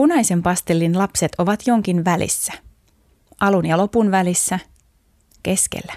Punaisen 0.00 0.42
pastellin 0.42 0.98
lapset 0.98 1.32
ovat 1.38 1.66
jonkin 1.66 2.04
välissä. 2.04 2.52
Alun 3.40 3.66
ja 3.66 3.76
lopun 3.78 4.10
välissä, 4.10 4.58
keskellä. 5.42 5.92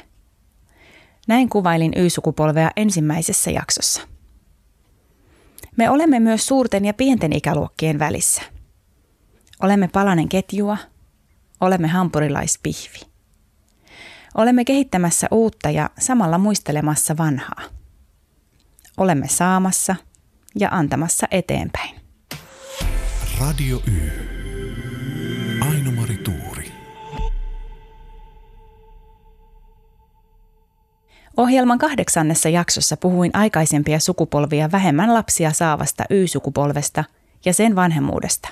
Näin 1.27 1.49
kuvailin 1.49 1.93
Y-sukupolvea 1.95 2.71
ensimmäisessä 2.75 3.51
jaksossa. 3.51 4.01
Me 5.77 5.89
olemme 5.89 6.19
myös 6.19 6.45
suurten 6.45 6.85
ja 6.85 6.93
pienten 6.93 7.33
ikäluokkien 7.33 7.99
välissä. 7.99 8.41
Olemme 9.61 9.87
palanen 9.87 10.29
ketjua, 10.29 10.77
olemme 11.61 11.87
hampurilaispihvi. 11.87 12.99
Olemme 14.35 14.65
kehittämässä 14.65 15.27
uutta 15.31 15.69
ja 15.69 15.89
samalla 15.99 16.37
muistelemassa 16.37 17.17
vanhaa. 17.17 17.61
Olemme 18.97 19.27
saamassa 19.27 19.95
ja 20.55 20.69
antamassa 20.71 21.27
eteenpäin. 21.31 22.02
Radio 23.39 23.77
Y. 23.87 24.11
Aino-Mari 25.71 26.17
Tuuri. 26.17 26.71
Ohjelman 31.37 31.77
kahdeksannessa 31.77 32.49
jaksossa 32.49 32.97
puhuin 32.97 33.31
aikaisempia 33.33 33.99
sukupolvia 33.99 34.71
vähemmän 34.71 35.13
lapsia 35.13 35.51
saavasta 35.51 36.03
Y-sukupolvesta 36.09 37.03
ja 37.45 37.53
sen 37.53 37.75
vanhemmuudesta. 37.75 38.49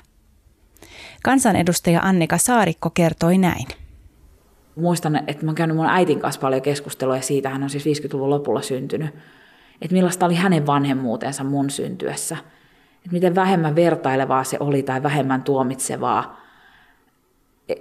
Kansanedustaja 1.24 2.02
Annika 2.02 2.38
Saarikko 2.38 2.90
kertoi 2.90 3.38
näin. 3.38 3.68
Muistan, 4.76 5.24
että 5.28 5.46
mä 5.46 5.50
oon 5.50 5.56
käynyt 5.56 5.78
mun 5.78 5.86
äitin 5.86 6.20
kanssa 6.20 6.42
paljon 6.42 6.62
keskustelua 6.62 7.22
siitä, 7.22 7.50
hän 7.50 7.64
on 7.64 7.70
siis 7.70 7.86
50-luvun 7.86 8.30
lopulla 8.30 8.62
syntynyt, 8.62 9.16
että 9.82 9.94
millaista 9.94 10.26
oli 10.26 10.36
hänen 10.36 10.66
vanhemmuutensa 10.66 11.44
mun 11.44 11.70
syntyessä– 11.70 12.38
että 13.02 13.12
miten 13.12 13.36
vähemmän 13.36 13.76
vertailevaa 13.76 14.44
se 14.44 14.58
oli 14.60 14.84
tai 14.84 15.04
vähemmän 15.04 15.44
tuomitsevaa, 15.44 16.38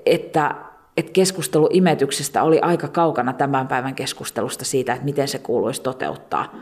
että, 0.07 0.55
että 0.97 1.13
keskustelu 1.13 1.69
imetyksestä 1.73 2.43
oli 2.43 2.61
aika 2.61 2.89
kaukana 2.89 3.33
tämän 3.33 3.69
päivän 3.69 3.95
keskustelusta 3.95 4.65
siitä, 4.65 4.93
että 4.93 5.05
miten 5.05 5.29
se 5.29 5.39
kuuluisi 5.39 5.83
toteuttaa, 5.83 6.55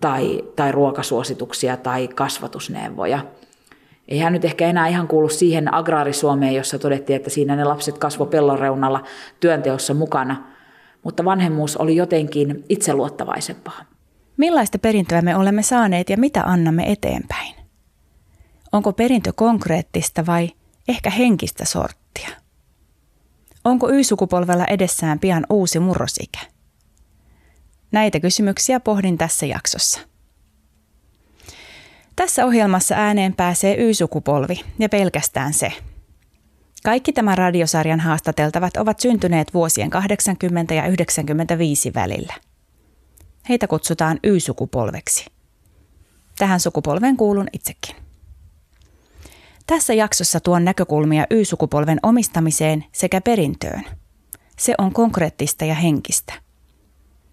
tai, 0.00 0.44
tai 0.56 0.72
ruokasuosituksia 0.72 1.76
tai 1.76 2.08
kasvatusneuvoja. 2.08 3.26
Ei 4.08 4.18
hän 4.18 4.32
nyt 4.32 4.44
ehkä 4.44 4.66
enää 4.66 4.88
ihan 4.88 5.08
kuulu 5.08 5.28
siihen 5.28 5.74
agraarisuomeen, 5.74 6.54
jossa 6.54 6.78
todettiin, 6.78 7.16
että 7.16 7.30
siinä 7.30 7.56
ne 7.56 7.64
lapset 7.64 7.98
kasvo 7.98 8.26
pellon 8.26 8.58
reunalla 8.58 9.02
työnteossa 9.40 9.94
mukana, 9.94 10.44
mutta 11.02 11.24
vanhemmuus 11.24 11.76
oli 11.76 11.96
jotenkin 11.96 12.64
itseluottavaisempaa. 12.68 13.80
Millaista 14.36 14.78
perintöä 14.78 15.22
me 15.22 15.36
olemme 15.36 15.62
saaneet 15.62 16.10
ja 16.10 16.16
mitä 16.16 16.42
annamme 16.42 16.92
eteenpäin? 16.92 17.61
Onko 18.72 18.92
perintö 18.92 19.32
konkreettista 19.32 20.26
vai 20.26 20.50
ehkä 20.88 21.10
henkistä 21.10 21.64
sorttia? 21.64 22.28
Onko 23.64 23.90
Y-sukupolvella 23.90 24.64
edessään 24.64 25.18
pian 25.18 25.46
uusi 25.50 25.78
murrosikä? 25.78 26.38
Näitä 27.92 28.20
kysymyksiä 28.20 28.80
pohdin 28.80 29.18
tässä 29.18 29.46
jaksossa. 29.46 30.00
Tässä 32.16 32.46
ohjelmassa 32.46 32.94
ääneen 32.94 33.34
pääsee 33.34 33.74
Y-sukupolvi 33.78 34.60
ja 34.78 34.88
pelkästään 34.88 35.52
se. 35.52 35.72
Kaikki 36.84 37.12
tämän 37.12 37.38
radiosarjan 37.38 38.00
haastateltavat 38.00 38.76
ovat 38.76 39.00
syntyneet 39.00 39.54
vuosien 39.54 39.90
80 39.90 40.74
ja 40.74 40.86
95 40.86 41.94
välillä. 41.94 42.34
Heitä 43.48 43.66
kutsutaan 43.66 44.20
Y-sukupolveksi. 44.22 45.26
Tähän 46.38 46.60
sukupolven 46.60 47.16
kuulun 47.16 47.48
itsekin. 47.52 48.01
Tässä 49.66 49.94
jaksossa 49.94 50.40
tuon 50.40 50.64
näkökulmia 50.64 51.26
Y-sukupolven 51.30 51.98
omistamiseen 52.02 52.84
sekä 52.92 53.20
perintöön. 53.20 53.82
Se 54.58 54.74
on 54.78 54.92
konkreettista 54.92 55.64
ja 55.64 55.74
henkistä. 55.74 56.32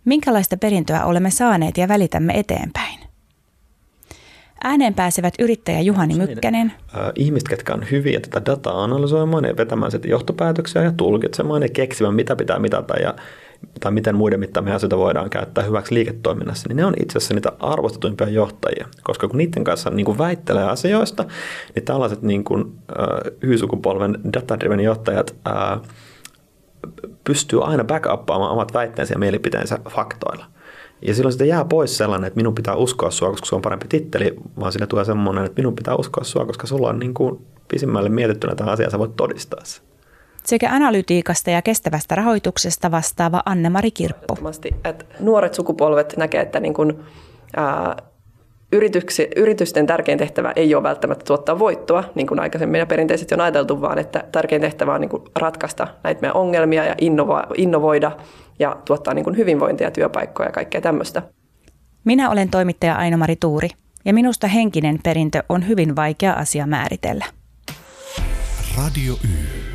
Minkälaista 0.05 0.57
perintöä 0.57 1.05
olemme 1.05 1.31
saaneet 1.31 1.77
ja 1.77 1.87
välitämme 1.87 2.33
eteenpäin? 2.33 2.99
Ääneen 4.63 4.93
pääsevät 4.93 5.33
yrittäjä 5.39 5.81
Juhani 5.81 6.15
Mykkänen. 6.15 6.73
Ihmiset, 7.15 7.49
ketkä 7.49 7.73
on 7.73 7.85
hyviä 7.91 8.19
tätä 8.19 8.45
dataa 8.45 8.83
analysoimaan 8.83 9.45
ja 9.45 9.57
vetämään 9.57 9.91
sitten 9.91 10.11
johtopäätöksiä 10.11 10.83
ja 10.83 10.91
tulkitsemaan 10.91 11.61
ja 11.61 11.69
keksimään, 11.73 12.15
mitä 12.15 12.35
pitää 12.35 12.59
mitata 12.59 12.97
ja 12.97 13.13
tai 13.79 13.91
miten 13.91 14.15
muiden 14.15 14.39
mittaamia 14.39 14.75
asioita 14.75 14.97
voidaan 14.97 15.29
käyttää 15.29 15.63
hyväksi 15.63 15.93
liiketoiminnassa, 15.93 16.69
niin 16.69 16.77
ne 16.77 16.85
on 16.85 16.93
itse 17.01 17.17
asiassa 17.17 17.33
niitä 17.33 17.51
arvostetuimpia 17.59 18.29
johtajia. 18.29 18.87
Koska 19.03 19.27
kun 19.27 19.37
niiden 19.37 19.63
kanssa 19.63 19.89
niin 19.89 20.05
kuin 20.05 20.17
väittelee 20.17 20.63
asioista, 20.63 21.25
niin 21.75 21.85
tällaiset 21.85 22.21
niin 22.21 22.43
kuin, 22.43 22.73
äh, 22.99 23.31
Y-sukupolven 23.41 24.19
data-driven 24.33 24.79
johtajat 24.79 25.35
äh, 25.47 25.81
pystyy 27.23 27.63
aina 27.63 27.83
backuppaamaan 27.83 28.51
omat 28.51 28.73
väitteensä 28.73 29.13
ja 29.13 29.19
mielipiteensä 29.19 29.79
faktoilla. 29.89 30.45
Ja 31.01 31.13
silloin 31.13 31.33
sitten 31.33 31.47
jää 31.47 31.65
pois 31.65 31.97
sellainen, 31.97 32.27
että 32.27 32.37
minun 32.37 32.55
pitää 32.55 32.75
uskoa 32.75 33.11
sua, 33.11 33.29
koska 33.29 33.45
se 33.45 33.55
on 33.55 33.61
parempi 33.61 33.85
titteli, 33.89 34.35
vaan 34.59 34.71
sinne 34.71 34.87
tulee 34.87 35.05
semmoinen, 35.05 35.45
että 35.45 35.59
minun 35.59 35.75
pitää 35.75 35.95
uskoa 35.95 36.23
sua, 36.23 36.45
koska 36.45 36.67
sulla 36.67 36.89
on 36.89 36.99
niin 36.99 37.13
kuin 37.13 37.45
pisimmälle 37.67 38.09
mietittynä 38.09 38.55
tämä 38.55 38.71
asia, 38.71 38.89
sä 38.89 38.99
voit 38.99 39.15
todistaa 39.15 39.59
se 39.63 39.81
sekä 40.49 40.69
analytiikasta 40.71 41.49
ja 41.49 41.61
kestävästä 41.61 42.15
rahoituksesta 42.15 42.91
vastaava 42.91 43.43
Anne-Mari 43.45 43.91
Kirppu. 43.91 44.37
Että 44.85 45.05
nuoret 45.19 45.53
sukupolvet 45.53 46.13
näkevät, 46.17 46.45
että 46.45 46.59
niin 46.59 46.73
kuin, 46.73 46.99
ää, 47.55 47.95
yrityksi, 48.71 49.27
yritysten 49.35 49.87
tärkein 49.87 50.17
tehtävä 50.17 50.53
ei 50.55 50.75
ole 50.75 50.83
välttämättä 50.83 51.25
tuottaa 51.25 51.59
voittoa, 51.59 52.03
niin 52.15 52.27
kuin 52.27 52.39
aikaisemmin 52.39 52.79
ja 52.79 52.85
perinteisesti 52.85 53.35
on 53.35 53.41
ajateltu, 53.41 53.81
vaan 53.81 53.99
että 53.99 54.23
tärkein 54.31 54.61
tehtävä 54.61 54.93
on 54.93 55.01
niin 55.01 55.09
kuin 55.09 55.23
ratkaista 55.35 55.87
näitä 56.03 56.21
meidän 56.21 56.35
ongelmia 56.35 56.85
ja 56.85 56.95
innova, 57.01 57.43
innovoida 57.57 58.11
ja 58.59 58.77
tuottaa 58.85 59.13
niin 59.13 59.23
kuin 59.23 59.37
hyvinvointia, 59.37 59.91
työpaikkoja 59.91 60.49
ja 60.49 60.53
kaikkea 60.53 60.81
tämmöistä. 60.81 61.21
Minä 62.03 62.29
olen 62.29 62.49
toimittaja 62.49 62.95
Aino-Mari 62.95 63.35
Tuuri 63.35 63.69
ja 64.05 64.13
minusta 64.13 64.47
henkinen 64.47 64.99
perintö 65.03 65.43
on 65.49 65.67
hyvin 65.67 65.95
vaikea 65.95 66.33
asia 66.33 66.67
määritellä. 66.67 67.25
Radio 68.77 69.13
Y. 69.13 69.68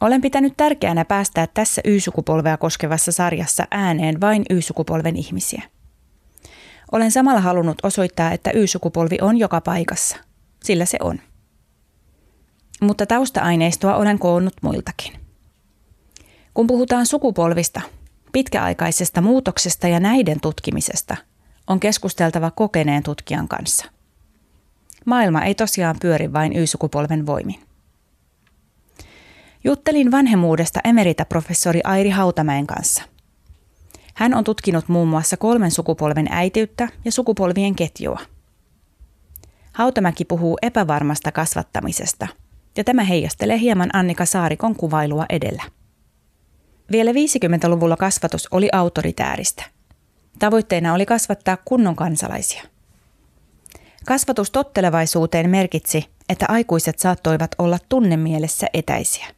Olen 0.00 0.20
pitänyt 0.20 0.54
tärkeänä 0.56 1.04
päästää 1.04 1.46
tässä 1.46 1.82
Y-sukupolvea 1.84 2.56
koskevassa 2.56 3.12
sarjassa 3.12 3.66
ääneen 3.70 4.20
vain 4.20 4.44
Y-sukupolven 4.50 5.16
ihmisiä. 5.16 5.62
Olen 6.92 7.10
samalla 7.10 7.40
halunnut 7.40 7.78
osoittaa, 7.82 8.32
että 8.32 8.50
Y-sukupolvi 8.54 9.18
on 9.20 9.36
joka 9.36 9.60
paikassa, 9.60 10.16
sillä 10.64 10.84
se 10.84 10.98
on. 11.00 11.20
Mutta 12.80 13.06
tausta-aineistoa 13.06 13.96
olen 13.96 14.18
koonnut 14.18 14.54
muiltakin. 14.62 15.12
Kun 16.54 16.66
puhutaan 16.66 17.06
sukupolvista, 17.06 17.80
pitkäaikaisesta 18.32 19.20
muutoksesta 19.20 19.88
ja 19.88 20.00
näiden 20.00 20.40
tutkimisesta, 20.40 21.16
on 21.66 21.80
keskusteltava 21.80 22.50
kokeneen 22.50 23.02
tutkijan 23.02 23.48
kanssa. 23.48 23.86
Maailma 25.04 25.42
ei 25.42 25.54
tosiaan 25.54 25.96
pyöri 26.00 26.32
vain 26.32 26.56
Y-sukupolven 26.56 27.26
voimin. 27.26 27.65
Juttelin 29.66 30.10
vanhemmuudesta 30.10 30.80
emerita-professori 30.84 31.80
Airi 31.84 32.10
Hautamäen 32.10 32.66
kanssa. 32.66 33.02
Hän 34.14 34.34
on 34.34 34.44
tutkinut 34.44 34.88
muun 34.88 35.08
muassa 35.08 35.36
kolmen 35.36 35.70
sukupolven 35.70 36.26
äitiyttä 36.30 36.88
ja 37.04 37.12
sukupolvien 37.12 37.74
ketjua. 37.74 38.20
Hautamäki 39.72 40.24
puhuu 40.24 40.58
epävarmasta 40.62 41.32
kasvattamisesta, 41.32 42.26
ja 42.76 42.84
tämä 42.84 43.04
heijastelee 43.04 43.58
hieman 43.58 43.90
Annika 43.92 44.26
Saarikon 44.26 44.76
kuvailua 44.76 45.26
edellä. 45.30 45.62
Vielä 46.92 47.12
50-luvulla 47.12 47.96
kasvatus 47.96 48.48
oli 48.50 48.68
autoritääristä. 48.72 49.64
Tavoitteena 50.38 50.94
oli 50.94 51.06
kasvattaa 51.06 51.58
kunnon 51.64 51.96
kansalaisia. 51.96 52.62
Kasvatus 54.04 54.50
tottelevaisuuteen 54.50 55.50
merkitsi, 55.50 56.04
että 56.28 56.46
aikuiset 56.48 56.98
saattoivat 56.98 57.50
olla 57.58 57.78
tunnemielessä 57.88 58.66
etäisiä. 58.74 59.35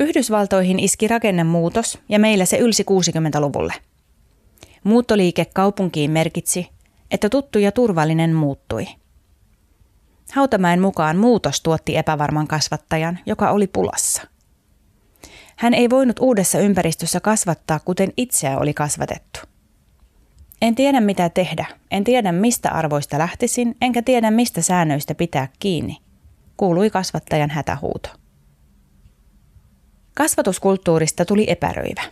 Yhdysvaltoihin 0.00 0.78
iski 0.78 1.08
rakennemuutos 1.08 1.98
ja 2.08 2.18
meillä 2.18 2.44
se 2.44 2.58
ylsi 2.58 2.82
60-luvulle. 2.82 3.74
Muuttoliike 4.84 5.44
kaupunkiin 5.44 6.10
merkitsi, 6.10 6.68
että 7.10 7.28
tuttu 7.28 7.58
ja 7.58 7.72
turvallinen 7.72 8.34
muuttui. 8.34 8.86
Hautamäen 10.32 10.80
mukaan 10.80 11.16
muutos 11.16 11.60
tuotti 11.60 11.96
epävarman 11.96 12.46
kasvattajan, 12.46 13.18
joka 13.26 13.50
oli 13.50 13.66
pulassa. 13.66 14.22
Hän 15.56 15.74
ei 15.74 15.90
voinut 15.90 16.18
uudessa 16.18 16.58
ympäristössä 16.58 17.20
kasvattaa, 17.20 17.80
kuten 17.80 18.12
itseä 18.16 18.58
oli 18.58 18.74
kasvatettu. 18.74 19.40
En 20.62 20.74
tiedä 20.74 21.00
mitä 21.00 21.28
tehdä, 21.28 21.66
en 21.90 22.04
tiedä 22.04 22.32
mistä 22.32 22.70
arvoista 22.70 23.18
lähtisin, 23.18 23.76
enkä 23.80 24.02
tiedä 24.02 24.30
mistä 24.30 24.62
säännöistä 24.62 25.14
pitää 25.14 25.48
kiinni, 25.58 25.96
kuului 26.56 26.90
kasvattajan 26.90 27.50
hätähuuto. 27.50 28.08
Kasvatuskulttuurista 30.16 31.24
tuli 31.24 31.50
epäröivä. 31.50 32.02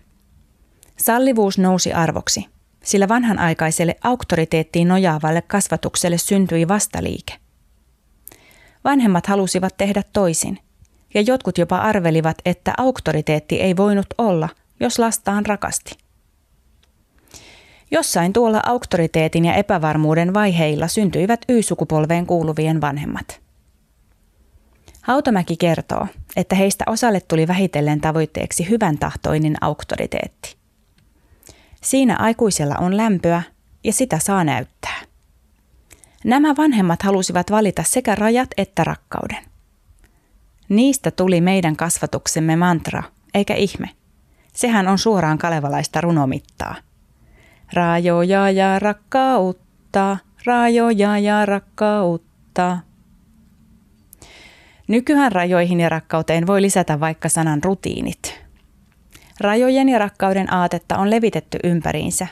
Sallivuus 0.97 1.59
nousi 1.59 1.93
arvoksi. 1.93 2.47
sillä 2.83 3.09
vanhanaikaiselle 3.09 3.97
auktoriteettiin 4.03 4.89
nojaavalle 4.89 5.43
kasvatukselle 5.43 6.19
syntyi 6.19 6.69
vastaliike. 6.69 7.35
Vanhemmat 8.85 9.27
halusivat 9.27 9.77
tehdä 9.77 10.03
toisin, 10.13 10.59
ja 11.15 11.21
jotkut 11.21 11.59
jopa 11.59 11.79
arvelivat, 11.79 12.37
että 12.45 12.75
auktoriteetti 12.79 13.61
ei 13.61 13.77
voinut 13.77 14.07
olla, 14.19 14.49
jos 14.81 14.99
lastaan 14.99 15.47
rakasti. 15.47 15.97
Jossain 17.91 18.33
tuolla 18.33 18.63
auktoriteetin 18.67 19.45
ja 19.45 19.55
epävarmuuden 19.55 20.35
vaiheilla 20.35 20.89
syntyivät 20.89 21.41
Y-sukupolveen 21.49 22.27
kuuluvien 22.27 22.81
vanhemmat. 22.81 23.41
Hautamäki 25.03 25.57
kertoo, 25.57 26.07
että 26.37 26.57
heistä 26.57 26.85
osalle 26.87 27.21
tuli 27.21 27.49
vähitellen 27.49 28.01
tavoitteeksi 28.01 28.69
hyvän 28.71 28.99
tahtoinen 28.99 29.55
auktoriteetti. 29.61 30.57
Siinä 31.83 32.17
aikuisella 32.19 32.75
on 32.77 32.97
lämpöä 32.97 33.43
ja 33.85 33.93
sitä 33.93 34.19
saa 34.19 34.45
näyttää. 34.45 35.01
Nämä 36.25 36.55
vanhemmat 36.59 37.03
halusivat 37.03 37.51
valita 37.51 37.83
sekä 37.83 38.15
rajat 38.15 38.49
että 38.57 38.85
rakkauden. 38.85 39.45
Niistä 40.69 41.11
tuli 41.11 41.41
meidän 41.41 41.77
kasvatuksemme 41.77 42.57
mantra, 42.57 43.03
eikä 43.35 43.55
ihme. 43.55 43.91
Sehän 44.53 44.89
on 44.89 44.99
suoraan 44.99 45.39
kalevalaista 45.39 46.01
runomittaa. 46.01 46.75
Rajoja 47.73 48.51
ja 48.51 48.79
rakkautta, 48.79 50.17
rajoja 50.47 51.19
ja 51.19 51.47
rakkautta. 51.47 52.79
Nykyään 54.89 55.33
rajoihin 55.33 55.81
ja 55.81 55.89
rakkauteen 55.89 56.47
voi 56.47 56.63
lisätä 56.63 57.01
vaikka 57.01 57.29
sanan 57.29 57.65
rutiinit. 57.65 58.41
Rajojen 59.41 59.89
ja 59.89 59.99
rakkauden 59.99 60.55
aatetta 60.55 60.99
on 60.99 61.11
levitetty 61.11 61.59
ympäriinsä, 61.65 62.27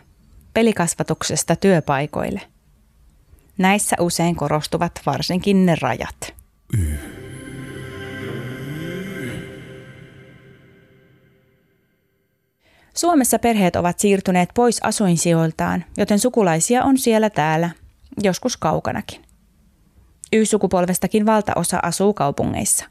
pelikasvatuksesta 0.54 1.56
työpaikoille. 1.56 2.40
Näissä 3.58 3.96
usein 4.00 4.36
korostuvat 4.36 4.92
varsinkin 5.06 5.66
ne 5.66 5.76
rajat. 5.80 6.34
Suomessa 12.96 13.38
perheet 13.38 13.76
ovat 13.76 13.98
siirtyneet 13.98 14.48
pois 14.54 14.80
asuinsijoiltaan, 14.82 15.84
joten 15.96 16.18
sukulaisia 16.18 16.84
on 16.84 16.98
siellä 16.98 17.30
täällä, 17.30 17.70
joskus 18.22 18.56
kaukanakin. 18.56 19.31
Y-sukupolvestakin 20.32 21.26
valtaosa 21.26 21.78
asuu 21.82 22.14
kaupungeissa. 22.14 22.84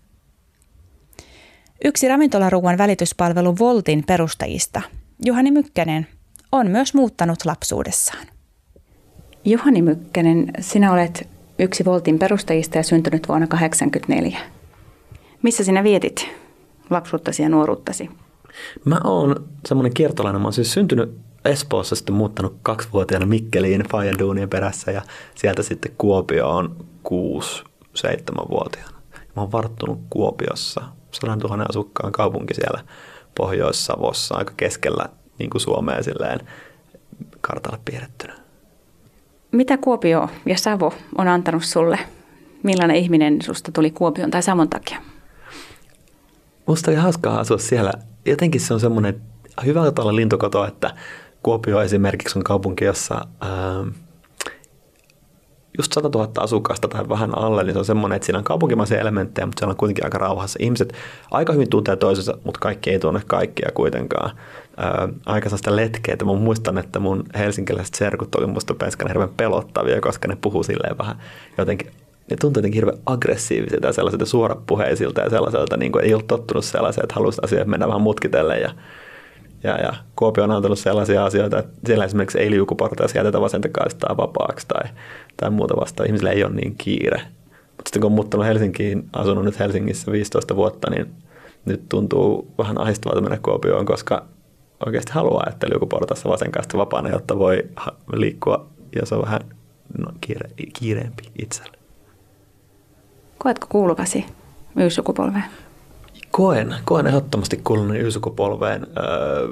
Yksi 1.86 2.08
ravintolaruuan 2.08 2.78
välityspalvelu 2.78 3.58
Voltin 3.60 4.04
perustajista, 4.08 4.82
Juhani 5.26 5.52
Mykkänen, 5.52 6.08
on 6.52 6.68
myös 6.68 6.94
muuttanut 6.94 7.46
lapsuudessaan. 7.46 8.28
Juhani 9.46 9.82
Mykkänen, 9.82 10.52
sinä 10.60 10.94
olet 10.94 11.28
yksi 11.60 11.86
Voltin 11.86 12.20
perustajista 12.20 12.78
ja 12.78 12.84
syntynyt 12.84 13.28
vuonna 13.28 13.48
1984. 13.48 14.40
Missä 15.42 15.64
sinä 15.64 15.84
vietit 15.84 16.28
lapsuuttasi 16.90 17.44
ja 17.44 17.50
nuoruuttasi? 17.50 18.10
Mä 18.86 19.00
oon 19.04 19.48
semmoinen 19.68 19.94
kiertolainen. 19.94 20.42
Mä 20.42 20.46
oon 20.46 20.54
siis 20.54 20.74
syntynyt 20.74 21.18
Espoossa 21.46 21.96
sitten 21.96 22.16
muuttanut 22.16 22.56
kaksivuotiaana 22.62 23.26
Mikkeliin 23.26 23.84
Fajaduunien 23.92 24.50
perässä 24.50 24.92
ja 24.92 25.02
sieltä 25.36 25.64
sitten 25.64 25.92
Kuopioon 25.98 26.86
kuusi, 27.04 27.64
seitsemänvuotiaana. 27.94 28.98
Mä 29.36 29.42
oon 29.42 29.52
varttunut 29.52 30.00
Kuopiossa, 30.10 30.82
100 31.12 31.36
000 31.36 31.66
asukkaan 31.70 32.12
kaupunki 32.12 32.54
siellä 32.54 32.84
Pohjois-Savossa, 33.38 34.36
aika 34.36 34.54
keskellä 34.58 35.06
niin 35.40 35.50
kuin 35.50 35.62
Suomea 35.62 36.04
silleen 36.04 36.40
kartalle 37.42 37.80
piirrettynä. 37.86 38.34
Mitä 39.52 39.78
Kuopio 39.78 40.30
ja 40.46 40.58
Savo 40.58 40.94
on 41.18 41.28
antanut 41.28 41.64
sulle? 41.64 42.00
Millainen 42.64 42.96
ihminen 42.96 43.42
susta 43.42 43.72
tuli 43.72 43.92
Kuopion 43.92 44.32
tai 44.32 44.44
Savon 44.44 44.70
takia? 44.70 45.02
Musta 46.66 46.92
oli 46.92 46.98
hauskaa 46.98 47.40
asua 47.40 47.58
siellä. 47.58 47.94
Jotenkin 48.26 48.62
se 48.62 48.74
on 48.74 48.80
semmoinen 48.80 49.22
hyvä 49.66 49.82
olla 49.82 50.16
lintukoto, 50.16 50.66
että 50.66 50.96
Kuopio 51.44 51.82
esimerkiksi 51.82 52.40
on 52.40 52.44
kaupunki, 52.44 52.86
jossa 52.86 53.28
ää, 53.42 53.86
just 55.78 55.94
100 55.94 56.10
000 56.10 56.32
asukasta 56.38 56.88
tai 56.88 57.10
vähän 57.10 57.38
alle, 57.38 57.64
niin 57.64 57.74
se 57.74 57.80
on 57.80 57.86
semmoinen, 57.86 58.16
että 58.16 58.26
siinä 58.26 58.38
on 58.38 58.44
kaupunkimaisia 58.44 59.00
elementtejä, 59.00 59.46
mutta 59.46 59.60
siellä 59.60 59.72
on 59.72 59.78
kuitenkin 59.78 60.06
aika 60.06 60.18
rauhassa. 60.18 60.60
Ihmiset 60.62 60.94
aika 61.32 61.54
hyvin 61.54 61.70
tuntee 61.70 61.96
toisensa, 61.96 62.38
mutta 62.44 62.60
kaikki 62.60 62.90
ei 62.90 63.00
tunne 63.00 63.22
kaikkia 63.28 63.70
kuitenkaan. 63.74 64.38
Ää, 64.78 65.10
aika 65.26 65.50
sellaista 65.50 65.76
letkeä, 65.76 66.14
että 66.14 66.26
mä 66.26 66.34
muistan, 66.34 66.78
että 66.78 67.00
mun 67.00 67.24
helsinkiläiset 67.38 67.94
serkut 67.94 68.36
oli 68.36 68.48
musta 68.48 68.74
penskän 68.74 69.08
hirveän 69.08 69.30
pelottavia, 69.38 70.02
koska 70.02 70.28
ne 70.28 70.38
puhuu 70.42 70.64
silleen 70.64 70.98
vähän 70.98 71.16
jotenkin 71.58 71.92
ne 72.32 72.38
tuntui 72.38 72.60
jotenkin 72.60 72.78
hirveän 72.78 72.98
aggressiivisilta 73.06 73.88
ja 73.88 73.94
sellaisilta 73.94 74.26
suorapuheisilta 74.26 75.22
ja 75.22 75.30
sellaiselta, 75.30 75.78
niin 75.78 75.92
kuin 75.92 76.06
ei 76.06 76.14
ollut 76.14 76.28
tottunut 76.28 76.66
sellaiseen, 76.66 77.06
että 77.06 77.16
halusi 77.16 77.42
asiat 77.44 77.68
mennä 77.68 77.88
vähän 77.88 78.02
mutkitellen 78.02 78.62
ja 78.62 78.72
ja, 79.64 79.78
ja 79.78 79.94
Kuopio 80.16 80.44
on 80.44 80.52
antanut 80.52 80.80
sellaisia 80.80 81.26
asioita, 81.26 81.60
että 81.60 81.72
siellä 81.86 82.06
esimerkiksi 82.06 82.40
ei 82.40 82.52
liukuportaissa 82.52 83.18
jätetä 83.18 83.42
vasenta 83.42 83.70
kaistaa 83.70 84.18
vapaaksi 84.18 84.68
tai, 84.68 84.84
tai 85.38 85.50
muuta 85.50 85.76
vastaan. 85.80 86.08
Ihmisillä 86.08 86.32
ei 86.32 86.44
ole 86.44 86.54
niin 86.54 86.76
kiire. 86.78 87.22
Mutta 87.52 87.90
sitten 87.90 88.02
kun 88.02 88.12
on 88.12 88.16
muuttanut 88.16 88.46
Helsinkiin, 88.46 89.10
asunut 89.14 89.46
nyt 89.46 89.60
Helsingissä 89.60 90.12
15 90.12 90.56
vuotta, 90.56 90.90
niin 90.90 91.14
nyt 91.66 91.90
tuntuu 91.90 92.54
vähän 92.58 92.82
ahdistavalta 92.82 93.22
mennä 93.22 93.40
Kuopioon, 93.44 93.86
koska 93.86 94.26
oikeasti 94.86 95.12
haluaa, 95.12 95.46
että 95.50 95.70
liukuportaissa 95.70 96.30
vasen 96.30 96.52
kaista 96.52 96.78
vapaana, 96.78 97.10
jotta 97.10 97.40
voi 97.40 97.64
liikkua 98.14 98.68
ja 98.96 99.06
se 99.06 99.16
on 99.16 99.22
vähän 99.22 99.42
no, 99.98 100.12
kiire, 100.22 100.50
kiireempi 100.80 101.24
itselle. 101.42 101.78
Koetko 103.38 103.68
kuuluvasi 103.70 104.26
Y-sukupolveen? 104.76 105.44
Koen, 106.32 106.76
koen 106.86 107.08
ehdottomasti 107.08 107.62
kuulunut 107.64 107.98
Y-sukupolveen. 107.98 108.88
Öö, 108.98 109.48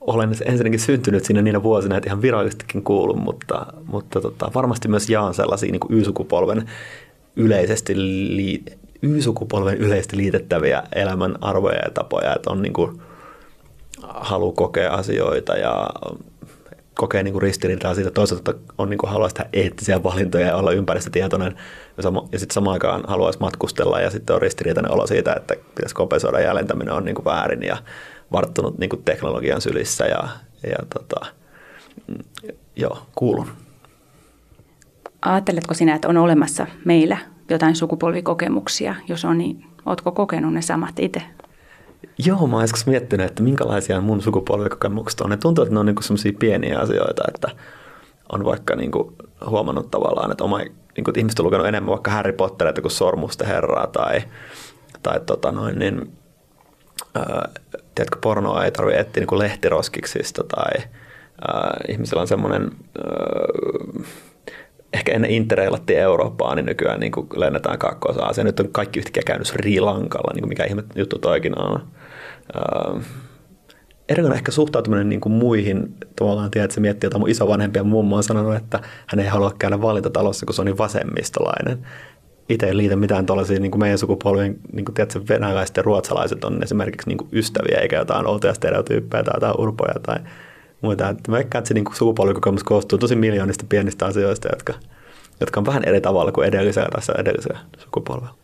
olen 0.00 0.30
ensinnäkin 0.44 0.80
syntynyt 0.80 1.24
siinä 1.24 1.42
niinä 1.42 1.62
vuosina, 1.62 1.96
että 1.96 2.08
ihan 2.08 2.22
virallisestikin 2.22 2.82
kuulun, 2.82 3.20
mutta, 3.20 3.66
mutta 3.84 4.20
tota, 4.20 4.50
varmasti 4.54 4.88
myös 4.88 5.10
jaan 5.10 5.34
sellaisia 5.34 5.72
niin 5.72 5.98
Y-sukupolven 5.98 6.70
yleisesti 7.36 7.96
li, 7.96 8.62
Y-sukupolven 9.02 9.76
yleisesti 9.76 10.16
liitettäviä 10.16 10.82
elämän 10.94 11.34
arvoja 11.40 11.78
ja 11.78 11.90
tapoja, 11.90 12.34
että 12.34 12.50
on 12.50 12.62
niin 12.62 12.72
kuin, 12.72 13.02
halu 14.02 14.52
kokea 14.52 14.94
asioita 14.94 15.56
ja 15.56 15.88
kokee 16.94 17.22
niin 17.22 17.42
ristiriitaa 17.42 17.94
siitä. 17.94 18.10
Toisaalta 18.10 18.54
on 18.78 18.90
niin 18.90 18.98
kuin, 18.98 19.10
haluaisi 19.10 19.34
tehdä 19.34 19.50
eettisiä 19.52 20.02
valintoja 20.02 20.46
ja 20.46 20.56
olla 20.56 20.72
ympäristötietoinen 20.72 21.56
ja, 21.96 22.02
sama, 22.02 22.28
ja 22.32 22.38
sitten 22.38 22.54
samaan 22.54 22.72
aikaan 22.72 23.04
haluaisi 23.06 23.38
matkustella 23.38 24.00
ja 24.00 24.10
sitten 24.10 24.36
on 24.36 24.42
ristiriitainen 24.42 24.92
olo 24.92 25.06
siitä, 25.06 25.34
että 25.34 25.54
pitäisi 25.74 25.94
kompensoida 25.94 26.40
ja 26.40 26.54
lentäminen 26.54 26.94
on 26.94 27.04
niin 27.04 27.14
kuin 27.14 27.24
väärin 27.24 27.62
ja 27.62 27.76
varttunut 28.32 28.78
niin 28.78 28.90
kuin 28.90 29.02
teknologian 29.02 29.60
sylissä 29.60 30.06
ja, 30.06 30.28
ja 30.70 30.76
tota, 30.94 31.26
joo, 32.76 32.98
kuulun. 33.14 33.48
Ajatteletko 35.22 35.74
sinä, 35.74 35.94
että 35.94 36.08
on 36.08 36.16
olemassa 36.16 36.66
meillä 36.84 37.18
jotain 37.50 37.76
sukupolvikokemuksia? 37.76 38.94
Jos 39.08 39.24
on, 39.24 39.38
niin 39.38 39.64
oletko 39.86 40.12
kokenut 40.12 40.54
ne 40.54 40.62
samat 40.62 40.98
itse? 40.98 41.22
Joo, 42.26 42.46
mä 42.46 42.56
oon 42.56 42.66
miettinyt, 42.86 43.26
että 43.26 43.42
minkälaisia 43.42 44.00
mun 44.00 44.22
sukupolvikokemukset 44.22 45.20
on. 45.20 45.30
Ne 45.30 45.36
tuntuu, 45.36 45.62
että 45.62 45.74
ne 45.74 45.80
on 45.80 45.86
niinku 45.86 46.02
sellaisia 46.02 46.32
pieniä 46.38 46.78
asioita, 46.78 47.22
että 47.28 47.48
on 48.32 48.44
vaikka 48.44 48.76
niinku 48.76 49.14
huomannut 49.46 49.90
tavallaan, 49.90 50.30
että, 50.30 50.44
oma, 50.44 50.58
niinku, 50.58 51.10
että 51.10 51.20
ihmiset 51.20 51.40
on 51.40 51.46
lukenut 51.46 51.66
enemmän 51.66 51.90
vaikka 51.90 52.10
Harry 52.10 52.32
Pottereita 52.32 52.80
kuin 52.80 52.92
Sormusten 52.92 53.46
herraa 53.46 53.86
tai, 53.86 54.22
tai 55.02 55.20
tota 55.26 55.52
noin, 55.52 55.78
niin, 55.78 56.12
ää, 57.14 57.48
tiedätkö, 57.94 58.18
pornoa 58.20 58.64
ei 58.64 58.70
tarvitse 58.70 59.00
etsiä 59.00 59.20
niinku 59.20 59.38
lehtiroskiksista 59.38 60.44
tai 60.44 60.72
ää, 61.48 61.76
ihmisillä 61.88 62.20
on 62.20 62.28
semmoinen 62.28 62.70
ehkä 64.92 65.12
ennen 65.12 65.30
interreilattiin 65.30 65.98
Eurooppaan, 65.98 66.56
niin 66.56 66.66
nykyään 66.66 67.00
niin 67.00 67.12
kuin 67.12 67.28
lennetään 67.36 67.78
Kaakkois-Aasiaan. 67.78 68.46
Nyt 68.46 68.60
on 68.60 68.68
kaikki 68.72 68.98
yhtäkkiä 68.98 69.22
käynyt 69.26 69.46
Sri 69.46 69.80
Lankalla, 69.80 70.32
niin 70.34 70.42
kuin 70.42 70.48
mikä 70.48 70.64
ihme 70.64 70.84
juttu 70.94 71.18
toikin 71.18 71.58
on. 71.58 71.88
Uh, 72.56 73.02
erikoinen 74.08 74.36
ehkä 74.36 74.52
suhtautuminen 74.52 75.08
niin 75.08 75.20
kuin 75.20 75.32
muihin, 75.32 75.94
tavallaan 76.16 76.50
tiedät, 76.50 76.64
että 76.64 76.74
se 76.74 76.80
miettii 76.80 77.06
jotain 77.06 77.20
mun 77.20 77.30
isovanhempia. 77.30 77.84
Mummo 77.84 78.16
on 78.16 78.22
sanonut, 78.22 78.54
että 78.54 78.80
hän 79.06 79.20
ei 79.20 79.26
halua 79.26 79.52
käydä 79.58 79.82
valintatalossa, 79.82 80.46
kun 80.46 80.54
se 80.54 80.62
on 80.62 80.66
niin 80.66 80.78
vasemmistolainen. 80.78 81.86
Itse 82.48 82.66
ei 82.66 82.76
liitä 82.76 82.96
mitään 82.96 83.26
tuollaisia 83.26 83.60
niin 83.60 83.70
kuin 83.70 83.80
meidän 83.80 83.98
sukupolvien, 83.98 84.56
niin 84.72 84.84
kuin 84.84 84.94
tiedät, 84.94 85.28
venäläiset 85.28 85.76
ja 85.76 85.82
ruotsalaiset 85.82 86.44
on 86.44 86.62
esimerkiksi 86.62 87.08
niin 87.08 87.18
kuin 87.18 87.28
ystäviä, 87.32 87.78
eikä 87.78 87.96
jotain 87.96 88.26
outoja 88.26 88.54
stereotyyppejä 88.54 89.22
tai 89.22 89.34
jotain 89.36 89.54
urpoja 89.58 89.94
tai 90.02 90.16
muita. 90.82 91.08
Että 91.08 91.30
mä 91.30 91.38
että 91.38 91.64
se 91.64 91.74
niin 91.74 91.84
sukupolvikokemus 91.92 92.64
koostuu 92.64 92.98
tosi 92.98 93.16
miljoonista 93.16 93.64
pienistä 93.68 94.06
asioista, 94.06 94.48
jotka, 94.52 94.74
jotka 95.40 95.60
on 95.60 95.66
vähän 95.66 95.84
eri 95.86 96.00
tavalla 96.00 96.32
kuin 96.32 96.48
edellisellä 96.48 96.88
tässä 96.94 97.12
edellisellä 97.18 97.58
sukupolvella. 97.78 98.34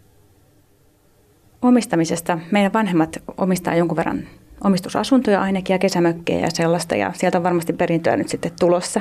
Omistamisesta. 1.63 2.39
Meidän 2.51 2.73
vanhemmat 2.73 3.17
omistaa 3.37 3.75
jonkun 3.75 3.97
verran 3.97 4.23
omistusasuntoja 4.65 5.41
ainakin 5.41 5.75
ja 5.75 5.79
kesämökkejä 5.79 6.41
ja 6.41 6.51
sellaista. 6.51 6.97
Ja 6.97 7.13
sieltä 7.15 7.39
on 7.39 7.45
varmasti 7.45 7.73
perintöä 7.73 8.17
nyt 8.17 8.29
sitten 8.29 8.53
tulossa 8.61 9.01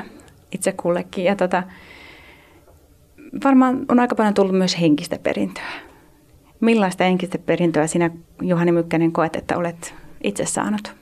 itse 0.51 0.71
kullekin. 0.71 1.23
Ja 1.23 1.35
tota, 1.35 1.63
varmaan 3.43 3.85
on 3.89 3.99
aika 3.99 4.15
paljon 4.15 4.33
tullut 4.33 4.57
myös 4.57 4.79
henkistä 4.81 5.19
perintöä. 5.23 5.63
Millaista 6.59 7.03
henkistä 7.03 7.37
perintöä 7.37 7.87
sinä, 7.87 8.09
Juhani 8.41 8.71
Mykkänen, 8.71 9.11
koet, 9.11 9.35
että 9.35 9.57
olet 9.57 9.95
itse 10.23 10.45
saanut? 10.45 10.95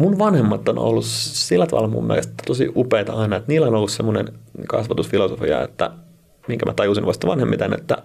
Mun 0.00 0.18
vanhemmat 0.18 0.68
on 0.68 0.78
ollut 0.78 1.04
sillä 1.04 1.66
tavalla 1.66 1.88
mun 1.88 2.06
mielestä 2.06 2.32
tosi 2.46 2.72
upeita 2.76 3.12
aina, 3.12 3.36
että 3.36 3.48
niillä 3.48 3.66
on 3.66 3.74
ollut 3.74 3.90
semmoinen 3.90 4.28
kasvatusfilosofia, 4.68 5.62
että 5.62 5.90
minkä 6.48 6.66
mä 6.66 6.72
tajusin 6.72 7.06
vasta 7.06 7.26
vanhemmiten, 7.26 7.72
että 7.72 8.02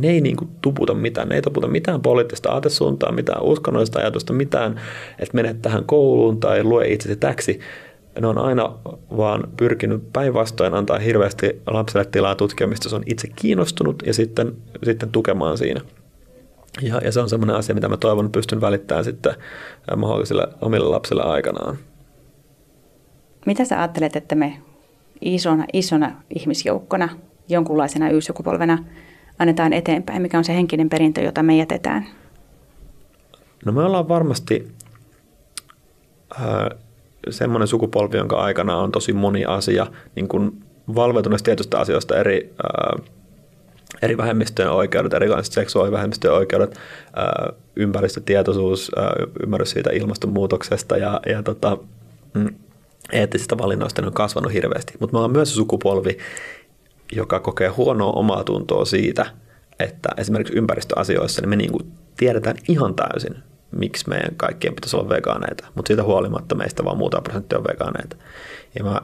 ne 0.00 0.08
ei 0.10 0.20
niin 0.20 0.36
kuin 0.36 0.50
tuputa 0.62 0.94
mitään, 0.94 1.28
ne 1.28 1.34
ei 1.34 1.42
tuputa 1.42 1.68
mitään 1.68 2.02
poliittista 2.02 2.50
aatesuuntaa, 2.50 3.12
mitään 3.12 3.42
uskonnollista 3.42 3.98
ajatusta, 3.98 4.32
mitään, 4.32 4.80
että 5.18 5.34
menet 5.34 5.62
tähän 5.62 5.84
kouluun 5.84 6.40
tai 6.40 6.64
lue 6.64 6.88
itsesi 6.88 7.16
täksi. 7.16 7.60
Ne 8.20 8.26
on 8.26 8.38
aina 8.38 8.72
vaan 9.16 9.48
pyrkinyt 9.56 10.12
päinvastoin 10.12 10.74
antaa 10.74 10.98
hirveästi 10.98 11.62
lapselle 11.66 12.04
tilaa 12.04 12.34
tutkimista, 12.34 12.88
se 12.88 12.96
on 12.96 13.02
itse 13.06 13.28
kiinnostunut 13.36 14.02
ja 14.06 14.14
sitten, 14.14 14.56
sitten 14.82 15.08
tukemaan 15.12 15.58
siinä. 15.58 15.80
Ja, 16.82 17.00
ja 17.04 17.12
se 17.12 17.20
on 17.20 17.28
semmoinen 17.28 17.56
asia, 17.56 17.74
mitä 17.74 17.88
mä 17.88 17.96
toivon, 17.96 18.26
että 18.26 18.36
pystyn 18.36 18.60
välittämään 18.60 19.04
sitten 19.04 19.34
mahdollisille 19.96 20.48
omille 20.60 20.86
lapsille 20.88 21.22
aikanaan. 21.22 21.78
Mitä 23.46 23.64
sä 23.64 23.78
ajattelet, 23.78 24.16
että 24.16 24.34
me 24.34 24.60
isona, 25.20 25.64
isona 25.72 26.22
ihmisjoukkona, 26.34 27.08
jonkunlaisena 27.48 28.10
Y-sukupolvena 28.10 28.84
annetaan 29.38 29.72
eteenpäin? 29.72 30.22
Mikä 30.22 30.38
on 30.38 30.44
se 30.44 30.54
henkinen 30.54 30.88
perintö, 30.88 31.20
jota 31.20 31.42
me 31.42 31.56
jätetään? 31.56 32.06
No 33.64 33.72
me 33.72 33.82
ollaan 33.82 34.08
varmasti 34.08 34.68
äh, 36.40 36.78
semmoinen 37.30 37.68
sukupolvi, 37.68 38.16
jonka 38.16 38.36
aikana 38.36 38.76
on 38.76 38.92
tosi 38.92 39.12
moni 39.12 39.44
asia 39.44 39.86
niin 40.16 40.28
kuin 40.28 40.62
tietystä 41.44 41.78
asioista 41.78 42.16
eri 42.16 42.54
äh, 42.64 43.04
eri 44.02 44.16
vähemmistöjen 44.16 44.70
oikeudet, 44.70 45.12
erilaiset 45.12 45.52
seksuaalivähemmistöjen 45.52 46.36
oikeudet, 46.36 46.78
ympäristötietoisuus, 47.76 48.90
ymmärrys 49.42 49.70
siitä 49.70 49.90
ilmastonmuutoksesta 49.90 50.96
ja, 50.96 51.20
ja 51.26 51.42
tota, 51.42 51.78
mm, 52.34 52.54
eettisistä 53.12 53.58
valinnoista 53.58 54.06
on 54.06 54.12
kasvanut 54.12 54.52
hirveästi. 54.52 54.94
Mutta 55.00 55.14
me 55.14 55.18
ollaan 55.18 55.32
myös 55.32 55.54
sukupolvi, 55.54 56.18
joka 57.12 57.40
kokee 57.40 57.68
huonoa 57.68 58.12
omaa 58.12 58.44
tuntoa 58.44 58.84
siitä, 58.84 59.26
että 59.78 60.08
esimerkiksi 60.16 60.56
ympäristöasioissa 60.56 61.42
niin 61.42 61.48
me 61.48 61.56
niin 61.56 61.72
kuin 61.72 61.92
tiedetään 62.16 62.56
ihan 62.68 62.94
täysin, 62.94 63.36
miksi 63.70 64.08
meidän 64.08 64.34
kaikkien 64.36 64.74
pitäisi 64.74 64.96
olla 64.96 65.08
vegaaneita, 65.08 65.66
mutta 65.74 65.88
siitä 65.88 66.02
huolimatta 66.02 66.54
meistä 66.54 66.84
vaan 66.84 66.98
muutama 66.98 67.22
prosentti 67.22 67.56
on 67.56 67.64
vegaaneita. 67.64 68.16
Ja 68.78 68.84
mä 68.84 69.00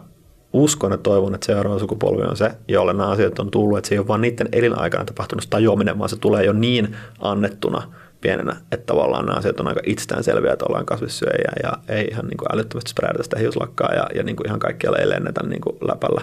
uskon 0.56 0.92
ja 0.92 0.98
toivon, 0.98 1.34
että 1.34 1.46
seuraava 1.46 1.78
sukupolvi 1.78 2.22
on 2.22 2.36
se, 2.36 2.50
jolle 2.68 2.92
nämä 2.92 3.08
asiat 3.08 3.38
on 3.38 3.50
tullut, 3.50 3.78
että 3.78 3.88
se 3.88 3.94
ei 3.94 3.98
ole 3.98 4.08
vain 4.08 4.20
niiden 4.20 4.48
elinaikana 4.52 5.04
tapahtunut 5.04 5.46
tajuaminen, 5.50 5.98
vaan 5.98 6.08
se 6.08 6.16
tulee 6.16 6.44
jo 6.44 6.52
niin 6.52 6.96
annettuna 7.20 7.82
pienenä, 8.20 8.56
että 8.72 8.86
tavallaan 8.86 9.26
nämä 9.26 9.38
asiat 9.38 9.60
on 9.60 9.68
aika 9.68 9.80
itsestäänselviä, 9.86 10.52
että 10.52 10.64
ollaan 10.68 10.86
kasvissyöjiä 10.86 11.52
ja 11.62 11.72
ei 11.88 12.08
ihan 12.10 12.26
niin 12.26 12.36
kuin 12.36 12.52
älyttömästi 12.52 12.90
sprädätä 12.90 13.22
sitä 13.22 13.38
hiuslakkaa 13.38 13.94
ja, 13.94 14.06
ja 14.14 14.22
niin 14.22 14.36
kuin 14.36 14.46
ihan 14.46 14.58
kaikkialla 14.58 14.98
ei 14.98 15.08
lennetä 15.08 15.46
niin 15.46 15.60
kuin 15.60 15.76
läpällä 15.80 16.20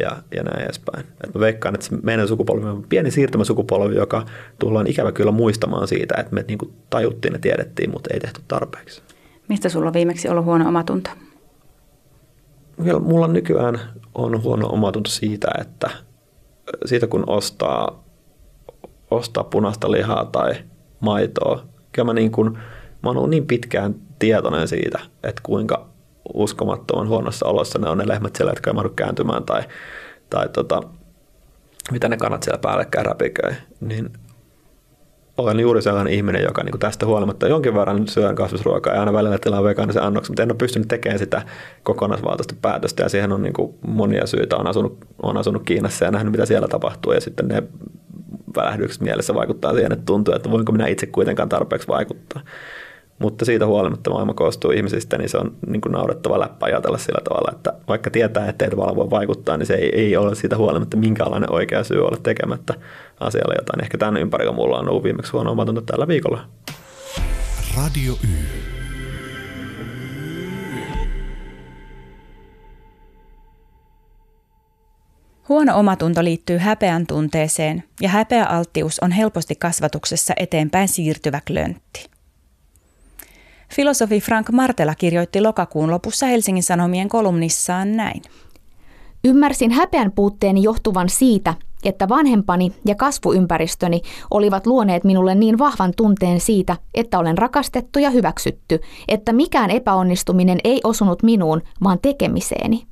ja, 0.00 0.16
ja 0.36 0.42
näin 0.42 0.64
edespäin. 0.64 1.06
Et 1.24 1.34
mä 1.34 1.40
veikkaan, 1.40 1.74
että 1.74 1.86
meidän 2.02 2.28
sukupolvi 2.28 2.66
on 2.66 2.84
pieni 2.88 3.10
siirtymäsukupolvi, 3.10 3.94
joka 3.94 4.26
tullaan 4.58 4.86
ikävä 4.86 5.12
kyllä 5.12 5.30
muistamaan 5.30 5.88
siitä, 5.88 6.14
että 6.18 6.34
me 6.34 6.44
niin 6.48 6.58
kuin 6.58 6.72
tajuttiin 6.90 7.34
ja 7.34 7.38
tiedettiin, 7.38 7.90
mutta 7.90 8.10
ei 8.12 8.20
tehty 8.20 8.40
tarpeeksi. 8.48 9.02
Mistä 9.48 9.68
sulla 9.68 9.86
on 9.86 9.94
viimeksi 9.94 10.28
ollut 10.28 10.44
huono 10.44 10.68
omatunto? 10.68 11.10
Mulla 13.00 13.28
nykyään 13.28 13.80
on 14.14 14.42
huono 14.42 14.68
omatunto 14.68 15.10
siitä, 15.10 15.48
että 15.60 15.90
siitä 16.84 17.06
kun 17.06 17.24
ostaa, 17.26 18.04
ostaa 19.10 19.44
punaista 19.44 19.90
lihaa 19.90 20.24
tai 20.24 20.54
maitoa, 21.00 21.64
kyllä 21.92 22.06
mä, 22.06 22.12
niin 22.12 22.32
kuin, 22.32 22.52
mä 23.02 23.10
oon 23.10 23.16
ollut 23.16 23.30
niin 23.30 23.46
pitkään 23.46 23.94
tietoinen 24.18 24.68
siitä, 24.68 25.00
että 25.22 25.40
kuinka 25.42 25.86
uskomattoman 26.34 27.08
huonossa 27.08 27.46
olossa 27.46 27.78
ne 27.78 27.88
on 27.88 27.98
ne 27.98 28.08
lehmät 28.08 28.36
siellä, 28.36 28.52
jotka 28.52 28.70
ei 28.70 28.74
mahdu 28.74 28.88
kääntymään 28.88 29.44
tai, 29.44 29.62
tai 30.30 30.48
tota, 30.48 30.82
mitä 31.92 32.08
ne 32.08 32.16
kannat 32.16 32.42
siellä 32.42 32.58
päällekkäin 32.58 33.06
räpiköi, 33.06 33.52
niin 33.80 34.10
olen 35.38 35.60
juuri 35.60 35.82
sellainen 35.82 36.12
ihminen, 36.12 36.42
joka 36.42 36.62
niin 36.62 36.78
tästä 36.78 37.06
huolimatta 37.06 37.48
jonkin 37.48 37.74
verran 37.74 38.08
syön 38.08 38.34
kasvisruokaa 38.34 38.94
ja 38.94 39.00
aina 39.00 39.12
välillä 39.12 39.38
tilaa 39.38 39.64
vegaanisen 39.64 40.02
annoksen, 40.02 40.32
mutta 40.32 40.42
en 40.42 40.50
ole 40.50 40.56
pystynyt 40.58 40.88
tekemään 40.88 41.18
sitä 41.18 41.42
kokonaisvaltaista 41.82 42.54
päätöstä 42.62 43.02
ja 43.02 43.08
siihen 43.08 43.32
on 43.32 43.42
niin 43.42 43.52
kuin 43.52 43.74
monia 43.86 44.26
syitä. 44.26 44.56
Olen 44.56 44.66
asunut, 44.66 44.98
olen 45.22 45.36
asunut 45.36 45.62
Kiinassa 45.64 46.04
ja 46.04 46.10
nähnyt, 46.10 46.32
mitä 46.32 46.46
siellä 46.46 46.68
tapahtuu 46.68 47.12
ja 47.12 47.20
sitten 47.20 47.48
ne 47.48 47.62
välähdykset 48.56 49.02
mielessä 49.02 49.34
vaikuttaa 49.34 49.74
siihen, 49.74 49.92
että 49.92 50.04
tuntuu, 50.06 50.34
että 50.34 50.50
voinko 50.50 50.72
minä 50.72 50.86
itse 50.86 51.06
kuitenkaan 51.06 51.48
tarpeeksi 51.48 51.88
vaikuttaa. 51.88 52.42
Mutta 53.18 53.44
siitä 53.44 53.66
huolimatta 53.66 54.10
maailma 54.10 54.34
koostuu 54.34 54.70
ihmisistä, 54.70 55.18
niin 55.18 55.28
se 55.28 55.38
on 55.38 55.56
niin 55.66 55.80
kuin 55.80 55.92
naurettava 55.92 56.40
läppä 56.40 56.66
ajatella 56.66 56.98
sillä 56.98 57.20
tavalla, 57.24 57.56
että 57.56 57.72
vaikka 57.88 58.10
tietää, 58.10 58.48
että 58.48 58.70
tavallaan 58.70 58.96
voi 58.96 59.10
vaikuttaa, 59.10 59.56
niin 59.56 59.66
se 59.66 59.74
ei, 59.74 59.90
ei 59.94 60.16
ole 60.16 60.34
siitä 60.34 60.56
huolimatta 60.56 60.96
minkäänlainen 60.96 61.52
oikea 61.52 61.84
syy 61.84 62.04
olla 62.04 62.18
tekemättä 62.22 62.74
asialle 63.20 63.54
jotain. 63.58 63.82
Ehkä 63.84 63.98
tämän 63.98 64.16
ympärillä 64.16 64.52
mulla 64.52 64.78
on 64.78 64.88
ollut 64.88 65.04
viimeksi 65.04 65.32
huono 65.32 65.50
omatunto 65.50 65.80
tällä 65.80 66.08
viikolla. 66.08 66.44
Radio 67.76 68.12
Y. 68.12 68.64
Huono 75.48 75.78
omatunto 75.78 76.24
liittyy 76.24 76.58
häpeän 76.58 77.06
tunteeseen 77.06 77.84
ja 78.00 78.08
häpeäalttius 78.08 79.00
on 79.00 79.10
helposti 79.10 79.54
kasvatuksessa 79.54 80.34
eteenpäin 80.36 80.88
siirtyvä 80.88 81.40
klöntti. 81.46 82.13
Filosofi 83.74 84.20
Frank 84.20 84.50
Martela 84.50 84.94
kirjoitti 84.94 85.40
lokakuun 85.40 85.90
lopussa 85.90 86.26
Helsingin 86.26 86.62
Sanomien 86.62 87.08
kolumnissaan 87.08 87.96
näin. 87.96 88.22
Ymmärsin 89.24 89.70
häpeän 89.70 90.12
puutteeni 90.12 90.62
johtuvan 90.62 91.08
siitä, 91.08 91.54
että 91.84 92.08
vanhempani 92.08 92.72
ja 92.86 92.94
kasvuympäristöni 92.94 94.00
olivat 94.30 94.66
luoneet 94.66 95.04
minulle 95.04 95.34
niin 95.34 95.58
vahvan 95.58 95.92
tunteen 95.96 96.40
siitä, 96.40 96.76
että 96.94 97.18
olen 97.18 97.38
rakastettu 97.38 97.98
ja 97.98 98.10
hyväksytty, 98.10 98.80
että 99.08 99.32
mikään 99.32 99.70
epäonnistuminen 99.70 100.58
ei 100.64 100.80
osunut 100.84 101.22
minuun, 101.22 101.62
vaan 101.82 101.98
tekemiseeni. 102.02 102.86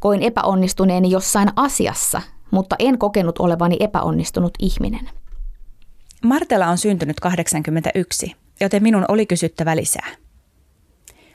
Koin 0.00 0.22
epäonnistuneeni 0.22 1.10
jossain 1.10 1.48
asiassa, 1.56 2.22
mutta 2.50 2.76
en 2.78 2.98
kokenut 2.98 3.38
olevani 3.38 3.76
epäonnistunut 3.80 4.52
ihminen. 4.58 5.10
Martela 6.24 6.66
on 6.66 6.78
syntynyt 6.78 7.20
81 7.20 8.45
joten 8.60 8.82
minun 8.82 9.04
oli 9.08 9.26
kysyttävä 9.26 9.76
lisää. 9.76 10.08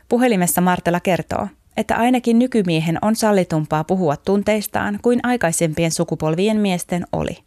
Puhelimessa 0.10 0.62
Martela 0.62 1.00
kertoo, 1.00 1.48
että 1.78 1.96
ainakin 1.96 2.40
nykymiehen 2.40 2.98
on 3.01 3.16
sallitumpaa 3.16 3.84
puhua 3.84 4.18
tunteistaan 4.18 5.00
kuin 5.01 5.20
aikaisempien 5.24 5.92
sukupolvien 5.92 6.58
miesten 6.60 7.06
oli. 7.12 7.38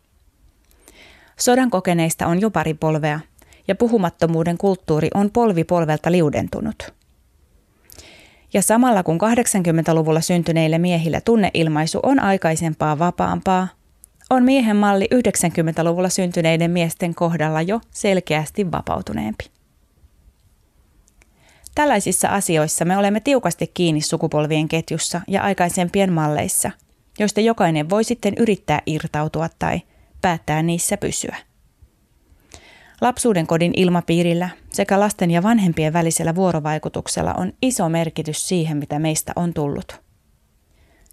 Sodan 1.41 1.71
kokeneista 1.71 2.27
on 2.27 2.41
jo 2.41 2.51
pari 2.51 2.75
polvea, 2.75 3.21
ja 3.69 3.75
puhumattomuuden 3.75 4.59
kulttuuri 4.59 5.09
on 5.15 5.31
polvi 5.31 5.65
polvelta 5.65 6.13
liudentunut. 6.13 6.95
Ja 8.53 8.63
samalla 8.63 9.03
kun 9.03 9.19
80-luvulla 9.21 10.21
syntyneille 10.21 10.79
miehillä 10.79 11.21
tunneilmaisu 11.21 12.01
on 12.03 12.21
aikaisempaa 12.21 12.99
vapaampaa, 12.99 13.69
on 14.31 14.45
miehen 14.45 14.77
malli 14.77 15.09
90-luvulla 15.15 16.09
syntyneiden 16.09 16.71
miesten 16.71 17.15
kohdalla 17.15 17.63
jo 17.63 17.81
selkeästi 17.91 18.73
vapautuneempi. 18.73 19.45
Tällaisissa 21.75 22.29
asioissa 22.29 22.85
me 22.85 22.97
olemme 22.97 23.21
tiukasti 23.21 23.71
kiinni 23.75 24.01
sukupolvien 24.01 24.69
ketjussa 24.69 25.21
ja 25.29 25.43
aikaisempien 25.43 26.13
malleissa, 26.13 26.71
joista 27.19 27.41
jokainen 27.41 27.91
voi 27.91 28.05
sitten 28.05 28.35
yrittää 28.39 28.83
irtautua 28.87 29.49
tai 29.59 29.81
päättää 30.23 30.63
niissä 30.63 30.97
pysyä. 30.97 31.37
Lapsuuden 33.01 33.47
kodin 33.47 33.73
ilmapiirillä 33.77 34.49
sekä 34.71 35.01
lasten 35.01 35.31
ja 35.31 35.43
vanhempien 35.43 35.93
välisellä 35.93 36.35
vuorovaikutuksella 36.35 37.35
on 37.35 37.53
iso 37.63 37.89
merkitys 37.89 38.49
siihen, 38.49 38.77
mitä 38.77 38.99
meistä 38.99 39.33
on 39.37 39.55
tullut. 39.55 40.01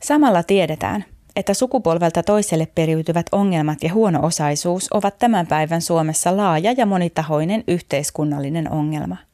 Samalla 0.03 0.43
tiedetään, 0.43 1.05
että 1.35 1.53
sukupolvelta 1.53 2.23
toiselle 2.23 2.65
periytyvät 2.65 3.25
ongelmat 3.31 3.83
ja 3.83 3.93
huono-osaisuus 3.93 4.87
ovat 4.93 5.17
tämän 5.17 5.47
päivän 5.47 5.81
Suomessa 5.81 6.37
laaja 6.37 6.73
ja 6.77 6.85
monitahoinen 6.85 7.63
yhteiskunnallinen 7.67 8.71
ongelma– 8.71 9.17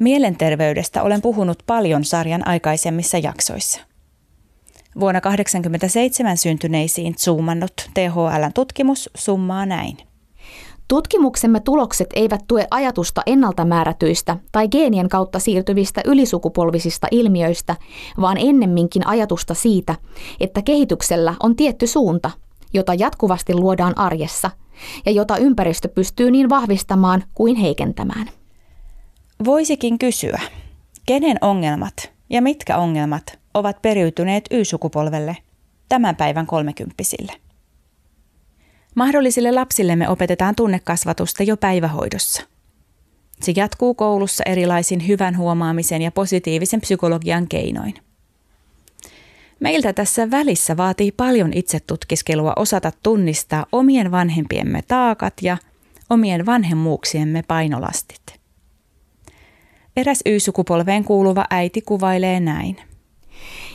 Mielenterveydestä 0.00 1.02
olen 1.02 1.22
puhunut 1.22 1.58
paljon 1.66 2.04
sarjan 2.04 2.48
aikaisemmissa 2.48 3.18
jaksoissa. 3.18 3.80
Vuonna 5.00 5.20
1987 5.20 6.36
syntyneisiin 6.36 7.14
zoomannut 7.18 7.72
THLn 7.94 8.52
tutkimus 8.54 9.10
summaa 9.14 9.66
näin. 9.66 9.96
Tutkimuksemme 10.88 11.60
tulokset 11.60 12.08
eivät 12.14 12.40
tue 12.48 12.66
ajatusta 12.70 13.22
ennalta 13.26 13.64
määrätyistä 13.64 14.36
tai 14.52 14.68
geenien 14.68 15.08
kautta 15.08 15.38
siirtyvistä 15.38 16.00
ylisukupolvisista 16.04 17.06
ilmiöistä, 17.10 17.76
vaan 18.20 18.36
ennemminkin 18.40 19.06
ajatusta 19.06 19.54
siitä, 19.54 19.94
että 20.40 20.62
kehityksellä 20.62 21.34
on 21.42 21.56
tietty 21.56 21.86
suunta, 21.86 22.30
jota 22.72 22.94
jatkuvasti 22.94 23.54
luodaan 23.54 23.98
arjessa 23.98 24.50
ja 25.06 25.12
jota 25.12 25.36
ympäristö 25.36 25.88
pystyy 25.88 26.30
niin 26.30 26.48
vahvistamaan 26.48 27.24
kuin 27.34 27.56
heikentämään. 27.56 28.39
Voisikin 29.44 29.98
kysyä, 29.98 30.40
kenen 31.06 31.36
ongelmat 31.40 32.12
ja 32.30 32.42
mitkä 32.42 32.76
ongelmat 32.76 33.38
ovat 33.54 33.82
periytyneet 33.82 34.44
Y-sukupolvelle 34.50 35.36
tämän 35.88 36.16
päivän 36.16 36.46
kolmekymppisille? 36.46 37.32
Mahdollisille 38.94 39.52
lapsillemme 39.52 40.08
opetetaan 40.08 40.54
tunnekasvatusta 40.54 41.42
jo 41.42 41.56
päivähoidossa. 41.56 42.42
Se 43.40 43.52
jatkuu 43.56 43.94
koulussa 43.94 44.42
erilaisin 44.46 45.08
hyvän 45.08 45.36
huomaamisen 45.36 46.02
ja 46.02 46.10
positiivisen 46.10 46.80
psykologian 46.80 47.48
keinoin. 47.48 47.94
Meiltä 49.60 49.92
tässä 49.92 50.30
välissä 50.30 50.76
vaatii 50.76 51.12
paljon 51.12 51.52
itsetutkiskelua 51.54 52.52
osata 52.56 52.92
tunnistaa 53.02 53.66
omien 53.72 54.10
vanhempiemme 54.10 54.82
taakat 54.82 55.34
ja 55.42 55.56
omien 56.10 56.46
vanhemmuuksiemme 56.46 57.42
painolastit. 57.48 58.39
Eräs 60.00 60.22
Y-sukupolveen 60.26 61.04
kuuluva 61.04 61.44
äiti 61.50 61.80
kuvailee 61.80 62.40
näin– 62.40 62.76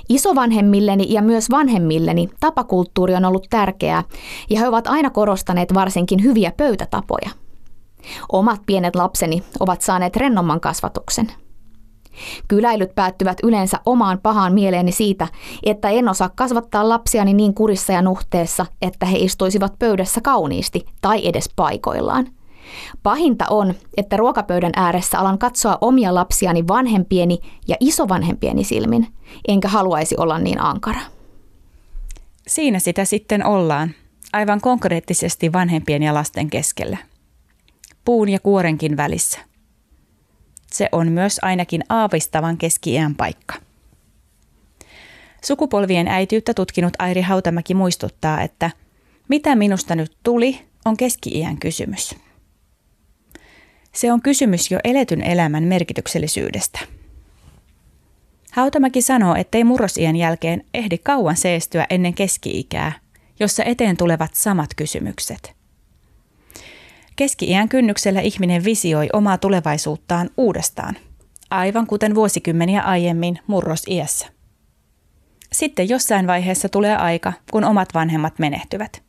Isovanhemmilleni 0.09 1.05
ja 1.09 1.21
myös 1.21 1.49
vanhemmilleni 1.49 2.29
tapakulttuuri 2.39 3.15
on 3.15 3.25
ollut 3.25 3.47
tärkeää 3.49 4.03
ja 4.49 4.59
he 4.59 4.67
ovat 4.67 4.87
aina 4.87 5.09
korostaneet 5.09 5.73
varsinkin 5.73 6.23
hyviä 6.23 6.51
pöytätapoja. 6.57 7.29
Omat 8.31 8.61
pienet 8.65 8.95
lapseni 8.95 9.43
ovat 9.59 9.81
saaneet 9.81 10.15
rennomman 10.15 10.59
kasvatuksen. 10.59 11.31
Kyläilyt 12.47 12.95
päättyvät 12.95 13.37
yleensä 13.43 13.79
omaan 13.85 14.19
pahaan 14.23 14.53
mieleeni 14.53 14.91
siitä, 14.91 15.27
että 15.63 15.89
en 15.89 16.09
osaa 16.09 16.29
kasvattaa 16.35 16.89
lapsiani 16.89 17.33
niin 17.33 17.53
kurissa 17.53 17.93
ja 17.93 18.01
nuhteessa, 18.01 18.65
että 18.81 19.05
he 19.05 19.17
istuisivat 19.17 19.79
pöydässä 19.79 20.21
kauniisti 20.21 20.85
tai 21.01 21.27
edes 21.27 21.49
paikoillaan– 21.55 22.27
Pahinta 23.03 23.45
on, 23.49 23.73
että 23.97 24.17
ruokapöydän 24.17 24.71
ääressä 24.75 25.19
alan 25.19 25.37
katsoa 25.37 25.77
omia 25.81 26.15
lapsiani 26.15 26.67
vanhempieni 26.67 27.39
ja 27.67 27.75
isovanhempieni 27.79 28.63
silmin, 28.63 29.07
enkä 29.47 29.67
haluaisi 29.67 30.15
olla 30.17 30.39
niin 30.39 30.61
ankara. 30.61 30.99
Siinä 32.47 32.79
sitä 32.79 33.05
sitten 33.05 33.45
ollaan, 33.45 33.91
aivan 34.33 34.61
konkreettisesti 34.61 35.53
vanhempien 35.53 36.03
ja 36.03 36.13
lasten 36.13 36.49
keskellä. 36.49 36.97
Puun 38.05 38.29
ja 38.29 38.39
kuorenkin 38.39 38.97
välissä. 38.97 39.39
Se 40.71 40.89
on 40.91 41.11
myös 41.11 41.39
ainakin 41.41 41.83
aavistavan 41.89 42.57
keski 42.57 42.95
paikka. 43.17 43.55
Sukupolvien 45.45 46.07
äitiyttä 46.07 46.53
tutkinut 46.53 46.93
Airi 46.99 47.21
Hautamäki 47.21 47.73
muistuttaa, 47.73 48.41
että 48.41 48.71
mitä 49.27 49.55
minusta 49.55 49.95
nyt 49.95 50.17
tuli, 50.23 50.61
on 50.85 50.97
keski-iän 50.97 51.57
kysymys. 51.57 52.15
Se 53.95 54.11
on 54.11 54.21
kysymys 54.21 54.71
jo 54.71 54.79
eletyn 54.83 55.21
elämän 55.21 55.63
merkityksellisyydestä. 55.63 56.79
Hautamäki 58.51 59.01
sanoo, 59.01 59.35
ettei 59.35 59.63
murrosien 59.63 60.15
jälkeen 60.15 60.63
ehdi 60.73 60.97
kauan 60.97 61.37
seestyä 61.37 61.85
ennen 61.89 62.13
keski-ikää, 62.13 62.91
jossa 63.39 63.63
eteen 63.63 63.97
tulevat 63.97 64.31
samat 64.33 64.69
kysymykset. 64.75 65.53
Keski-iän 67.15 67.69
kynnyksellä 67.69 68.21
ihminen 68.21 68.63
visioi 68.63 69.09
omaa 69.13 69.37
tulevaisuuttaan 69.37 70.29
uudestaan, 70.37 70.95
aivan 71.49 71.87
kuten 71.87 72.15
vuosikymmeniä 72.15 72.81
aiemmin 72.81 73.39
murrosiässä. 73.47 74.27
Sitten 75.51 75.89
jossain 75.89 76.27
vaiheessa 76.27 76.69
tulee 76.69 76.95
aika, 76.95 77.33
kun 77.51 77.63
omat 77.63 77.89
vanhemmat 77.93 78.39
menehtyvät. 78.39 79.01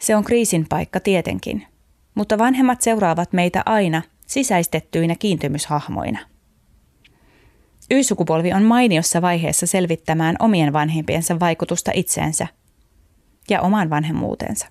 Se 0.00 0.16
on 0.16 0.24
kriisin 0.24 0.66
paikka 0.68 1.00
tietenkin– 1.00 1.66
mutta 2.18 2.38
vanhemmat 2.38 2.80
seuraavat 2.80 3.32
meitä 3.32 3.62
aina 3.66 4.02
sisäistettyinä 4.26 5.14
kiintymyshahmoina. 5.18 6.18
Y-sukupolvi 7.90 8.52
on 8.52 8.62
mainiossa 8.62 9.22
vaiheessa 9.22 9.66
selvittämään 9.66 10.36
omien 10.38 10.72
vanhempiensa 10.72 11.40
vaikutusta 11.40 11.90
itseensä 11.94 12.46
ja 13.50 13.60
omaan 13.60 13.90
vanhemmuutensa. 13.90 14.66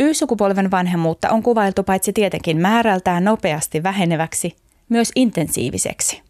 Y-sukupolven 0.00 0.70
vanhemmuutta 0.70 1.30
on 1.30 1.42
kuvailtu 1.42 1.82
paitsi 1.82 2.12
tietenkin 2.12 2.60
määrältään 2.60 3.24
nopeasti 3.24 3.82
väheneväksi, 3.82 4.56
myös 4.88 5.12
intensiiviseksi. 5.16 6.22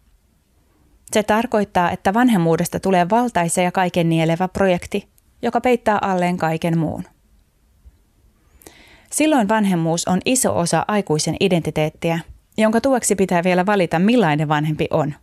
Se 1.12 1.22
tarkoittaa, 1.22 1.90
että 1.90 2.14
vanhemmuudesta 2.14 2.80
tulee 2.80 3.10
valtaisa 3.10 3.62
ja 3.62 3.72
kaiken 3.72 4.08
nielevä 4.08 4.48
projekti, 4.48 5.08
joka 5.42 5.60
peittää 5.60 5.98
alleen 6.02 6.36
kaiken 6.36 6.78
muun. 6.78 7.13
Silloin 9.14 9.48
vanhemmuus 9.48 10.08
on 10.08 10.20
iso 10.24 10.58
osa 10.58 10.84
aikuisen 10.88 11.36
identiteettiä, 11.40 12.20
jonka 12.58 12.80
tueksi 12.80 13.14
pitää 13.14 13.44
vielä 13.44 13.66
valita 13.66 13.98
millainen 13.98 14.48
vanhempi 14.48 14.88
on. 14.90 15.14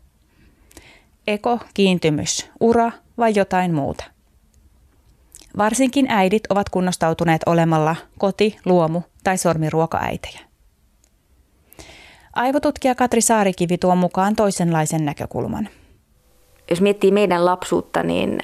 Eko, 1.27 1.59
kiintymys, 1.73 2.49
ura 2.59 2.91
vai 3.17 3.33
jotain 3.35 3.73
muuta. 3.73 4.03
Varsinkin 5.57 6.05
äidit 6.09 6.43
ovat 6.49 6.69
kunnostautuneet 6.69 7.41
olemalla 7.45 7.95
koti, 8.17 8.57
luomu 8.65 9.01
tai 9.23 9.37
sormiruokaäitejä. 9.37 10.39
Aivotutkija 12.33 12.95
Katri 12.95 13.21
Saarikivi 13.21 13.77
tuo 13.77 13.95
mukaan 13.95 14.35
toisenlaisen 14.35 15.05
näkökulman. 15.05 15.69
Jos 16.69 16.81
miettii 16.81 17.11
meidän 17.11 17.45
lapsuutta, 17.45 18.03
niin 18.03 18.39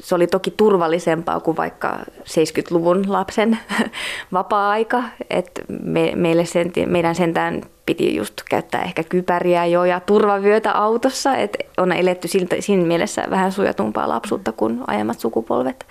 se 0.00 0.14
oli 0.14 0.26
toki 0.26 0.50
turvallisempaa 0.50 1.40
kuin 1.40 1.56
vaikka 1.56 1.98
70-luvun 2.20 3.04
lapsen 3.08 3.58
vapaa-aika. 4.32 5.02
Et 5.30 5.50
me, 5.82 6.12
meille 6.14 6.44
sen, 6.44 6.72
meidän 6.86 7.14
sentään 7.14 7.62
piti 7.86 8.16
just 8.16 8.34
käyttää 8.50 8.82
ehkä 8.82 9.04
kypäriä 9.04 9.66
jo 9.66 9.84
ja 9.84 10.00
turvavyötä 10.00 10.72
autossa. 10.72 11.36
Et 11.36 11.56
on 11.76 11.92
eletty 11.92 12.28
siltä, 12.28 12.56
siinä 12.60 12.84
mielessä 12.84 13.24
vähän 13.30 13.52
sujatumpaa 13.52 14.08
lapsuutta 14.08 14.52
kuin 14.52 14.80
aiemmat 14.86 15.20
sukupolvet. 15.20 15.86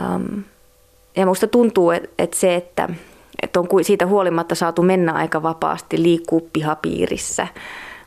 Um, 0.00 0.42
ja 1.16 1.26
musta 1.26 1.46
tuntuu, 1.46 1.90
että 1.90 2.08
et 2.18 2.34
se, 2.34 2.54
että 2.54 2.88
et 3.42 3.56
on 3.56 3.68
siitä 3.82 4.06
huolimatta 4.06 4.54
saatu 4.54 4.82
mennä 4.82 5.12
aika 5.12 5.42
vapaasti, 5.42 6.02
liikkuu 6.02 6.50
pihapiirissä, 6.52 7.46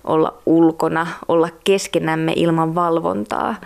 olla 0.03 0.33
ulkona, 0.45 1.07
olla 1.27 1.49
keskenämme 1.63 2.33
ilman 2.35 2.75
valvontaa– 2.75 3.55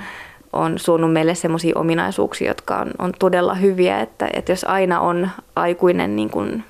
on 0.56 0.80
suonut 0.80 1.14
meille 1.14 1.36
sellaisia 1.36 1.80
ominaisuuksia, 1.80 2.48
jotka 2.48 2.78
on, 2.78 2.92
on 3.00 3.14
todella 3.20 3.54
hyviä, 3.54 4.00
että, 4.00 4.30
että 4.34 4.52
jos 4.52 4.64
aina 4.64 5.00
on 5.00 5.30
aikuinen 5.56 6.16
niin 6.16 6.30
kuin 6.30 6.64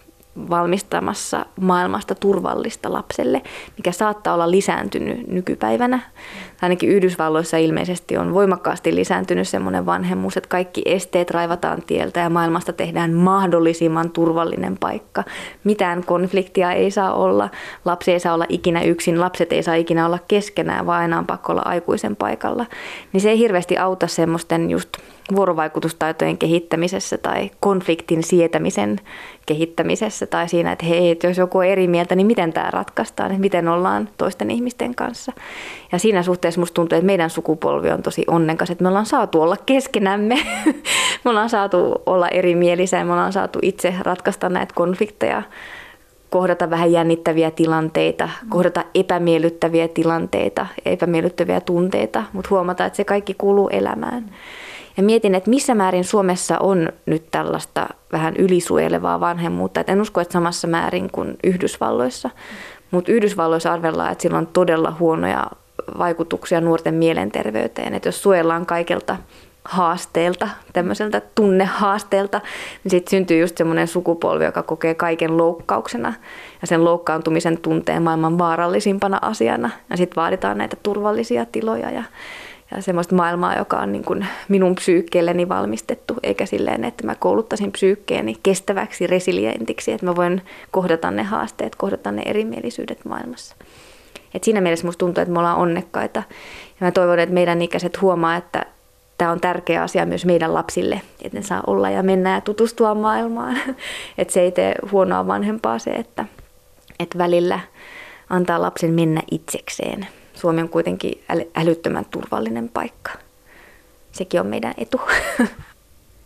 valmistamassa 0.49 1.45
maailmasta 1.61 2.15
turvallista 2.15 2.93
lapselle, 2.93 3.41
mikä 3.77 3.91
saattaa 3.91 4.33
olla 4.33 4.51
lisääntynyt 4.51 5.27
nykypäivänä. 5.27 5.99
Ainakin 6.65 6.89
Yhdysvalloissa 6.89 7.58
ilmeisesti 7.58 8.17
on 8.17 8.34
voimakkaasti 8.34 8.95
lisääntynyt 8.95 9.47
semmoinen 9.47 9.86
vanhemmuus, 9.86 10.38
että 10.38 10.49
kaikki 10.49 10.82
esteet 10.86 11.32
raivataan 11.32 11.82
tieltä 11.88 12.19
ja 12.19 12.30
maailmasta 12.30 12.73
tehdään 12.73 13.13
mahdollisimman 13.13 14.12
turvallinen 14.12 14.78
paikka. 14.80 15.23
Mitään 15.63 16.04
konfliktia 16.04 16.71
ei 16.71 16.91
saa 16.91 17.13
olla, 17.13 17.49
lapsi 17.86 18.12
ei 18.12 18.19
saa 18.19 18.34
olla 18.34 18.45
ikinä 18.49 18.82
yksin, 18.82 19.19
lapset 19.19 19.54
ei 19.54 19.63
saa 19.63 19.75
ikinä 19.75 20.06
olla 20.06 20.19
keskenään, 20.28 20.86
vaan 20.86 21.01
aina 21.01 21.19
on 21.19 21.25
pakko 21.25 21.51
olla 21.51 21.62
aikuisen 21.65 22.15
paikalla. 22.15 22.65
Niin 23.13 23.21
se 23.21 23.30
ei 23.30 23.39
hirveästi 23.39 23.78
auta 23.78 24.08
semmoisten 24.08 24.69
just 24.69 24.89
vuorovaikutustaitojen 25.35 26.38
kehittämisessä 26.38 27.17
tai 27.17 27.51
konfliktin 27.59 28.23
sietämisen 28.23 28.99
kehittämisessä 29.45 30.27
tai 30.27 30.49
siinä, 30.49 30.71
että 30.71 30.85
hei, 30.85 31.09
että 31.09 31.27
jos 31.27 31.38
joku 31.38 31.57
on 31.57 31.65
eri 31.65 31.88
mieltä, 31.88 32.15
niin 32.15 32.27
miten 32.27 32.53
tämä 32.53 32.71
ratkaistaan, 32.71 33.31
että 33.31 33.41
miten 33.41 33.67
ollaan 33.67 34.09
toisten 34.17 34.51
ihmisten 34.51 34.95
kanssa. 34.95 35.31
Ja 35.91 35.99
siinä 35.99 36.23
suhteessa 36.23 36.61
musta 36.61 36.73
tuntuu, 36.73 36.95
että 36.97 37.05
meidän 37.05 37.29
sukupolvi 37.29 37.91
on 37.91 38.03
tosi 38.03 38.23
onnenkas, 38.27 38.69
että 38.69 38.83
me 38.83 38.88
ollaan 38.88 39.05
saatu 39.05 39.41
olla 39.41 39.57
keskenämme, 39.65 40.35
me 41.25 41.29
ollaan 41.29 41.49
saatu 41.49 42.01
olla 42.05 42.27
erimielisiä, 42.27 43.03
me 43.03 43.11
ollaan 43.11 43.33
saatu 43.33 43.59
itse 43.61 43.93
ratkaista 44.01 44.49
näitä 44.49 44.73
konflikteja, 44.75 45.43
kohdata 46.29 46.69
vähän 46.69 46.91
jännittäviä 46.91 47.51
tilanteita, 47.51 48.29
kohdata 48.49 48.83
epämiellyttäviä 48.95 49.88
tilanteita, 49.88 50.67
epämiellyttäviä 50.85 51.61
tunteita, 51.61 52.23
mutta 52.33 52.49
huomata, 52.49 52.85
että 52.85 52.97
se 52.97 53.03
kaikki 53.03 53.33
kuuluu 53.33 53.69
elämään. 53.69 54.29
Ja 54.97 55.03
mietin, 55.03 55.36
että 55.36 55.49
missä 55.49 55.75
määrin 55.75 56.03
Suomessa 56.03 56.58
on 56.60 56.89
nyt 57.05 57.31
tällaista 57.31 57.88
vähän 58.12 58.36
ylisuojelevaa 58.38 59.19
vanhemmuutta. 59.19 59.79
Et 59.79 59.89
en 59.89 60.01
usko, 60.01 60.21
että 60.21 60.34
samassa 60.34 60.67
määrin 60.67 61.10
kuin 61.12 61.38
Yhdysvalloissa. 61.43 62.29
Mutta 62.91 63.12
Yhdysvalloissa 63.12 63.73
arvellaan, 63.73 64.12
että 64.12 64.21
sillä 64.21 64.38
on 64.38 64.47
todella 64.47 64.95
huonoja 64.99 65.47
vaikutuksia 65.97 66.62
nuorten 66.62 66.93
mielenterveyteen. 66.93 67.93
Että 67.93 68.08
jos 68.08 68.23
suojellaan 68.23 68.65
kaikelta 68.65 69.17
haasteelta, 69.65 70.49
tämmöiseltä 70.73 71.21
tunnehaasteelta, 71.36 72.41
niin 72.84 72.91
sitten 72.91 73.10
syntyy 73.10 73.39
just 73.39 73.58
semmoinen 73.58 73.88
sukupolvi, 73.88 74.45
joka 74.45 74.63
kokee 74.63 74.95
kaiken 74.95 75.38
loukkauksena 75.38 76.13
ja 76.62 76.67
sen 76.67 76.86
loukkaantumisen 76.86 77.58
tunteen 77.58 78.03
maailman 78.03 78.38
vaarallisimpana 78.38 79.19
asiana. 79.21 79.69
Ja 79.89 79.97
sitten 79.97 80.15
vaaditaan 80.15 80.58
näitä 80.58 80.77
turvallisia 80.84 81.45
tiloja 81.45 81.91
ja, 81.91 82.03
semmoista 82.79 83.15
maailmaa, 83.15 83.57
joka 83.57 83.77
on 83.77 83.91
niin 83.91 84.03
kuin 84.03 84.27
minun 84.49 84.75
psyykkeelleni 84.75 85.49
valmistettu, 85.49 86.13
eikä 86.23 86.45
silleen, 86.45 86.83
että 86.83 87.05
mä 87.05 87.15
kouluttaisin 87.15 87.71
psyykkeeni 87.71 88.35
kestäväksi, 88.43 89.07
resilientiksi, 89.07 89.91
että 89.91 90.05
mä 90.05 90.15
voin 90.15 90.41
kohdata 90.71 91.11
ne 91.11 91.23
haasteet, 91.23 91.75
kohdata 91.75 92.11
ne 92.11 92.21
erimielisyydet 92.25 93.05
maailmassa. 93.05 93.55
Et 94.33 94.43
siinä 94.43 94.61
mielessä 94.61 94.85
musta 94.85 94.99
tuntuu, 94.99 95.21
että 95.21 95.33
me 95.33 95.39
ollaan 95.39 95.57
onnekkaita. 95.57 96.23
Ja 96.79 96.88
mä 96.88 96.91
toivon, 96.91 97.19
että 97.19 97.33
meidän 97.33 97.61
ikäiset 97.61 98.01
huomaa, 98.01 98.35
että 98.35 98.65
tämä 99.17 99.31
on 99.31 99.41
tärkeä 99.41 99.81
asia 99.83 100.05
myös 100.05 100.25
meidän 100.25 100.53
lapsille, 100.53 101.01
että 101.21 101.38
ne 101.38 101.43
saa 101.43 101.63
olla 101.67 101.89
ja 101.89 102.03
mennä 102.03 102.33
ja 102.33 102.41
tutustua 102.41 102.95
maailmaan. 102.95 103.57
Että 104.17 104.33
se 104.33 104.41
ei 104.41 104.51
tee 104.51 104.75
huonoa 104.91 105.27
vanhempaa 105.27 105.79
se, 105.79 105.91
että, 105.91 106.25
että 106.99 107.17
välillä 107.17 107.59
antaa 108.29 108.61
lapsen 108.61 108.93
mennä 108.93 109.21
itsekseen. 109.31 110.07
Suomi 110.45 110.62
on 110.62 110.69
kuitenkin 110.69 111.23
älyttömän 111.55 112.05
turvallinen 112.05 112.69
paikka. 112.69 113.12
Sekin 114.12 114.39
on 114.39 114.47
meidän 114.47 114.73
etu. 114.77 115.01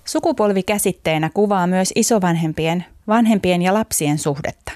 Sukupolvi 0.05 0.63
käsitteenä 0.63 1.29
kuvaa 1.33 1.67
myös 1.67 1.91
isovanhempien, 1.95 2.85
vanhempien 3.07 3.61
ja 3.61 3.73
lapsien 3.73 4.17
suhdetta. 4.17 4.71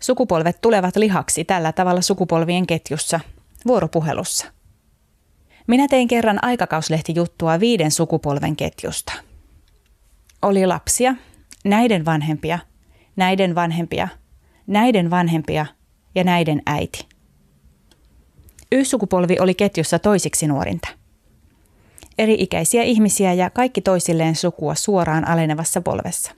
Sukupolvet 0.00 0.60
tulevat 0.60 0.96
lihaksi 0.96 1.44
tällä 1.44 1.72
tavalla 1.72 2.00
sukupolvien 2.00 2.66
ketjussa, 2.66 3.20
vuoropuhelussa– 3.66 4.46
minä 5.66 5.88
tein 5.88 6.08
kerran 6.08 6.44
aikakauslehtijuttua 6.44 7.60
viiden 7.60 7.90
sukupolven 7.90 8.56
ketjusta. 8.56 9.12
Oli 10.42 10.66
lapsia, 10.66 11.14
näiden 11.64 12.04
vanhempia, 12.04 12.58
näiden 13.16 13.54
vanhempia, 13.54 14.08
näiden 14.66 15.10
vanhempia 15.10 15.66
ja 16.14 16.24
näiden 16.24 16.62
äiti. 16.66 17.09
Y-sukupolvi 18.72 19.36
oli 19.40 19.54
ketjussa 19.54 19.98
toisiksi 19.98 20.46
nuorinta. 20.46 20.88
Eri-ikäisiä 22.18 22.82
ihmisiä 22.82 23.32
ja 23.32 23.50
kaikki 23.50 23.80
toisilleen 23.80 24.36
sukua 24.36 24.74
suoraan 24.74 25.28
alenevassa 25.28 25.80
polvessa. 25.80 26.32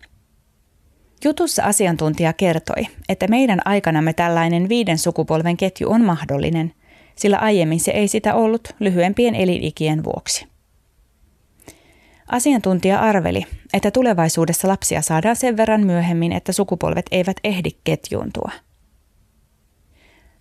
Jutussa 1.25 1.63
asiantuntija 1.63 2.33
kertoi, 2.33 2.87
että 3.09 3.29
meidän 3.29 3.61
aikanamme 3.65 4.13
tällainen 4.13 4.69
viiden 4.69 4.99
sukupolven 4.99 5.57
ketju 5.57 5.91
on 5.91 6.05
mahdollinen– 6.05 6.73
sillä 7.17 7.37
aiemmin 7.37 7.81
se 7.81 7.91
ei 7.91 8.09
sitä 8.09 8.35
ollut 8.35 8.75
lyhyempien 8.81 9.35
elinikien 9.35 10.05
vuoksi. 10.05 10.47
Asiantuntija 12.27 13.01
arveli, 13.01 13.47
että 13.73 13.91
tulevaisuudessa 13.91 14.69
lapsia 14.69 15.03
saadaan 15.03 15.37
sen 15.37 15.57
verran 15.57 15.87
myöhemmin, 15.87 16.33
että 16.33 16.53
sukupolvet 16.53 17.07
eivät 17.11 17.37
ehdi 17.45 17.71
ketjuuntua. 17.85 18.51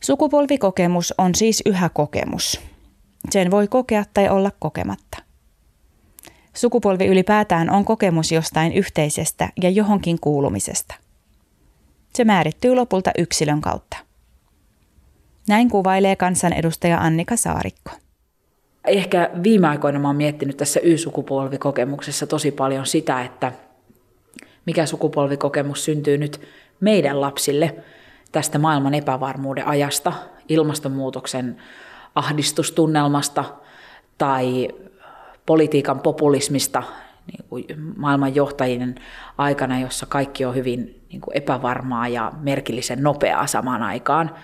Sukupolvikokemus 0.03 1.13
on 1.17 1.35
siis 1.35 1.63
yhä 1.65 1.89
kokemus. 1.89 2.61
Sen 3.29 3.51
voi 3.51 3.67
kokea 3.67 4.03
tai 4.13 4.29
olla 4.29 4.51
kokematta. 4.59 5.17
Sukupolvi 6.53 7.05
ylipäätään 7.05 7.69
on 7.69 7.85
kokemus 7.85 8.31
jostain 8.31 8.73
yhteisestä 8.73 9.49
ja 9.63 9.69
johonkin 9.69 10.19
kuulumisesta. 10.19 10.95
Se 12.13 12.23
määrittyy 12.23 12.75
lopulta 12.75 13.11
yksilön 13.17 13.61
kautta. 13.61 13.97
Näin 15.47 15.69
kuvailee 15.69 16.15
kansanedustaja 16.15 16.97
Annika 16.97 17.35
Saarikko. 17.35 17.91
Ehkä 18.87 19.29
viime 19.43 19.67
aikoina 19.67 20.07
oon 20.07 20.15
miettinyt 20.15 20.57
tässä 20.57 20.79
Y-sukupolvikokemuksessa 20.83 22.27
tosi 22.27 22.51
paljon 22.51 22.85
sitä, 22.85 23.21
että 23.21 23.51
mikä 24.65 24.85
sukupolvikokemus 24.85 25.85
syntyy 25.85 26.17
nyt 26.17 26.41
meidän 26.79 27.21
lapsille 27.21 27.75
tästä 28.31 28.59
maailman 28.59 28.93
epävarmuuden 28.93 29.67
ajasta, 29.67 30.13
ilmastonmuutoksen 30.49 31.57
ahdistustunnelmasta 32.15 33.45
tai 34.17 34.69
politiikan 35.45 35.99
populismista 35.99 36.83
niin 37.27 37.45
kuin 37.49 37.65
maailman 37.97 38.35
johtajien 38.35 38.95
aikana, 39.37 39.79
jossa 39.79 40.05
kaikki 40.05 40.45
on 40.45 40.55
hyvin 40.55 41.01
niin 41.09 41.21
kuin 41.21 41.37
epävarmaa 41.37 42.07
ja 42.07 42.31
merkillisen 42.41 43.03
nopeaa 43.03 43.47
samaan 43.47 43.83
aikaan– 43.83 44.31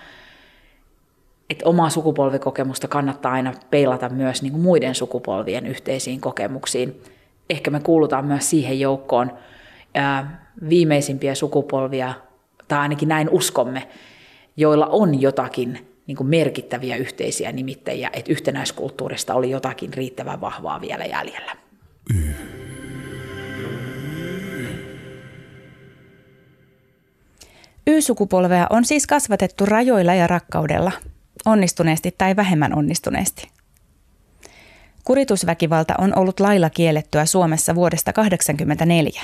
että 1.50 1.68
omaa 1.68 1.90
sukupolvikokemusta 1.90 2.88
kannattaa 2.88 3.32
aina 3.32 3.52
peilata 3.70 4.08
myös 4.08 4.42
niin 4.42 4.52
kuin 4.52 4.62
muiden 4.62 4.94
sukupolvien 4.94 5.66
yhteisiin 5.66 6.20
kokemuksiin. 6.20 7.02
Ehkä 7.50 7.70
me 7.70 7.80
kuulutaan 7.80 8.24
myös 8.24 8.50
siihen 8.50 8.80
joukkoon 8.80 9.32
ää, 9.94 10.48
viimeisimpiä 10.68 11.34
sukupolvia, 11.34 12.14
tai 12.68 12.78
ainakin 12.78 13.08
näin 13.08 13.28
uskomme, 13.30 13.88
joilla 14.56 14.86
on 14.86 15.20
jotakin 15.20 15.78
niin 16.06 16.16
kuin 16.16 16.26
merkittäviä 16.26 16.96
yhteisiä 16.96 17.52
nimittäjiä, 17.52 18.10
että 18.12 18.32
yhtenäiskulttuurista 18.32 19.34
oli 19.34 19.50
jotakin 19.50 19.94
riittävän 19.94 20.40
vahvaa 20.40 20.80
vielä 20.80 21.04
jäljellä. 21.04 21.56
Y-sukupolvea 27.86 28.66
on 28.70 28.84
siis 28.84 29.06
kasvatettu 29.06 29.66
rajoilla 29.66 30.14
ja 30.14 30.26
rakkaudella– 30.26 30.92
onnistuneesti 31.46 32.14
tai 32.18 32.36
vähemmän 32.36 32.74
onnistuneesti. 32.74 33.48
Kuritusväkivalta 35.04 35.94
on 35.98 36.18
ollut 36.18 36.40
lailla 36.40 36.70
kiellettyä 36.70 37.26
Suomessa 37.26 37.74
vuodesta 37.74 38.12
1984, 38.12 39.22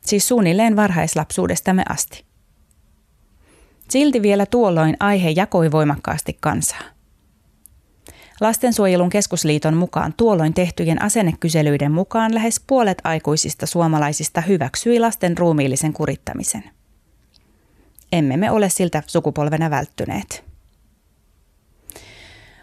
siis 0.00 0.28
suunnilleen 0.28 0.76
varhaislapsuudestamme 0.76 1.82
asti. 1.88 2.25
Silti 3.88 4.22
vielä 4.22 4.46
tuolloin 4.46 4.96
aihe 5.00 5.30
jakoi 5.30 5.70
voimakkaasti 5.70 6.36
kansaa. 6.40 6.82
Lastensuojelun 8.40 9.10
keskusliiton 9.10 9.74
mukaan 9.74 10.14
tuolloin 10.16 10.54
tehtyjen 10.54 11.02
asennekyselyiden 11.02 11.92
mukaan 11.92 12.34
lähes 12.34 12.60
puolet 12.66 12.98
aikuisista 13.04 13.66
suomalaisista 13.66 14.40
hyväksyi 14.40 15.00
lasten 15.00 15.38
ruumiillisen 15.38 15.92
kurittamisen. 15.92 16.64
Emme 18.12 18.36
me 18.36 18.50
ole 18.50 18.68
siltä 18.68 19.02
sukupolvena 19.06 19.70
välttyneet. 19.70 20.44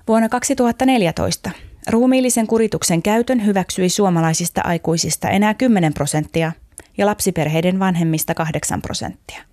Vuonna 0.07 0.29
2014 0.29 1.51
ruumiillisen 1.89 2.47
kurituksen 2.47 3.03
käytön 3.03 3.45
hyväksyi 3.45 3.89
suomalaisista 3.89 4.62
aikuisista 4.62 5.29
enää 5.29 5.53
10 5.53 5.93
prosenttia 5.93 6.51
ja 6.97 7.05
lapsiperheiden 7.05 7.79
vanhemmista 7.79 8.33
8 8.33 8.81
prosenttia. 8.81 9.52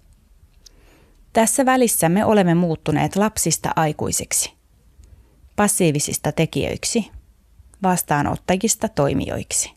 Tässä 1.32 1.64
välissä 1.66 2.08
me 2.08 2.24
olemme 2.24 2.54
muuttuneet 2.54 3.16
lapsista 3.16 3.70
aikuisiksi, 3.76 4.52
passiivisista 5.56 6.32
tekijöiksi, 6.32 7.10
vastaanottajista 7.82 8.88
toimijoiksi. 8.88 9.70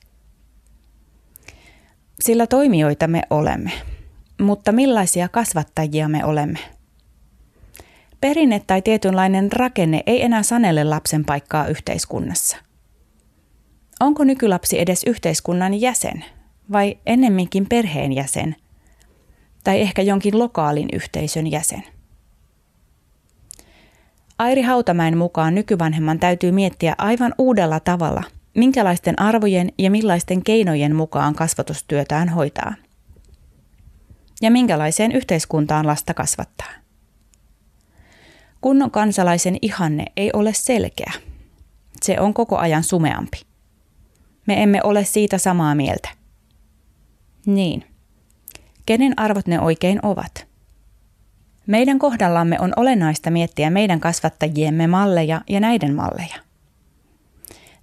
Sillä 2.20 2.48
toimijoita 2.48 3.08
me 3.08 3.22
olemme, 3.30 3.72
mutta 4.42 4.72
millaisia 4.72 5.30
kasvattajia 5.30 6.10
me 6.10 6.26
olemme– 6.26 6.60
Perinne 8.24 8.62
tai 8.68 8.82
tietynlainen 8.82 9.52
rakenne 9.52 10.04
ei 10.06 10.24
enää 10.24 10.44
sanele 10.44 10.84
lapsen 10.84 11.26
paikkaa 11.26 11.68
yhteiskunnassa. 11.68 12.58
Onko 14.00 14.24
nykylapsi 14.24 14.80
edes 14.80 15.04
yhteiskunnan 15.04 15.82
jäsen 15.82 16.26
vai 16.72 16.98
ennemminkin 17.06 17.66
perheen 17.70 18.14
jäsen 18.14 18.56
tai 19.64 19.82
ehkä 19.82 20.02
jonkin 20.02 20.40
lokaalin 20.40 20.90
yhteisön 20.94 21.52
jäsen? 21.52 21.84
Airi 24.40 24.62
Hautamäen 24.62 25.18
mukaan 25.18 25.56
nykyvanhemman 25.56 26.20
täytyy 26.20 26.52
miettiä 26.52 26.96
aivan 26.98 27.34
uudella 27.38 27.80
tavalla, 27.80 28.24
minkälaisten 28.56 29.22
arvojen 29.22 29.72
ja 29.78 29.92
millaisten 29.92 30.44
keinojen 30.44 30.96
mukaan 30.96 31.36
kasvatustyötään 31.36 32.30
hoitaa. 32.30 32.74
Ja 34.42 34.52
minkälaiseen 34.52 35.12
yhteiskuntaan 35.12 35.88
lasta 35.88 36.14
kasvattaa. 36.14 36.72
Kunnon 38.62 38.92
kansalaisen 38.92 39.58
ihanne 39.62 40.06
ei 40.18 40.30
ole 40.34 40.54
selkeä. 40.54 41.12
Se 42.02 42.20
on 42.20 42.34
koko 42.34 42.58
ajan 42.58 42.84
sumeampi. 42.84 43.42
Me 44.48 44.64
emme 44.64 44.80
ole 44.84 45.06
siitä 45.06 45.38
samaa 45.38 45.76
mieltä. 45.76 46.10
Niin. 47.46 47.93
Kenen 48.86 49.20
arvot 49.20 49.48
ne 49.48 49.60
oikein 49.60 50.00
ovat? 50.04 50.48
Meidän 51.68 52.00
kohdallamme 52.00 52.58
on 52.60 52.74
olennaista 52.76 53.32
miettiä 53.32 53.70
meidän 53.70 54.00
kasvattajiemme 54.00 54.88
malleja 54.88 55.42
ja 55.50 55.60
näiden 55.60 55.96
malleja. 55.96 56.36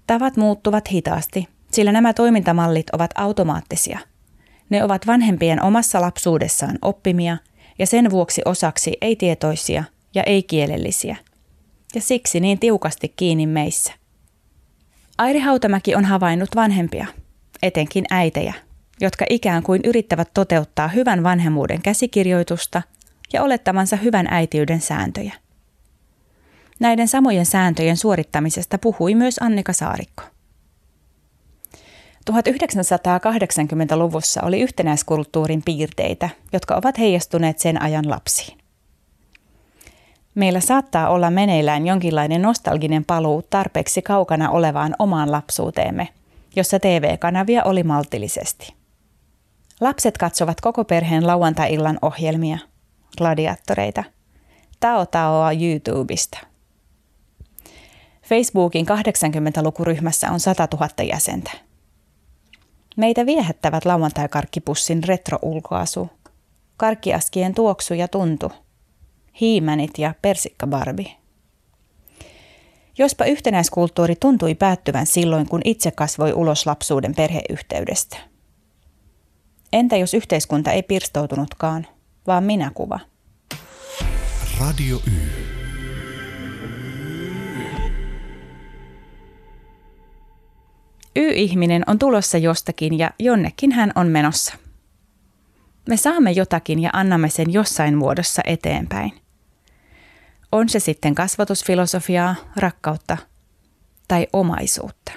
Tavat 0.07 0.37
muuttuvat 0.37 0.93
hitaasti, 0.93 1.49
sillä 1.71 1.93
nämä 1.93 2.13
toimintamallit 2.13 2.91
ovat 2.91 3.11
automaattisia. 3.15 3.99
Ne 4.71 4.85
ovat 4.85 5.07
vanhempien 5.07 5.63
omassa 5.63 6.01
lapsuudessaan 6.01 6.79
oppimia 6.83 7.37
ja 7.79 7.87
sen 7.87 8.11
vuoksi 8.11 8.43
osaksi 8.45 8.97
ei-tietoisia 9.01 9.85
ja 10.15 10.23
ei-kielellisiä, 10.23 11.17
ja 11.95 12.01
siksi 12.01 12.41
niin 12.41 12.59
tiukasti 12.59 13.13
kiinni 13.17 13.47
meissä. 13.47 13.93
Airi 15.19 15.41
Hautamäki 15.41 15.95
on 15.95 16.05
havainnut 16.05 16.57
vanhempia, 16.57 17.07
etenkin 17.63 18.05
äitejä, 18.11 18.55
jotka 19.01 19.25
ikään 19.31 19.63
kuin 19.63 19.81
yrittävät 19.85 20.29
toteuttaa 20.35 20.89
hyvän 20.89 21.23
vanhemmuuden 21.23 21.83
käsikirjoitusta 21.83 22.83
ja 23.33 23.43
olettamansa 23.43 23.97
hyvän 23.97 24.27
äitiyden 24.31 24.81
sääntöjä. 24.81 25.35
Näiden 26.81 27.09
samojen 27.09 27.47
sääntöjen 27.47 27.97
suorittamisesta 27.97 28.79
puhui 28.79 29.15
myös 29.15 29.39
Annika 29.39 29.73
Saarikko. 29.73 30.23
1980-luvussa 32.31 34.43
oli 34.43 34.61
yhtenäiskulttuurin 34.61 35.63
piirteitä, 35.65 36.29
jotka 36.53 36.77
ovat 36.77 36.99
heijastuneet 36.99 37.59
sen 37.59 37.83
ajan 37.83 38.11
lapsiin. 38.11 38.59
Meillä 40.35 40.61
saattaa 40.61 41.09
olla 41.09 41.31
meneillään 41.31 41.87
jonkinlainen 41.87 42.43
nostalginen 42.43 43.05
paluu 43.05 43.43
tarpeeksi 43.43 44.03
kaukana 44.03 44.51
olevaan 44.51 44.95
omaan 44.99 45.33
lapsuuteemme, 45.33 46.09
jossa 46.57 46.79
TV-kanavia 46.79 47.65
oli 47.65 47.83
maltillisesti. 47.83 48.80
Lapset 49.81 50.19
katsovat 50.19 50.61
koko 50.61 50.85
perheen 50.85 51.27
lauantai-illan 51.27 51.99
ohjelmia, 52.03 52.59
gladiattoreita, 53.19 54.05
Tao 54.81 55.07
Taoa 55.07 55.53
YouTubesta. 55.53 56.38
Facebookin 58.23 58.87
80-lukuryhmässä 58.87 60.31
on 60.31 60.40
100 60.40 60.69
000 60.73 60.88
jäsentä. 61.03 61.51
Meitä 62.97 63.27
viehättävät 63.27 63.85
lauantai-karkkipussin 63.85 65.05
retro-ulkoasu, 65.05 66.11
karkkiaskien 66.77 67.55
tuoksu 67.55 67.95
ja 67.95 68.09
tuntu, 68.09 68.53
hiimänit 69.40 69.99
ja 69.99 70.14
persikkabarbi. 70.23 71.16
Jospa 72.99 73.25
yhtenäiskulttuuri 73.25 74.14
tuntui 74.21 74.55
päättyvän 74.55 75.07
silloin, 75.07 75.49
kun 75.49 75.61
itse 75.64 75.90
kasvoi 75.90 76.33
ulos 76.33 76.66
lapsuuden 76.66 77.14
perheyhteydestä. 77.14 78.31
Entä 79.73 79.97
jos 79.97 80.15
yhteiskunta 80.15 80.73
ei 80.73 80.83
pirstoutunutkaan, 80.83 81.87
vaan 82.27 82.45
minäkuva? 82.45 83.01
Radio 84.61 85.01
Y. 85.07 85.51
Y-ihminen 91.17 91.83
on 91.87 91.99
tulossa 91.99 92.39
jostakin 92.39 92.99
ja 92.99 93.11
jonnekin 93.19 93.73
hän 93.73 93.93
on 93.95 94.07
menossa. 94.07 94.55
Me 95.89 95.97
saamme 95.97 96.31
jotakin 96.31 96.79
ja 96.79 96.91
annamme 96.93 97.31
sen 97.31 97.53
jossain 97.53 97.97
muodossa 97.97 98.43
eteenpäin. 98.47 99.13
On 100.53 100.69
se 100.69 100.81
sitten 100.81 101.15
kasvatusfilosofiaa, 101.15 102.35
rakkautta 102.57 103.17
tai 104.09 104.27
omaisuutta. 104.33 105.13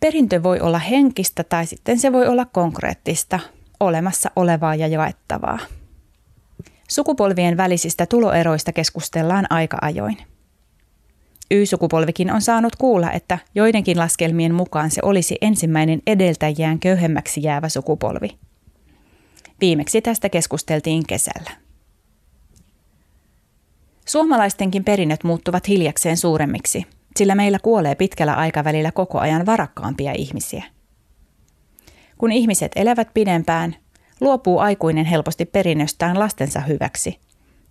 Perintö 0.00 0.42
voi 0.42 0.60
olla 0.60 0.78
henkistä 0.78 1.44
tai 1.44 1.66
sitten 1.66 1.98
se 1.98 2.12
voi 2.12 2.26
olla 2.26 2.44
konkreettista, 2.44 3.40
olemassa 3.80 4.30
olevaa 4.36 4.74
ja 4.74 4.86
jaettavaa. 4.86 5.58
Sukupolvien 6.88 7.56
välisistä 7.56 8.06
tuloeroista 8.06 8.72
keskustellaan 8.72 9.46
aika 9.50 9.78
ajoin. 9.82 10.16
Y-sukupolvikin 11.50 12.32
on 12.32 12.42
saanut 12.42 12.76
kuulla, 12.76 13.12
että 13.12 13.38
joidenkin 13.54 13.98
laskelmien 13.98 14.54
mukaan 14.54 14.90
se 14.90 15.00
olisi 15.04 15.38
ensimmäinen 15.40 16.02
edeltäjään 16.06 16.78
köyhemmäksi 16.78 17.42
jäävä 17.42 17.68
sukupolvi. 17.68 18.28
Viimeksi 19.60 20.02
tästä 20.02 20.28
keskusteltiin 20.28 21.06
kesällä. 21.06 21.50
Suomalaistenkin 24.06 24.84
perinnöt 24.84 25.24
muuttuvat 25.24 25.68
hiljakseen 25.68 26.16
suuremmiksi, 26.16 26.86
sillä 27.16 27.34
meillä 27.34 27.58
kuolee 27.58 27.94
pitkällä 27.94 28.34
aikavälillä 28.34 28.92
koko 28.92 29.18
ajan 29.18 29.46
varakkaampia 29.46 30.12
ihmisiä. 30.16 30.64
Kun 32.18 32.32
ihmiset 32.32 32.72
elävät 32.76 33.08
pidempään, 33.14 33.76
luopuu 34.20 34.58
aikuinen 34.58 35.04
helposti 35.04 35.44
perinnöstään 35.44 36.18
lastensa 36.18 36.60
hyväksi, 36.60 37.20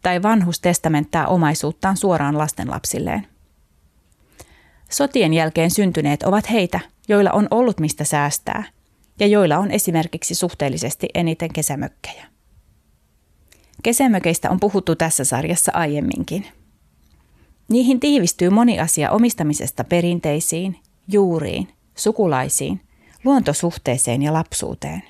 tai 0.02 0.24
vanhus 0.24 0.60
testamenttaa 0.60 1.28
omaisuuttaan 1.28 1.98
suoraan 1.98 2.38
lastenlapsilleen. 2.38 3.28
Sotien 4.92 5.34
jälkeen 5.34 5.72
syntyneet 5.72 6.24
ovat 6.24 6.52
heitä, 6.52 6.80
joilla 7.08 7.32
on 7.32 7.48
ollut 7.52 7.80
mistä 7.80 8.04
säästää 8.04 8.64
ja 9.20 9.28
joilla 9.28 9.58
on 9.58 9.72
esimerkiksi 9.72 10.36
suhteellisesti 10.36 11.08
eniten 11.14 11.54
kesämökkejä. 11.54 12.26
Kesämökeistä 13.84 14.50
on 14.50 14.60
puhuttu 14.60 14.96
tässä 14.96 15.24
sarjassa 15.24 15.72
aiemminkin. 15.76 16.46
Niihin 17.70 18.00
tiivistyy 18.00 18.50
moni 18.50 18.80
asia 18.80 19.12
omistamisesta 19.12 19.84
perinteisiin, 19.84 20.80
juuriin, 21.12 21.68
sukulaisiin, 21.96 22.82
luontosuhteeseen 23.24 24.22
ja 24.22 24.34
lapsuuteen. 24.34 25.04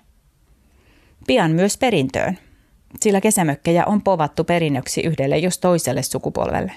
Pian 1.28 1.52
myös 1.52 1.78
perintöön, 1.78 2.38
sillä 3.00 3.22
kesämökkejä 3.22 3.86
on 3.86 4.02
povattu 4.02 4.44
perinnöksi 4.44 5.02
yhdelle 5.02 5.38
jos 5.38 5.58
toiselle 5.58 6.04
sukupolvelle. 6.04 6.72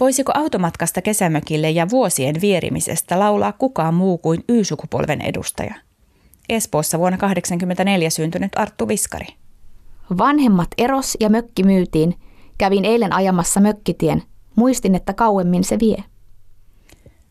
Voisiko 0.00 0.32
automatkasta 0.34 1.02
kesämökille 1.02 1.70
ja 1.70 1.90
vuosien 1.90 2.40
vierimisestä 2.40 3.18
laulaa 3.18 3.52
kukaan 3.52 3.94
muu 3.94 4.18
kuin 4.18 4.44
Y-sukupolven 4.48 5.20
edustaja? 5.20 5.74
Espoossa 6.48 6.98
vuonna 6.98 7.18
1984 7.18 8.10
syntynyt 8.10 8.52
Arttu 8.56 8.88
Viskari. 8.88 9.26
Vanhemmat 10.18 10.68
eros 10.78 11.16
ja 11.20 11.28
mökki 11.28 11.62
myytiin. 11.62 12.14
Kävin 12.58 12.84
eilen 12.84 13.12
ajamassa 13.12 13.60
mökkitien. 13.60 14.22
Muistin, 14.56 14.94
että 14.94 15.12
kauemmin 15.12 15.64
se 15.64 15.78
vie. 15.78 16.04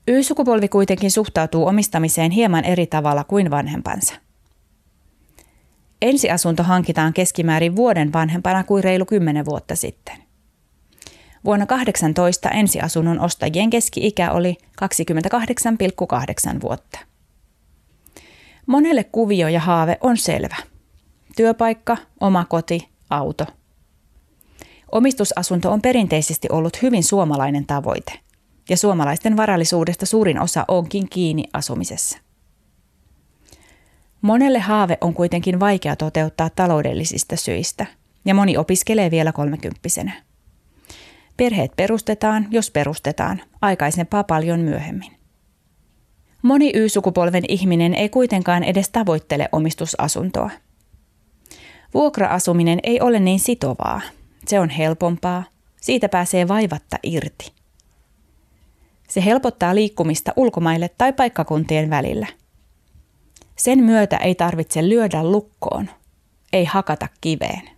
Y-sukupolvi 0.08 0.68
kuitenkin 0.68 1.12
suhtautuu 1.12 1.68
omistamiseen 1.68 2.32
hieman 2.32 2.66
eri 2.66 2.88
tavalla 2.88 3.24
kuin 3.24 3.52
vanhempansa. 3.52 4.14
Ensiasunto 6.02 6.64
hankitaan 6.64 7.14
keskimäärin 7.14 7.76
vuoden 7.76 8.14
vanhempana 8.14 8.64
kuin 8.64 8.84
reilu 8.84 9.06
kymmenen 9.06 9.46
vuotta 9.46 9.76
sitten. 9.76 10.16
Vuonna 11.46 11.66
18 11.66 12.50
ensiasunnon 12.50 13.20
ostajien 13.20 13.70
keski-ikä 13.70 14.32
oli 14.32 14.58
28,8 16.54 16.62
vuotta. 16.62 17.00
Monelle 18.66 19.04
kuvio 19.04 19.48
ja 19.48 19.60
haave 19.60 19.98
on 20.02 20.18
selvä. 20.18 20.56
Työpaikka, 21.36 21.98
oma 22.20 22.46
koti, 22.46 22.90
auto. 23.10 23.46
Omistusasunto 24.92 25.72
on 25.72 25.82
perinteisesti 25.82 26.48
ollut 26.52 26.82
hyvin 26.82 27.04
suomalainen 27.04 27.66
tavoite, 27.66 28.20
ja 28.70 28.78
suomalaisten 28.78 29.38
varallisuudesta 29.38 30.06
suurin 30.06 30.42
osa 30.42 30.66
onkin 30.68 31.10
kiinni 31.10 31.44
asumisessa. 31.54 32.18
Monelle 34.22 34.60
haave 34.60 34.98
on 35.02 35.14
kuitenkin 35.14 35.60
vaikea 35.60 35.96
toteuttaa 35.96 36.50
taloudellisista 36.50 37.36
syistä, 37.36 37.86
ja 38.26 38.34
moni 38.34 38.58
opiskelee 38.58 39.12
vielä 39.12 39.32
kolmekymppisenä. 39.32 40.12
Perheet 41.38 41.72
perustetaan, 41.76 42.48
jos 42.52 42.72
perustetaan, 42.72 43.42
aikaisempaa 43.62 44.24
paljon 44.24 44.60
myöhemmin. 44.60 45.12
Moni 46.42 46.72
Y-sukupolven 46.74 47.44
ihminen 47.48 47.94
ei 47.94 48.10
kuitenkaan 48.10 48.64
edes 48.64 48.90
tavoittele 48.90 49.50
omistusasuntoa. 49.52 50.50
Vuokra-asuminen 51.94 52.80
ei 52.84 53.02
ole 53.02 53.20
niin 53.20 53.40
sitovaa. 53.40 54.02
Se 54.50 54.60
on 54.60 54.70
helpompaa. 54.70 55.44
Siitä 55.82 56.10
pääsee 56.10 56.48
vaivatta 56.48 56.98
irti. 57.04 57.52
Se 59.10 59.26
helpottaa 59.26 59.76
liikkumista 59.76 60.34
ulkomaille 60.36 60.90
tai 60.98 61.14
paikkakuntien 61.14 61.90
välillä. 61.90 62.28
Sen 63.56 63.84
myötä 63.84 64.18
ei 64.18 64.36
tarvitse 64.36 64.90
lyödä 64.90 65.24
lukkoon, 65.24 65.90
ei 66.54 66.66
hakata 66.66 67.08
kiveen. 67.22 67.70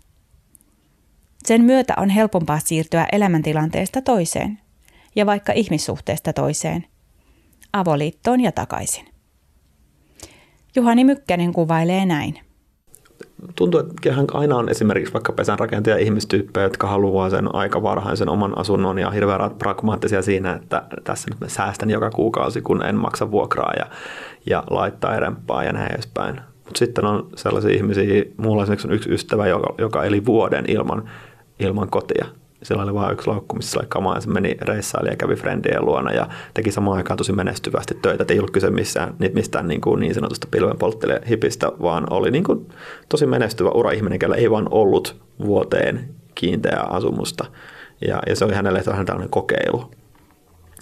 Sen 1.46 1.64
myötä 1.64 1.94
on 1.98 2.10
helpompaa 2.10 2.60
siirtyä 2.60 3.08
elämäntilanteesta 3.12 4.02
toiseen 4.02 4.60
ja 5.16 5.26
vaikka 5.26 5.54
ihmissuhteesta 5.54 6.34
toiseen, 6.34 6.86
avoliittoon 7.74 8.42
ja 8.42 8.52
takaisin. 8.52 9.06
Juhani 10.76 11.04
Mykkänen 11.04 11.54
kuvailee 11.54 12.06
näin. 12.06 12.51
Tuntuu, 13.56 13.80
että 13.80 14.12
aina 14.34 14.56
on 14.56 14.70
esimerkiksi 14.70 15.14
vaikka 15.14 15.34
pesänrakentaja 15.34 15.98
ihmistyyppejä, 15.98 16.64
jotka 16.64 16.88
haluaa 16.88 17.30
sen 17.30 17.56
aika 17.56 17.84
varhaisen 17.84 18.30
oman 18.30 18.58
asunnon 18.58 19.00
ja 19.00 19.12
hirveän 19.12 19.52
pragmaattisia 19.52 20.22
siinä, 20.22 20.54
että 20.54 20.84
tässä 21.04 21.30
nyt 21.30 21.40
mä 21.40 21.48
säästän 21.48 21.90
joka 21.90 22.10
kuukausi, 22.10 22.62
kun 22.62 22.86
en 22.86 22.96
maksa 22.96 23.32
vuokraa 23.32 23.74
ja, 23.80 23.86
ja 24.46 24.64
laittaa 24.70 25.16
erempaa 25.16 25.64
ja 25.64 25.74
näin 25.74 25.94
edespäin. 25.94 26.42
Mutta 26.66 26.80
sitten 26.80 27.06
on 27.06 27.30
sellaisia 27.36 27.76
ihmisiä, 27.76 28.24
mulla 28.38 28.62
on 28.62 28.92
yksi 28.92 29.14
ystävä, 29.14 29.48
joka, 29.48 29.74
joka 29.78 30.04
eli 30.04 30.26
vuoden 30.26 30.66
ilman 30.68 31.10
ilman 31.60 31.90
kotia. 31.90 32.26
Sillä 32.64 32.84
oli 32.84 32.94
vain 32.94 33.14
yksi 33.14 33.28
laukku, 33.28 33.56
missä 33.56 33.80
oli 33.80 33.88
kamaa 33.90 34.16
ja 34.16 34.22
se 34.22 34.30
meni 34.30 34.58
reissaili 34.62 35.10
ja 35.10 35.16
kävi 35.16 35.36
friendien 35.36 35.86
luona 35.86 36.12
ja 36.12 36.28
teki 36.54 36.72
samaan 36.72 36.98
aikaan 36.98 37.18
tosi 37.18 37.32
menestyvästi 37.32 37.98
töitä. 38.02 38.24
Et 38.24 38.32
ei 38.32 38.40
ollut 38.40 38.52
kyse 38.52 38.70
missään, 38.70 39.16
mistään 39.34 39.68
niin, 39.68 39.82
kuin 39.82 40.00
niin 40.00 40.14
sanotusta 40.14 40.48
pilvenpolttille 40.52 41.22
hipistä, 41.30 41.72
vaan 41.82 42.14
oli 42.14 42.32
niin 42.32 42.44
kuin 42.44 42.70
tosi 43.10 43.26
menestyvä 43.26 43.70
ura-ihminen, 43.70 44.20
kellä 44.20 44.36
ei 44.36 44.52
vaan 44.52 44.68
ollut 44.72 45.22
vuoteen 45.46 46.10
kiinteää 46.36 46.84
asumusta. 46.84 47.46
Ja, 48.08 48.20
ja 48.28 48.36
se 48.36 48.46
oli 48.46 48.54
hänelle 48.54 48.84
tällainen 48.84 49.30
kokeilu. 49.30 49.92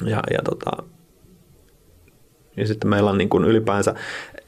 Ja, 0.06 0.20
ja 0.32 0.40
tota, 0.44 0.84
Ja 2.58 2.68
sitten 2.68 2.90
meillä 2.90 3.10
on 3.10 3.18
niin 3.18 3.30
kuin 3.30 3.46
ylipäänsä 3.46 3.96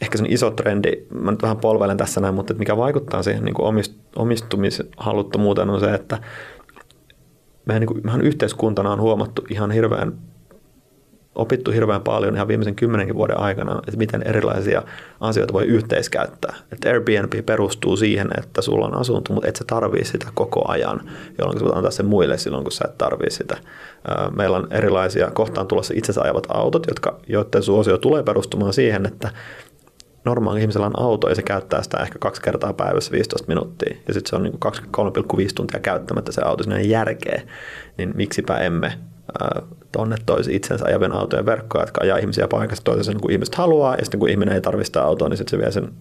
ehkä 0.01 0.17
sen 0.17 0.31
iso 0.31 0.51
trendi, 0.51 0.91
mä 1.13 1.31
nyt 1.31 1.41
vähän 1.41 1.57
polveilen 1.57 1.97
tässä 1.97 2.21
näin, 2.21 2.33
mutta 2.33 2.53
mikä 2.53 2.77
vaikuttaa 2.77 3.23
siihen 3.23 3.43
niin 3.43 3.55
kuin 3.55 3.85
omistumishaluttomuuteen 4.15 5.69
on 5.69 5.79
se, 5.79 5.93
että 5.93 6.19
mehän, 7.71 7.79
niin 7.79 7.87
kuin, 7.87 8.01
mehän 8.03 8.21
yhteiskuntana 8.21 8.91
on 8.91 9.01
huomattu 9.01 9.45
ihan 9.49 9.71
hirveän 9.71 10.13
opittu 11.35 11.71
hirveän 11.71 12.01
paljon 12.01 12.35
ihan 12.35 12.47
viimeisen 12.47 12.75
kymmenenkin 12.75 13.15
vuoden 13.15 13.39
aikana, 13.39 13.81
että 13.87 13.97
miten 13.97 14.23
erilaisia 14.23 14.83
asioita 15.19 15.53
voi 15.53 15.65
yhteiskäyttää. 15.65 16.55
Että 16.71 16.89
Airbnb 16.89 17.33
perustuu 17.45 17.97
siihen, 17.97 18.29
että 18.37 18.61
sulla 18.61 18.85
on 18.85 18.97
asunto, 18.97 19.33
mutta 19.33 19.49
et 19.49 19.55
sä 19.55 19.63
tarvii 19.67 20.05
sitä 20.05 20.27
koko 20.33 20.67
ajan, 20.67 21.01
jolloin 21.37 21.59
sä 21.59 21.65
voit 21.65 21.75
antaa 21.75 21.91
sen 21.91 22.05
muille 22.05 22.37
silloin, 22.37 22.63
kun 22.63 22.71
sä 22.71 22.85
et 22.87 22.97
tarvii 22.97 23.31
sitä. 23.31 23.57
Meillä 24.35 24.57
on 24.57 24.67
erilaisia 24.71 25.31
kohtaan 25.31 25.67
tulossa 25.67 25.93
itsensä 25.97 26.21
ajavat 26.21 26.47
autot, 26.49 26.87
jotka, 26.87 27.19
joiden 27.27 27.63
suosio 27.63 27.97
tulee 27.97 28.23
perustumaan 28.23 28.73
siihen, 28.73 29.05
että 29.05 29.31
normaali 30.25 30.61
ihmisellä 30.61 30.85
on 30.85 30.99
auto 30.99 31.29
ja 31.29 31.35
se 31.35 31.41
käyttää 31.41 31.83
sitä 31.83 31.97
ehkä 31.97 32.19
kaksi 32.19 32.41
kertaa 32.41 32.73
päivässä 32.73 33.11
15 33.11 33.47
minuuttia 33.47 33.97
ja 34.07 34.13
sitten 34.13 34.29
se 34.29 34.35
on 34.35 34.43
niin 34.43 34.59
23,5 35.43 35.49
tuntia 35.55 35.79
käyttämättä 35.79 36.31
se 36.31 36.41
auto, 36.41 36.63
sinne 36.63 36.81
järkeä, 36.81 37.41
niin 37.97 38.11
miksipä 38.15 38.57
emme 38.57 38.93
tonne 39.91 40.15
toisi 40.25 40.55
itsensä 40.55 40.85
ajavien 40.85 41.11
autojen 41.11 41.45
verkkoja, 41.45 41.83
jotka 41.83 42.01
ajaa 42.01 42.17
ihmisiä 42.17 42.47
paikasta 42.47 42.83
toiseen 42.83 43.21
kun 43.21 43.31
ihmiset 43.31 43.55
haluaa, 43.55 43.95
ja 43.95 44.05
sitten 44.05 44.19
kun 44.19 44.29
ihminen 44.29 44.55
ei 44.55 44.61
tarvista 44.61 45.01
autoa, 45.01 45.29
niin 45.29 45.37
sitten 45.37 45.59
se 45.59 45.63
vie 45.63 45.71
sen 45.71 45.93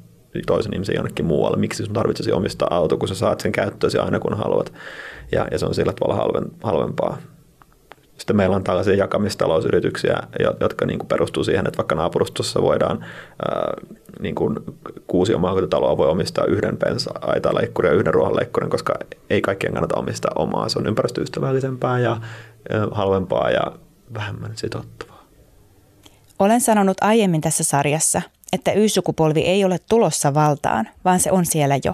toisen 0.46 0.74
ihmisen 0.74 0.94
jonnekin 0.94 1.26
muualle. 1.26 1.56
Miksi 1.56 1.84
sun 1.84 1.94
tarvitsisi 1.94 2.32
omistaa 2.32 2.68
auto, 2.70 2.96
kun 2.96 3.08
sä 3.08 3.14
saat 3.14 3.40
sen 3.40 3.52
käyttöösi 3.52 3.98
aina 3.98 4.20
kun 4.20 4.36
haluat, 4.36 4.72
ja, 5.32 5.48
ja 5.50 5.58
se 5.58 5.66
on 5.66 5.74
sillä 5.74 5.92
tavalla 5.92 6.22
halven, 6.22 6.44
halvempaa. 6.62 7.18
Sitten 8.20 8.36
meillä 8.36 8.56
on 8.56 8.64
tällaisia 8.64 8.94
jakamistalousyrityksiä, 8.94 10.18
jotka 10.60 10.86
niin 10.86 10.98
kuin 10.98 11.08
perustuu 11.08 11.44
siihen, 11.44 11.66
että 11.66 11.78
vaikka 11.78 11.94
naapurustossa 11.94 12.62
voidaan 12.62 13.04
ää, 13.48 13.74
niin 14.20 14.34
kuin 14.34 14.56
kuusi 15.06 15.34
omakotitaloa 15.34 15.96
voi 15.96 16.08
omistaa 16.08 16.44
yhden 16.44 16.76
pensa-aitaleikkurin 16.76 17.90
ja 17.90 17.96
yhden 17.96 18.14
ruohonleikkurin, 18.14 18.70
koska 18.70 18.94
ei 19.30 19.40
kaikkien 19.40 19.72
kannata 19.72 19.98
omistaa 19.98 20.32
omaa. 20.36 20.68
Se 20.68 20.78
on 20.78 20.86
ympäristöystävällisempää 20.86 21.98
ja 21.98 22.20
halvempaa 22.90 23.50
ja 23.50 23.72
vähemmän 24.14 24.52
sitouttavaa. 24.54 25.24
Olen 26.38 26.60
sanonut 26.60 26.96
aiemmin 27.00 27.40
tässä 27.40 27.64
sarjassa, 27.64 28.22
että 28.52 28.72
Y-sukupolvi 28.72 29.40
ei 29.40 29.64
ole 29.64 29.78
tulossa 29.88 30.34
valtaan, 30.34 30.88
vaan 31.04 31.20
se 31.20 31.32
on 31.32 31.46
siellä 31.46 31.78
jo. 31.84 31.92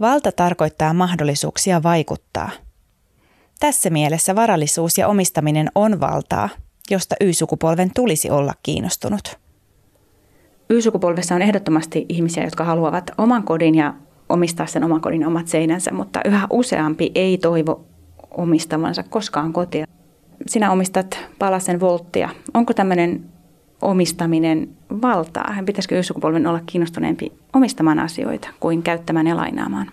Valta 0.00 0.32
tarkoittaa 0.32 0.94
mahdollisuuksia 0.94 1.82
vaikuttaa. 1.82 2.50
Tässä 3.60 3.90
mielessä 3.90 4.34
varallisuus 4.34 4.98
ja 4.98 5.08
omistaminen 5.08 5.68
on 5.74 6.00
valtaa, 6.00 6.48
josta 6.90 7.14
Y-sukupolven 7.20 7.90
tulisi 7.94 8.30
olla 8.30 8.52
kiinnostunut. 8.62 9.38
Y-sukupolvessa 10.70 11.34
on 11.34 11.42
ehdottomasti 11.42 12.06
ihmisiä, 12.08 12.44
jotka 12.44 12.64
haluavat 12.64 13.10
oman 13.18 13.42
kodin 13.42 13.74
ja 13.74 13.94
omistaa 14.28 14.66
sen 14.66 14.84
oman 14.84 15.00
kodin 15.00 15.26
omat 15.26 15.48
seinänsä, 15.48 15.92
mutta 15.92 16.20
yhä 16.24 16.46
useampi 16.50 17.10
ei 17.14 17.38
toivo 17.38 17.84
omistavansa 18.30 19.02
koskaan 19.02 19.52
kotia. 19.52 19.86
Sinä 20.46 20.72
omistat 20.72 21.18
palasen 21.38 21.80
volttia. 21.80 22.28
Onko 22.54 22.74
tämmöinen 22.74 23.24
omistaminen 23.82 24.68
valtaa? 25.02 25.54
Pitäisikö 25.66 26.02
sukupolven 26.02 26.46
olla 26.46 26.60
kiinnostuneempi 26.66 27.32
omistamaan 27.52 27.98
asioita 27.98 28.48
kuin 28.60 28.82
käyttämään 28.82 29.26
ja 29.26 29.36
lainaamaan? 29.36 29.90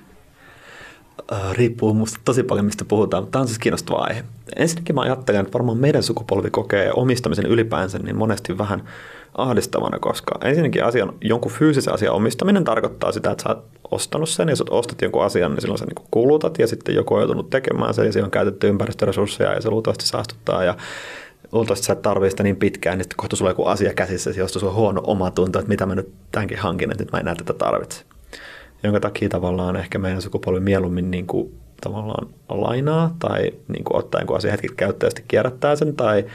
Äh, 1.33 1.53
riippuu 1.53 1.93
musta 1.93 2.19
tosi 2.25 2.43
paljon, 2.43 2.65
mistä 2.65 2.85
puhutaan, 2.85 3.23
mutta 3.23 3.31
tämä 3.31 3.41
on 3.41 3.47
siis 3.47 3.59
kiinnostava 3.59 3.97
aihe. 3.99 4.23
Ensinnäkin 4.55 4.95
mä 4.95 5.01
ajattelen, 5.01 5.41
että 5.41 5.53
varmaan 5.53 5.77
meidän 5.77 6.03
sukupolvi 6.03 6.49
kokee 6.49 6.91
omistamisen 6.95 7.45
ylipäänsä 7.45 7.99
niin 7.99 8.15
monesti 8.15 8.57
vähän 8.57 8.83
ahdistavana, 9.37 9.99
koska 9.99 10.39
ensinnäkin 10.43 10.85
asian, 10.85 11.13
jonkun 11.21 11.51
fyysisen 11.51 11.93
asian 11.93 12.13
omistaminen 12.13 12.63
tarkoittaa 12.63 13.11
sitä, 13.11 13.31
että 13.31 13.43
sä 13.43 13.49
oot 13.49 13.65
ostanut 13.91 14.29
sen 14.29 14.49
ja 14.49 14.55
sä 14.55 14.63
ostat 14.69 15.01
jonkun 15.01 15.23
asian, 15.23 15.51
niin 15.51 15.61
silloin 15.61 15.79
sä 15.79 15.85
niin 15.85 16.07
kulutat 16.11 16.59
ja 16.59 16.67
sitten 16.67 16.95
joku 16.95 17.13
on 17.13 17.21
joutunut 17.21 17.49
tekemään 17.49 17.93
sen 17.93 18.05
ja 18.05 18.11
siihen 18.11 18.25
on 18.25 18.31
käytetty 18.31 18.67
ympäristöresursseja 18.67 19.53
ja 19.53 19.61
se 19.61 19.69
luultavasti 19.69 20.07
saastuttaa 20.07 20.63
ja 20.63 20.75
luultavasti 21.51 21.85
sä 21.85 21.93
et 21.93 22.01
tarvitse 22.01 22.29
sitä 22.29 22.43
niin 22.43 22.55
pitkään, 22.55 22.97
niin 22.97 23.03
sitten 23.03 23.17
kohta 23.17 23.35
sulla 23.35 23.49
on 23.49 23.51
joku 23.51 23.65
asia 23.65 23.93
käsissä, 23.93 24.29
josta 24.29 24.59
sulla 24.59 24.73
on 24.73 24.79
huono 24.79 25.01
omatunto, 25.03 25.59
että 25.59 25.69
mitä 25.69 25.85
mä 25.85 25.95
nyt 25.95 26.09
tämänkin 26.31 26.57
hankin, 26.57 26.91
että 26.91 27.03
nyt 27.03 27.11
mä 27.11 27.19
enää 27.19 27.35
tätä 27.35 27.53
tarvitse. 27.53 28.10
Jonka 28.83 28.99
takia 28.99 29.29
tavallaan 29.29 29.75
ehkä 29.75 29.99
meidän 29.99 30.21
sukupolvi 30.21 30.59
mieluummin 30.59 31.11
niin 31.11 31.27
kuin 31.27 31.61
tavallaan 31.81 32.29
lainaa 32.49 33.15
tai 33.19 33.51
niin 33.67 33.83
kuin 33.83 33.97
ottaa 33.97 34.21
jonkun 34.21 34.37
asian 34.37 34.51
hetki 34.51 34.67
käyttöön 34.77 35.11
kierrättää 35.27 35.75
sen 35.75 35.95
tai, 35.95 36.25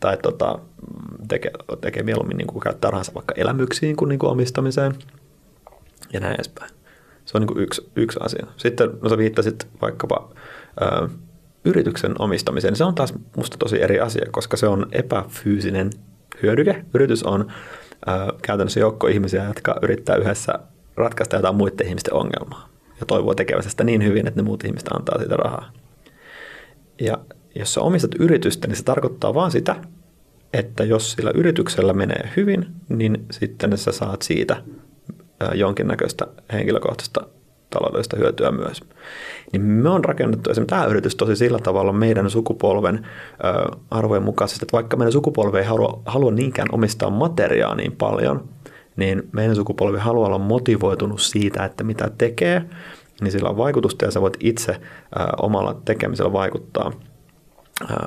tai 0.00 0.16
tota, 0.16 0.58
tekee, 1.28 1.50
tekee 1.80 2.02
mieluummin 2.02 2.36
niin 2.36 2.46
kuin 2.46 2.60
käyttää 2.60 2.90
rahansa 2.90 3.14
vaikka 3.14 3.34
elämyksiin 3.36 3.96
kuin, 3.96 4.08
niin 4.08 4.18
kuin 4.18 4.30
omistamiseen 4.30 4.94
ja 6.12 6.20
näin 6.20 6.34
edespäin. 6.34 6.70
Se 7.24 7.38
on 7.38 7.40
niin 7.40 7.48
kuin 7.48 7.62
yksi, 7.62 7.90
yksi 7.96 8.18
asia. 8.22 8.46
Sitten 8.56 8.90
no 9.02 9.08
sä 9.08 9.18
viittasit 9.18 9.68
vaikkapa 9.82 10.30
ö, 10.82 11.08
yrityksen 11.64 12.14
omistamiseen. 12.18 12.76
Se 12.76 12.84
on 12.84 12.94
taas 12.94 13.14
musta 13.36 13.56
tosi 13.56 13.82
eri 13.82 14.00
asia, 14.00 14.26
koska 14.30 14.56
se 14.56 14.66
on 14.66 14.86
epäfyysinen 14.92 15.90
hyödyke. 16.42 16.84
Yritys 16.94 17.22
on 17.22 17.40
ö, 18.08 18.32
käytännössä 18.42 18.80
joukko 18.80 19.06
ihmisiä, 19.06 19.44
jotka 19.44 19.78
yrittää 19.82 20.16
yhdessä 20.16 20.58
ratkaista 20.96 21.36
jotain 21.36 21.56
muiden 21.56 21.86
ihmisten 21.86 22.14
ongelmaa 22.14 22.68
ja 23.00 23.06
toivoo 23.06 23.34
tekevänsä 23.34 23.70
sitä 23.70 23.84
niin 23.84 24.04
hyvin, 24.04 24.26
että 24.26 24.40
ne 24.40 24.44
muut 24.44 24.64
ihmiset 24.64 24.88
antaa 24.88 25.18
siitä 25.18 25.36
rahaa. 25.36 25.72
Ja 27.00 27.18
jos 27.54 27.74
sä 27.74 27.80
omistat 27.80 28.14
yritystä, 28.18 28.68
niin 28.68 28.76
se 28.76 28.84
tarkoittaa 28.84 29.34
vaan 29.34 29.50
sitä, 29.50 29.76
että 30.52 30.84
jos 30.84 31.12
sillä 31.12 31.30
yrityksellä 31.34 31.92
menee 31.92 32.30
hyvin, 32.36 32.66
niin 32.88 33.26
sitten 33.30 33.78
sä 33.78 33.92
saat 33.92 34.22
siitä 34.22 34.62
jonkinnäköistä 35.54 36.26
henkilökohtaista 36.52 37.26
taloudellista 37.70 38.16
hyötyä 38.16 38.50
myös. 38.50 38.80
Niin 39.52 39.62
me 39.62 39.88
on 39.88 40.04
rakennettu 40.04 40.50
esimerkiksi 40.50 40.76
tämä 40.76 40.84
yritys 40.84 41.16
tosi 41.16 41.36
sillä 41.36 41.58
tavalla 41.58 41.92
meidän 41.92 42.30
sukupolven 42.30 43.06
arvojen 43.90 44.22
mukaisesti, 44.22 44.64
että 44.64 44.76
vaikka 44.76 44.96
meidän 44.96 45.12
sukupolvi 45.12 45.58
ei 45.58 45.64
halua, 45.64 46.02
halua 46.06 46.30
niinkään 46.30 46.68
omistaa 46.72 47.10
materiaa 47.10 47.74
niin 47.74 47.92
paljon, 47.92 48.48
niin 48.96 49.28
meidän 49.32 49.56
sukupolvi 49.56 49.98
haluaa 49.98 50.26
olla 50.26 50.38
motivoitunut 50.38 51.20
siitä, 51.20 51.64
että 51.64 51.84
mitä 51.84 52.10
tekee, 52.18 52.62
niin 53.20 53.32
sillä 53.32 53.48
on 53.48 53.56
vaikutusta 53.56 54.04
ja 54.04 54.10
sä 54.10 54.20
voit 54.20 54.36
itse 54.40 54.80
omalla 55.42 55.80
tekemisellä 55.84 56.32
vaikuttaa 56.32 56.92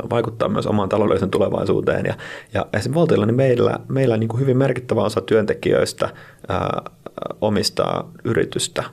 vaikuttaa 0.10 0.50
myös 0.50 0.68
omaan 0.68 0.90
taloudelliseen 0.90 1.32
tulevaisuuteen. 1.32 2.06
Ja, 2.06 2.14
ja 2.54 2.66
esimerkiksi 2.66 2.94
valtiolla 2.94 3.26
niin 3.26 3.36
meillä, 3.36 3.80
meillä 3.88 4.18
niin 4.18 4.28
kuin 4.28 4.40
hyvin 4.40 4.58
merkittävä 4.58 5.04
osa 5.04 5.22
työntekijöistä 5.22 6.10
ää, 6.50 6.82
omistaa 7.42 8.12
yritystä 8.24 8.84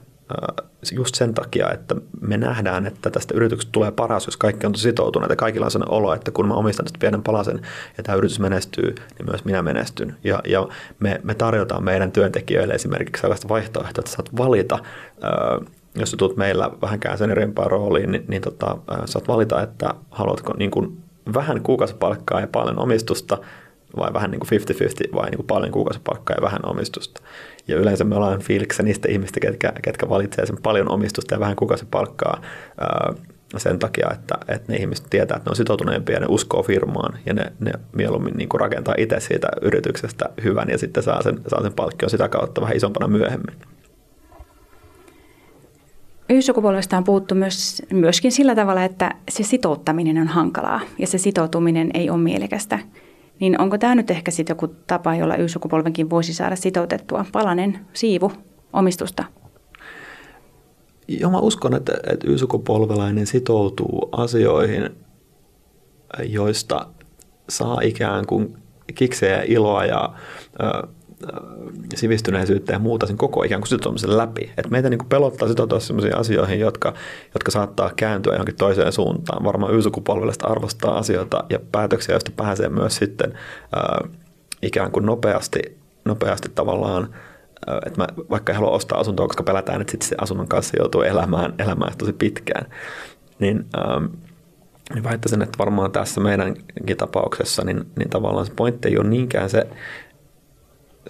just 0.92 1.14
sen 1.14 1.34
takia, 1.34 1.70
että 1.70 1.94
me 2.20 2.36
nähdään, 2.36 2.86
että 2.86 3.10
tästä 3.10 3.34
yrityksestä 3.34 3.72
tulee 3.72 3.90
paras, 3.90 4.26
jos 4.26 4.36
kaikki 4.36 4.66
on 4.66 4.74
sitoutuneet 4.74 5.30
ja 5.30 5.36
kaikilla 5.36 5.66
on 5.66 5.70
sellainen 5.70 5.94
olo, 5.94 6.14
että 6.14 6.30
kun 6.30 6.48
mä 6.48 6.54
omistan 6.54 6.84
tästä 6.84 6.98
pienen 6.98 7.22
palasen 7.22 7.60
ja 7.96 8.02
tämä 8.02 8.18
yritys 8.18 8.40
menestyy, 8.40 8.94
niin 9.18 9.26
myös 9.30 9.44
minä 9.44 9.62
menestyn. 9.62 10.16
Ja, 10.24 10.40
ja 10.46 10.68
me, 11.00 11.20
me 11.22 11.34
tarjotaan 11.34 11.84
meidän 11.84 12.12
työntekijöille 12.12 12.74
esimerkiksi 12.74 13.20
sellaista 13.20 13.48
vaihtoehtoa, 13.48 14.00
että 14.00 14.12
saat 14.12 14.36
valita, 14.36 14.78
jos 15.94 16.10
sä 16.10 16.16
tulet 16.16 16.36
meillä 16.36 16.70
vähänkään 16.82 17.18
sen 17.18 17.30
erimpään 17.30 17.70
rooliin, 17.70 18.12
niin, 18.12 18.24
niin 18.28 18.42
tota, 18.42 18.76
saat 19.04 19.28
valita, 19.28 19.62
että 19.62 19.94
haluatko 20.10 20.54
niin 20.58 20.70
kuin 20.70 21.02
vähän 21.34 21.62
kuukausipalkkaa 21.62 22.40
ja 22.40 22.46
paljon 22.46 22.78
omistusta 22.78 23.38
vai 23.96 24.12
vähän 24.12 24.30
niin 24.30 24.40
kuin 24.40 24.60
50-50 25.10 25.14
vai 25.14 25.30
niin 25.30 25.36
kuin 25.36 25.46
paljon 25.46 25.72
kuukausipalkkaa 25.72 26.36
ja 26.36 26.42
vähän 26.42 26.60
omistusta. 26.64 27.22
Ja 27.68 27.76
yleensä 27.76 28.04
me 28.04 28.16
ollaan 28.16 28.40
fiiliksessä 28.40 28.82
niistä 28.82 29.08
ihmistä, 29.08 29.40
ketkä, 29.40 29.72
ketkä 29.82 30.08
valitsee 30.08 30.46
sen 30.46 30.56
paljon 30.62 30.90
omistusta 30.90 31.34
ja 31.34 31.40
vähän 31.40 31.56
kuukausipalkkaa 31.56 32.42
ää, 32.80 33.14
sen 33.56 33.78
takia, 33.78 34.10
että, 34.12 34.34
että 34.48 34.72
ne 34.72 34.78
ihmiset 34.78 35.06
tietää, 35.10 35.36
että 35.36 35.50
ne 35.50 35.52
on 35.52 35.56
sitoutuneempia 35.56 36.16
ja 36.16 36.20
ne 36.20 36.26
uskoo 36.28 36.62
firmaan 36.62 37.18
ja 37.26 37.34
ne, 37.34 37.52
ne 37.60 37.72
mieluummin 37.92 38.34
niin 38.34 38.48
kuin 38.48 38.60
rakentaa 38.60 38.94
itse 38.98 39.20
siitä 39.20 39.48
yrityksestä 39.62 40.24
hyvän 40.44 40.68
ja 40.68 40.78
sitten 40.78 41.02
saa 41.02 41.22
sen, 41.22 41.40
saa 41.48 41.62
sen 41.62 41.72
palkkion 41.72 42.10
sitä 42.10 42.28
kautta 42.28 42.60
vähän 42.60 42.76
isompana 42.76 43.08
myöhemmin. 43.08 43.54
Y-sukupolvesta 46.28 46.96
on 46.96 47.04
puhuttu 47.04 47.34
myös, 47.34 47.82
myöskin 47.92 48.32
sillä 48.32 48.54
tavalla, 48.54 48.84
että 48.84 49.14
se 49.30 49.42
sitouttaminen 49.42 50.18
on 50.18 50.28
hankalaa 50.28 50.80
ja 50.98 51.06
se 51.06 51.18
sitoutuminen 51.18 51.90
ei 51.94 52.10
ole 52.10 52.18
mielekästä. 52.18 52.78
Niin 53.42 53.60
onko 53.60 53.78
tämä 53.78 53.94
nyt 53.94 54.10
ehkä 54.10 54.30
sitten 54.30 54.54
joku 54.54 54.68
tapa, 54.86 55.14
jolla 55.14 55.36
Y-sukupolvenkin 55.36 56.10
voisi 56.10 56.34
saada 56.34 56.56
sitoutettua 56.56 57.24
palanen 57.32 57.78
siivu 57.92 58.32
omistusta? 58.72 59.24
Joo, 61.08 61.30
mä 61.30 61.38
uskon, 61.38 61.74
että, 61.74 61.92
että 62.12 62.30
Y-sukupolvelainen 62.30 63.26
sitoutuu 63.26 64.08
asioihin, 64.12 64.90
joista 66.24 66.86
saa 67.48 67.80
ikään 67.80 68.26
kuin 68.26 68.56
kikseä 68.94 69.42
iloa 69.46 69.84
ja 69.84 70.14
sivistyneisyyttä 71.94 72.72
ja 72.72 72.78
muuta 72.78 73.06
sen 73.06 73.16
koko 73.16 73.42
ikään 73.42 73.60
kuin 73.60 73.68
sitoutumisen 73.68 74.16
läpi. 74.16 74.52
Et 74.56 74.70
meitä 74.70 74.90
niin 74.90 74.98
kuin 74.98 75.08
pelottaa 75.08 75.48
sitoutua 75.48 75.80
sellaisiin 75.80 76.16
asioihin, 76.16 76.60
jotka, 76.60 76.94
jotka 77.34 77.50
saattaa 77.50 77.90
kääntyä 77.96 78.32
johonkin 78.32 78.56
toiseen 78.56 78.92
suuntaan. 78.92 79.44
Varmaan 79.44 79.74
y 79.74 79.78
arvostaa 80.42 80.98
asioita 80.98 81.44
ja 81.50 81.58
päätöksiä, 81.72 82.14
joista 82.14 82.32
pääsee 82.36 82.68
myös 82.68 82.96
sitten 82.96 83.32
ää, 83.76 84.08
ikään 84.62 84.90
kuin 84.90 85.06
nopeasti, 85.06 85.78
nopeasti 86.04 86.48
tavallaan 86.54 87.08
että 87.86 88.00
mä 88.00 88.06
vaikka 88.30 88.52
en 88.52 88.56
halua 88.56 88.70
ostaa 88.70 89.00
asuntoa, 89.00 89.26
koska 89.26 89.42
pelätään, 89.42 89.80
että 89.80 89.90
sitten 89.90 90.08
se 90.08 90.14
asunnon 90.20 90.48
kanssa 90.48 90.76
joutuu 90.78 91.02
elämään, 91.02 91.54
elämään 91.58 91.92
tosi 91.98 92.12
pitkään, 92.12 92.66
niin, 93.38 93.66
ähm, 93.78 94.04
niin 94.94 95.04
väittäisin, 95.04 95.42
että 95.42 95.58
varmaan 95.58 95.92
tässä 95.92 96.20
meidänkin 96.20 96.96
tapauksessa, 96.96 97.64
niin, 97.64 97.86
niin 97.98 98.10
tavallaan 98.10 98.46
se 98.46 98.52
pointti 98.56 98.88
ei 98.88 98.98
ole 98.98 99.08
niinkään 99.08 99.50
se 99.50 99.66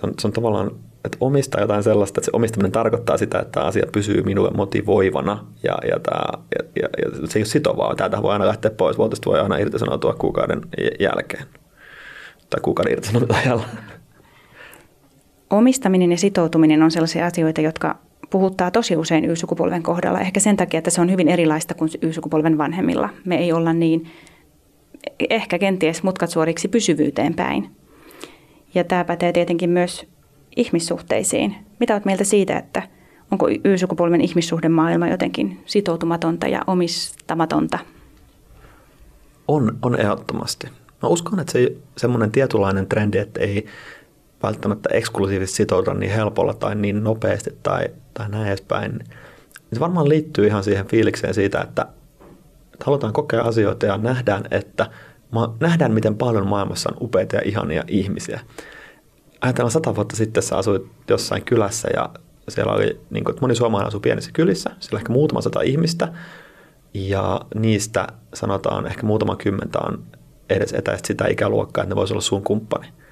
on, 0.07 0.15
se 0.19 0.27
on 0.27 0.33
tavallaan, 0.33 0.71
että 1.05 1.19
omistaa 1.21 1.61
jotain 1.61 1.83
sellaista, 1.83 2.21
että 2.21 2.25
se 2.25 2.31
omistaminen 2.35 2.73
tarkoittaa 2.73 3.19
sitä, 3.19 3.39
että 3.39 3.61
asia 3.61 3.87
pysyy 3.93 4.23
minulle 4.23 4.51
motivoivana 4.51 5.47
ja, 5.63 5.79
ja, 5.89 6.01
tämä, 6.01 6.43
ja, 6.59 6.83
ja, 6.83 6.89
ja 7.03 7.29
se 7.29 7.39
ei 7.39 7.41
ole 7.41 7.47
sitovaa. 7.47 7.95
Täältä 7.97 8.23
voi 8.23 8.33
aina 8.33 8.47
lähteä 8.47 8.71
pois, 8.71 8.99
vuotesta 8.99 9.31
voi 9.31 9.41
aina 9.41 9.57
irtisanoutua 9.57 10.15
kuukauden 10.15 10.61
jälkeen 11.01 11.45
tai 12.51 12.61
kuukauden 12.63 12.93
irtisanomisajalla. 12.93 13.65
Omistaminen 15.51 16.11
ja 16.11 16.19
sitoutuminen 16.19 16.83
on 16.83 16.91
sellaisia 16.91 17.27
asioita, 17.27 17.61
jotka 17.61 17.97
puhuttaa 18.31 18.71
tosi 18.71 18.97
usein 18.97 19.25
Y-sukupolven 19.25 19.83
kohdalla. 19.83 20.21
Ehkä 20.21 20.41
sen 20.41 20.57
takia, 20.57 20.79
että 20.79 20.91
se 20.91 21.01
on 21.01 21.11
hyvin 21.11 21.29
erilaista 21.29 21.75
kuin 21.75 21.91
Y-sukupolven 22.03 22.59
vanhemmilla. 22.59 23.09
Me 23.25 23.37
ei 23.37 23.53
olla 23.53 23.73
niin, 23.73 24.07
ehkä 25.31 25.59
kenties 25.59 26.03
mutkat 26.03 26.31
suoriksi 26.31 26.69
pysyvyyteen 26.69 27.35
päin. 27.35 27.71
Ja 28.75 28.85
tämä 28.85 29.05
pätee 29.05 29.33
tietenkin 29.33 29.71
myös 29.71 30.07
ihmissuhteisiin. 30.57 31.55
Mitä 31.81 31.95
olet 31.95 32.05
mieltä 32.05 32.25
siitä, 32.25 32.59
että 32.59 32.83
onko 33.31 33.49
Y-sukupolven 33.65 34.21
ihmissuhdemaailma 34.21 35.09
jotenkin 35.09 35.63
sitoutumatonta 35.67 36.49
ja 36.49 36.61
omistamatonta? 36.67 37.79
On, 39.49 39.79
on 39.83 40.01
ehdottomasti. 40.01 40.67
Mä 41.03 41.09
uskon, 41.09 41.41
että 41.41 41.53
se 41.53 41.77
semmoinen 41.97 42.31
tietynlainen 42.31 42.87
trendi, 42.87 43.19
että 43.19 43.41
ei 43.41 43.67
välttämättä 44.43 44.89
eksklusiivisesti 44.93 45.57
sitoutua 45.57 45.95
niin 45.95 46.13
helpolla 46.13 46.55
tai 46.55 46.75
niin 46.75 47.05
nopeasti 47.05 47.51
tai, 47.63 47.89
tai 48.15 48.29
näin 48.29 48.47
edespäin, 48.47 48.99
se 49.73 49.81
varmaan 49.81 50.09
liittyy 50.09 50.47
ihan 50.47 50.65
siihen 50.65 50.87
fiilikseen 50.87 51.35
siitä, 51.35 51.61
että, 51.61 51.87
että 52.73 52.85
halutaan 52.85 53.13
kokea 53.13 53.43
asioita 53.43 53.87
ja 53.87 53.99
nähdään, 53.99 54.45
että 54.51 54.91
nähdään, 55.61 55.93
miten 55.93 56.17
paljon 56.17 56.47
maailmassa 56.47 56.91
on 56.91 56.97
upeita 57.01 57.37
ja 57.37 57.43
ihania 57.45 57.85
ihmisiä. 57.89 58.41
Ajatellaan 59.41 59.71
sata 59.71 59.97
vuotta 59.97 60.17
sitten, 60.17 60.43
sä 60.43 60.57
asuit 60.57 60.83
jossain 61.09 61.45
kylässä 61.45 61.89
ja 61.95 62.11
siellä 62.49 62.73
oli, 62.73 63.01
niin 63.11 63.25
kuin, 63.25 63.33
että 63.33 63.41
moni 63.41 63.55
suomalainen 63.55 63.89
asui 63.89 64.01
pienissä 64.01 64.31
kylissä, 64.33 64.71
siellä 64.81 64.99
ehkä 64.99 65.13
muutama 65.13 65.41
sata 65.41 65.61
ihmistä, 65.61 66.13
ja 66.95 67.41
niistä 67.55 68.07
sanotaan 68.35 68.87
ehkä 68.87 69.07
muutama 69.07 69.37
kymmentä 69.37 69.79
on 69.79 70.03
edes 70.51 70.73
etäistä 70.73 71.07
sitä 71.07 71.27
ikäluokkaa, 71.27 71.85
että 71.85 71.95
ne 71.95 71.97
voisi 71.97 72.13
olla 72.13 72.21
sun 72.21 72.43
kumppani– 72.43 72.89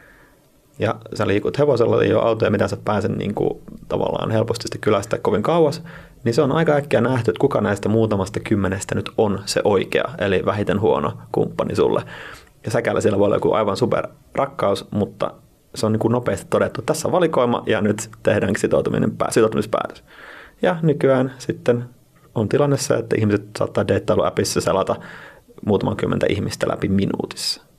ja 0.81 0.95
sä 1.15 1.27
liikut 1.27 1.59
hevosella, 1.59 2.03
ei 2.03 2.15
ole 2.15 2.23
autoja, 2.23 2.51
mitä 2.51 2.69
sä 2.69 2.77
pääsen 2.85 3.19
niin 3.19 3.35
kuin, 3.35 3.61
tavallaan 3.91 4.31
helposti 4.31 4.79
kylästä 4.81 5.19
kovin 5.19 5.43
kauas, 5.43 5.83
niin 6.25 6.35
se 6.35 6.43
on 6.43 6.53
aika 6.53 6.73
äkkiä 6.73 7.01
nähty, 7.01 7.31
että 7.31 7.41
kuka 7.41 7.61
näistä 7.61 7.89
muutamasta 7.89 8.41
kymmenestä 8.41 8.95
nyt 8.95 9.11
on 9.19 9.41
se 9.47 9.61
oikea, 9.65 10.05
eli 10.19 10.43
vähiten 10.45 10.81
huono 10.81 11.13
kumppani 11.33 11.77
sulle. 11.77 12.03
Ja 12.65 12.71
säkällä 12.71 13.01
siellä 13.01 13.19
voi 13.19 13.27
olla 13.27 13.37
joku 13.37 13.53
aivan 13.53 13.77
super 13.77 14.09
rakkaus, 14.35 14.87
mutta 14.91 15.35
se 15.75 15.87
on 15.87 15.93
niin 15.93 16.01
kuin 16.01 16.13
nopeasti 16.13 16.47
todettu, 16.51 16.83
tässä 16.83 17.09
on 17.09 17.13
valikoima 17.13 17.63
ja 17.67 17.81
nyt 17.81 18.11
tehdään 18.23 18.57
sitoutuminen, 18.59 19.13
sitoutumispäätös. 19.31 20.05
Ja 20.63 20.77
nykyään 20.83 21.33
sitten 21.39 21.85
on 22.35 22.49
tilanne 22.49 22.77
se, 22.77 22.95
että 22.95 23.17
ihmiset 23.19 23.45
saattaa 23.59 23.89
deittailuäpissä 23.89 24.61
selata 24.61 24.97
muutaman 25.67 25.97
kymmentä 25.97 26.27
ihmistä 26.29 26.69
läpi 26.69 26.89
minuutissa 26.89 27.70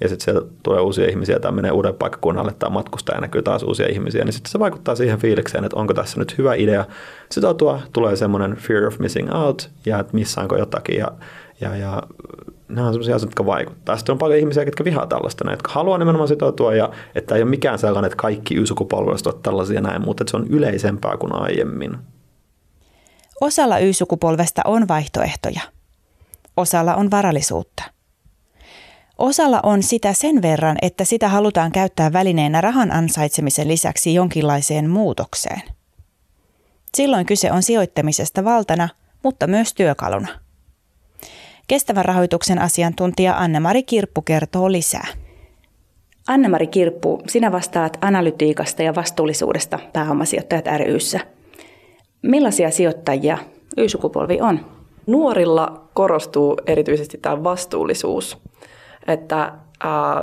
ja 0.00 0.08
sitten 0.08 0.24
sieltä 0.24 0.46
tulee 0.62 0.80
uusia 0.80 1.10
ihmisiä 1.10 1.38
tai 1.38 1.52
menee 1.52 1.70
uuden 1.70 1.94
paikkakunnalle 1.94 2.54
tai 2.58 2.70
matkustaa 2.70 3.14
ja 3.14 3.20
näkyy 3.20 3.42
taas 3.42 3.62
uusia 3.62 3.88
ihmisiä, 3.88 4.24
niin 4.24 4.32
sitten 4.32 4.52
se 4.52 4.58
vaikuttaa 4.58 4.94
siihen 4.94 5.18
fiilikseen, 5.18 5.64
että 5.64 5.76
onko 5.76 5.94
tässä 5.94 6.18
nyt 6.18 6.38
hyvä 6.38 6.54
idea 6.54 6.84
sitoutua, 7.30 7.80
tulee 7.92 8.16
semmoinen 8.16 8.56
fear 8.56 8.86
of 8.86 8.98
missing 8.98 9.34
out 9.34 9.70
ja 9.86 9.98
että 9.98 10.14
missaanko 10.14 10.56
jotakin 10.56 10.98
ja, 10.98 11.12
ja, 11.60 11.76
ja 11.76 12.02
nämä 12.68 12.86
on 12.86 12.92
sellaisia 12.92 13.16
asioita, 13.16 13.32
jotka 13.32 13.46
vaikuttaa. 13.46 13.96
Sitten 13.96 14.12
on 14.12 14.18
paljon 14.18 14.40
ihmisiä, 14.40 14.62
jotka 14.62 14.84
vihaa 14.84 15.06
tällaista, 15.06 15.44
ne, 15.44 15.50
jotka 15.50 15.72
haluaa 15.72 15.98
nimenomaan 15.98 16.28
sitoutua 16.28 16.74
ja 16.74 16.90
että 17.14 17.34
ei 17.34 17.42
ole 17.42 17.50
mikään 17.50 17.78
sellainen, 17.78 18.06
että 18.06 18.22
kaikki 18.22 18.54
Y-sukupolvelaiset 18.54 19.26
ovat 19.26 19.42
tällaisia 19.42 19.80
näin, 19.80 20.02
mutta 20.04 20.22
että 20.22 20.30
se 20.30 20.36
on 20.36 20.46
yleisempää 20.48 21.16
kuin 21.16 21.34
aiemmin. 21.34 21.98
Osalla 23.40 23.78
Y-sukupolvesta 23.78 24.62
on 24.64 24.88
vaihtoehtoja. 24.88 25.60
Osalla 26.56 26.94
on 26.94 27.10
varallisuutta– 27.10 27.82
Osalla 29.20 29.60
on 29.62 29.82
sitä 29.82 30.12
sen 30.12 30.42
verran, 30.42 30.76
että 30.82 31.04
sitä 31.04 31.28
halutaan 31.28 31.72
käyttää 31.72 32.12
välineenä 32.12 32.60
rahan 32.60 32.92
ansaitsemisen 32.92 33.68
lisäksi 33.68 34.14
jonkinlaiseen 34.14 34.90
muutokseen. 34.90 35.62
Silloin 36.94 37.26
kyse 37.26 37.52
on 37.52 37.62
sijoittamisesta 37.62 38.44
valtana, 38.44 38.88
mutta 39.22 39.46
myös 39.46 39.74
työkaluna. 39.74 40.28
Kestävän 41.68 42.04
rahoituksen 42.04 42.58
asiantuntija 42.58 43.38
Anne-Mari 43.38 43.82
Kirppu 43.82 44.22
kertoo 44.22 44.72
lisää. 44.72 45.06
Anne-Mari 46.28 46.66
Kirppu, 46.66 47.22
sinä 47.26 47.52
vastaat 47.52 47.98
analytiikasta 48.00 48.82
ja 48.82 48.94
vastuullisuudesta 48.94 49.78
pääomasijoittajat 49.92 50.64
ryssä. 50.86 51.20
Millaisia 52.22 52.70
sijoittajia 52.70 53.38
Y-sukupolvi 53.76 54.40
on? 54.40 54.66
Nuorilla 55.06 55.88
korostuu 55.94 56.56
erityisesti 56.66 57.18
tämä 57.18 57.44
vastuullisuus– 57.44 58.36
että 59.12 59.52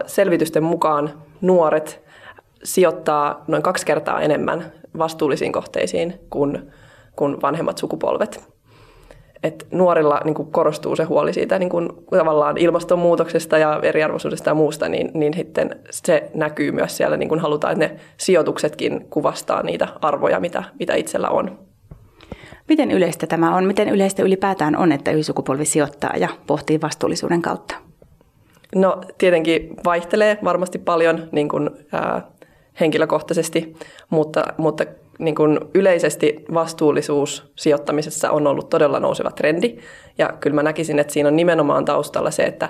selvitysten 0.06 0.64
mukaan 0.64 1.14
nuoret 1.42 2.04
sijoittaa 2.64 3.44
noin 3.48 3.64
kaksi 3.64 3.86
kertaa 3.86 4.22
enemmän 4.22 4.72
vastuullisiin 4.98 5.52
kohteisiin 5.52 6.20
kuin, 6.30 6.72
kuin 7.16 7.42
vanhemmat 7.42 7.78
sukupolvet. 7.78 8.48
Et 9.44 9.68
nuorilla 9.72 10.22
niin 10.24 10.36
kuin 10.36 10.52
korostuu 10.52 10.96
se 10.96 11.04
huoli 11.04 11.34
siitä 11.34 11.60
niin 11.60 11.70
kuin, 11.70 11.90
tavallaan 12.18 12.58
ilmastonmuutoksesta 12.58 13.58
ja 13.58 13.80
eriarvoisuudesta 13.84 14.50
ja 14.50 14.54
muusta, 14.54 14.90
niin, 14.90 15.12
niin 15.14 15.34
sitten 15.34 15.80
se 15.90 16.32
näkyy 16.34 16.72
myös 16.72 16.98
siellä, 16.98 17.18
niin 17.18 17.30
kuin 17.30 17.40
halutaan, 17.40 17.74
että 17.82 17.96
ne 17.96 18.02
sijoituksetkin 18.18 19.06
kuvastaa 19.10 19.64
niitä 19.64 19.88
arvoja, 20.02 20.40
mitä, 20.40 20.64
mitä 20.80 20.96
itsellä 20.96 21.30
on. 21.30 21.60
Miten 22.68 22.92
yleistä 22.92 23.28
tämä 23.28 23.56
on? 23.56 23.66
Miten 23.66 23.90
yleistä 23.90 24.24
ylipäätään 24.24 24.76
on, 24.76 24.92
että 24.92 25.12
y-sukupolvi 25.12 25.66
sijoittaa 25.66 26.14
ja 26.18 26.30
pohtii 26.48 26.82
vastuullisuuden 26.82 27.42
kautta? 27.42 27.87
No 28.76 29.02
tietenkin 29.18 29.76
vaihtelee 29.86 30.38
varmasti 30.44 30.78
paljon 30.78 31.30
niin 31.32 31.50
kuin, 31.50 31.70
ää, 31.92 32.22
henkilökohtaisesti, 32.80 33.76
mutta, 34.10 34.44
mutta 34.58 34.84
niin 35.20 35.36
kuin 35.36 35.60
yleisesti 35.74 36.46
vastuullisuus 36.54 37.52
sijoittamisessa 37.56 38.32
on 38.32 38.48
ollut 38.48 38.70
todella 38.70 39.00
nouseva 39.00 39.32
trendi. 39.32 39.78
Ja 40.18 40.34
kyllä 40.40 40.56
mä 40.56 40.64
näkisin, 40.64 41.00
että 41.00 41.14
siinä 41.14 41.30
on 41.30 41.36
nimenomaan 41.36 41.86
taustalla 41.86 42.32
se, 42.32 42.44
että 42.44 42.70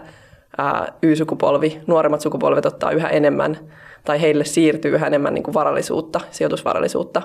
ää, 0.57 0.93
Y-sukupolvi, 1.01 1.81
nuoremmat 1.87 2.21
sukupolvet 2.21 2.65
ottaa 2.65 2.91
yhä 2.91 3.09
enemmän 3.09 3.57
tai 4.05 4.21
heille 4.21 4.45
siirtyy 4.45 4.91
yhä 4.91 5.07
enemmän 5.07 5.33
niin 5.33 5.43
kuin 5.43 5.53
varallisuutta, 5.53 6.19
sijoitusvarallisuutta. 6.31 7.21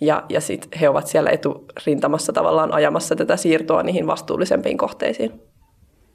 Ja, 0.00 0.22
ja 0.28 0.40
sitten 0.40 0.80
he 0.80 0.88
ovat 0.88 1.06
siellä 1.06 1.30
eturintamassa 1.30 2.32
tavallaan 2.32 2.72
ajamassa 2.72 3.16
tätä 3.16 3.36
siirtoa 3.36 3.82
niihin 3.82 4.06
vastuullisempiin 4.06 4.78
kohteisiin. 4.78 5.51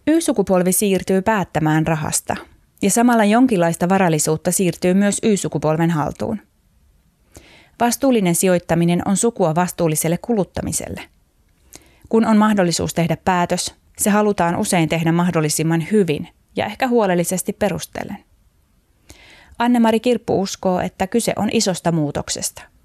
Y-sukupolvi 0.08 0.72
siirtyy 0.72 1.22
päättämään 1.22 1.88
rahasta, 1.88 2.36
ja 2.82 2.90
samalla 2.90 3.26
jonkinlaista 3.26 3.90
varallisuutta 3.90 4.52
siirtyy 4.52 4.94
myös 4.94 5.20
Y-sukupolven 5.24 5.90
haltuun. 5.92 6.40
Vastuullinen 7.80 8.36
sijoittaminen 8.36 9.02
on 9.06 9.18
sukua 9.18 9.56
vastuulliselle 9.56 10.18
kuluttamiselle. 10.18 11.02
Kun 12.10 12.26
on 12.26 12.38
mahdollisuus 12.38 12.94
tehdä 12.94 13.18
päätös, 13.26 13.76
se 13.98 14.10
halutaan 14.10 14.56
usein 14.56 14.90
tehdä 14.90 15.12
mahdollisimman 15.12 15.84
hyvin 15.92 16.28
ja 16.56 16.66
ehkä 16.66 16.88
huolellisesti 16.88 17.54
perustellen. 17.54 18.18
Anne-Mari 19.60 20.00
Kirppu 20.00 20.42
uskoo, 20.42 20.80
että 20.80 21.08
kyse 21.08 21.34
on 21.36 21.50
isosta 21.52 21.92
muutoksesta– 21.92 22.62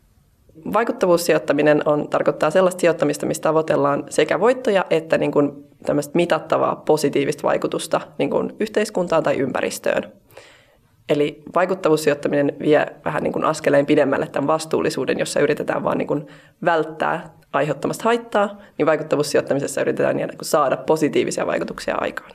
Vaikuttavuussijoittaminen 0.73 1.89
on, 1.89 2.09
tarkoittaa 2.09 2.51
sellaista 2.51 2.81
sijoittamista, 2.81 3.27
mistä 3.27 3.43
tavoitellaan 3.43 4.05
sekä 4.11 4.41
voittoja 4.41 4.85
että 4.91 5.19
niin 5.19 5.33
kuin 5.33 5.67
tämmöistä 5.83 6.13
mitattavaa 6.15 6.77
positiivista 6.77 7.43
vaikutusta 7.43 8.01
niin 8.19 8.31
kuin 8.31 8.57
yhteiskuntaan 8.61 9.23
tai 9.23 9.37
ympäristöön. 9.37 10.13
Eli 11.09 11.43
vaikuttavuussijoittaminen 11.55 12.57
vie 12.61 12.87
vähän 13.05 13.23
niin 13.23 13.33
kuin 13.33 13.45
askeleen 13.45 13.87
pidemmälle 13.87 14.27
tämän 14.27 14.47
vastuullisuuden, 14.47 15.19
jossa 15.19 15.41
yritetään 15.41 15.85
vaan 15.85 15.99
niin 15.99 16.09
kuin 16.09 16.27
välttää 16.65 17.35
aiheuttamasta 17.53 18.05
haittaa, 18.05 18.59
niin 18.79 18.87
vaikuttavuussijoittamisessa 18.87 19.81
yritetään 19.81 20.17
niin 20.17 20.29
kuin 20.29 20.45
saada 20.45 20.77
positiivisia 20.77 21.47
vaikutuksia 21.47 21.95
aikaan. 22.01 22.31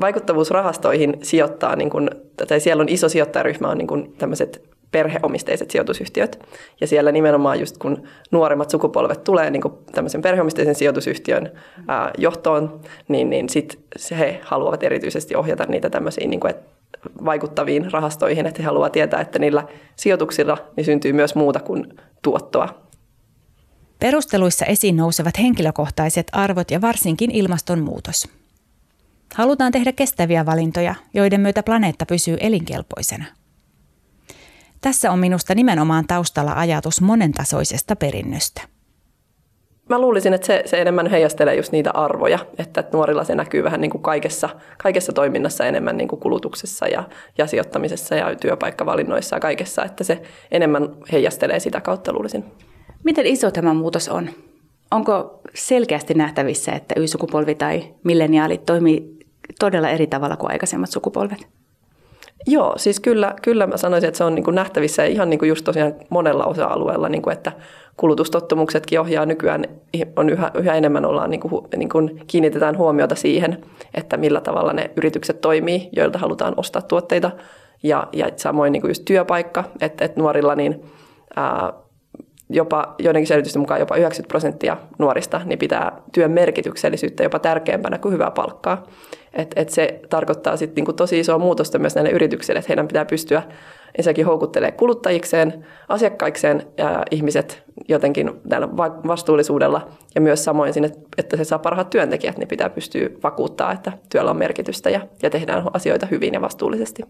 Vaikuttavuusrahastoihin 0.00 1.16
sijoittaa, 1.22 1.76
niin 1.76 1.90
kuin, 1.90 2.10
tai 2.48 2.60
siellä 2.60 2.80
on 2.80 2.88
iso 2.88 3.08
sijoittajaryhmä, 3.08 3.68
on 3.68 3.78
niin 3.78 3.88
kuin 3.88 4.14
tämmöiset 4.18 4.62
perheomisteiset 4.92 5.70
sijoitusyhtiöt. 5.70 6.46
Ja 6.80 6.86
siellä 6.86 7.12
nimenomaan 7.12 7.60
just 7.60 7.78
kun 7.78 8.02
nuoremmat 8.30 8.70
sukupolvet 8.70 9.24
tulee 9.24 9.50
niin 9.50 9.62
kuin 9.62 9.74
tämmöisen 9.92 10.22
perheomisteisen 10.22 10.74
sijoitusyhtiön 10.74 11.50
ää, 11.88 12.10
johtoon, 12.18 12.80
niin, 13.08 13.30
niin 13.30 13.48
sit 13.48 13.78
he 14.18 14.40
haluavat 14.44 14.82
erityisesti 14.82 15.36
ohjata 15.36 15.64
niitä 15.68 15.90
tämmöisiin, 15.90 16.30
niin 16.30 16.40
kuin, 16.40 16.50
että 16.50 16.72
vaikuttaviin 17.24 17.92
rahastoihin, 17.92 18.46
että 18.46 18.62
he 18.62 18.66
haluavat 18.66 18.92
tietää, 18.92 19.20
että 19.20 19.38
niillä 19.38 19.64
sijoituksilla 19.96 20.58
niin 20.76 20.84
syntyy 20.84 21.12
myös 21.12 21.34
muuta 21.34 21.60
kuin 21.60 21.96
tuottoa. 22.22 22.68
Perusteluissa 23.98 24.64
esiin 24.64 24.96
nousevat 24.96 25.38
henkilökohtaiset 25.38 26.26
arvot 26.32 26.70
ja 26.70 26.80
varsinkin 26.80 27.30
ilmastonmuutos. 27.30 28.28
Halutaan 29.34 29.72
tehdä 29.72 29.92
kestäviä 29.92 30.46
valintoja, 30.46 30.94
joiden 31.14 31.40
myötä 31.40 31.62
planeetta 31.62 32.06
pysyy 32.06 32.36
elinkelpoisena. 32.40 33.24
Tässä 34.82 35.10
on 35.10 35.18
minusta 35.18 35.54
nimenomaan 35.54 36.06
taustalla 36.06 36.52
ajatus 36.52 37.00
monentasoisesta 37.00 37.96
perinnöstä. 37.96 38.62
Mä 39.88 39.98
luulisin, 39.98 40.34
että 40.34 40.46
se, 40.46 40.62
se 40.66 40.80
enemmän 40.80 41.10
heijastelee 41.10 41.54
just 41.54 41.72
niitä 41.72 41.90
arvoja, 41.90 42.38
että 42.58 42.84
nuorilla 42.92 43.24
se 43.24 43.34
näkyy 43.34 43.64
vähän 43.64 43.80
niin 43.80 43.90
kuin 43.90 44.02
kaikessa, 44.02 44.48
kaikessa 44.82 45.12
toiminnassa 45.12 45.66
enemmän 45.66 45.96
niin 45.96 46.08
kuin 46.08 46.20
kulutuksessa 46.20 46.86
ja, 46.88 47.04
ja 47.38 47.46
sijoittamisessa 47.46 48.14
ja 48.14 48.36
työpaikkavalinnoissa 48.36 49.36
ja 49.36 49.40
kaikessa, 49.40 49.84
että 49.84 50.04
se 50.04 50.22
enemmän 50.50 50.88
heijastelee 51.12 51.60
sitä 51.60 51.80
kautta 51.80 52.12
luulisin. 52.12 52.44
Miten 53.04 53.26
iso 53.26 53.50
tämä 53.50 53.74
muutos 53.74 54.08
on? 54.08 54.30
Onko 54.90 55.40
selkeästi 55.54 56.14
nähtävissä, 56.14 56.72
että 56.72 56.94
Y-sukupolvi 57.00 57.54
tai 57.54 57.94
milleniaalit 58.04 58.66
toimii 58.66 59.18
todella 59.58 59.88
eri 59.88 60.06
tavalla 60.06 60.36
kuin 60.36 60.50
aikaisemmat 60.50 60.90
sukupolvet? 60.90 61.61
Joo, 62.46 62.74
siis 62.76 63.00
kyllä, 63.00 63.34
kyllä 63.42 63.66
mä 63.66 63.76
sanoisin, 63.76 64.08
että 64.08 64.18
se 64.18 64.24
on 64.24 64.34
niin 64.34 64.44
kuin 64.44 64.54
nähtävissä 64.54 65.04
ihan 65.04 65.30
niin 65.30 65.38
kuin 65.38 65.48
just 65.48 65.64
tosiaan 65.64 65.94
monella 66.08 66.44
osa-alueella, 66.44 67.08
niin 67.08 67.22
kuin 67.22 67.32
että 67.32 67.52
kulutustottumuksetkin 67.96 69.00
ohjaa 69.00 69.26
nykyään, 69.26 69.64
on 70.16 70.30
yhä, 70.30 70.50
yhä 70.54 70.74
enemmän 70.74 71.04
ollaan 71.04 71.30
niin 71.30 71.40
kuin, 71.40 71.66
niin 71.76 71.88
kuin 71.88 72.22
kiinnitetään 72.26 72.78
huomiota 72.78 73.14
siihen, 73.14 73.64
että 73.94 74.16
millä 74.16 74.40
tavalla 74.40 74.72
ne 74.72 74.90
yritykset 74.96 75.40
toimii, 75.40 75.88
joilta 75.92 76.18
halutaan 76.18 76.54
ostaa 76.56 76.82
tuotteita. 76.82 77.30
Ja, 77.82 78.08
ja 78.12 78.30
samoin 78.36 78.72
niin 78.72 78.80
kuin 78.80 78.90
just 78.90 79.04
työpaikka, 79.04 79.64
että, 79.80 80.04
että 80.04 80.20
nuorilla 80.20 80.54
niin, 80.54 80.84
ää, 81.36 81.72
jopa 82.52 82.94
joidenkin 82.98 83.26
selitysten 83.26 83.60
mukaan 83.60 83.80
jopa 83.80 83.96
90 83.96 84.28
prosenttia 84.28 84.76
nuorista 84.98 85.40
niin 85.44 85.58
pitää 85.58 86.02
työn 86.12 86.30
merkityksellisyyttä 86.30 87.22
jopa 87.22 87.38
tärkeämpänä 87.38 87.98
kuin 87.98 88.14
hyvää 88.14 88.30
palkkaa. 88.30 88.86
Et, 89.32 89.52
et 89.56 89.68
se 89.68 90.00
tarkoittaa 90.10 90.56
sitten 90.56 90.74
niinku 90.74 90.92
tosi 90.92 91.20
isoa 91.20 91.38
muutosta 91.38 91.78
myös 91.78 91.94
näille 91.94 92.10
yrityksille, 92.10 92.58
että 92.58 92.68
heidän 92.68 92.88
pitää 92.88 93.04
pystyä 93.04 93.42
ensinnäkin 93.98 94.26
houkuttelemaan 94.26 94.78
kuluttajikseen, 94.78 95.66
asiakkaikseen 95.88 96.66
ja 96.76 97.02
ihmiset 97.10 97.62
jotenkin 97.88 98.30
tällä 98.48 98.68
vastuullisuudella 99.06 99.88
ja 100.14 100.20
myös 100.20 100.44
samoin 100.44 100.72
sinne, 100.72 100.90
että 101.18 101.36
se 101.36 101.44
saa 101.44 101.58
parhaat 101.58 101.90
työntekijät, 101.90 102.38
niin 102.38 102.48
pitää 102.48 102.70
pystyä 102.70 103.08
vakuuttaa, 103.22 103.72
että 103.72 103.92
työllä 104.08 104.30
on 104.30 104.36
merkitystä 104.36 104.90
ja, 104.90 105.00
ja 105.22 105.30
tehdään 105.30 105.64
asioita 105.72 106.06
hyvin 106.06 106.34
ja 106.34 106.40
vastuullisesti 106.40 107.02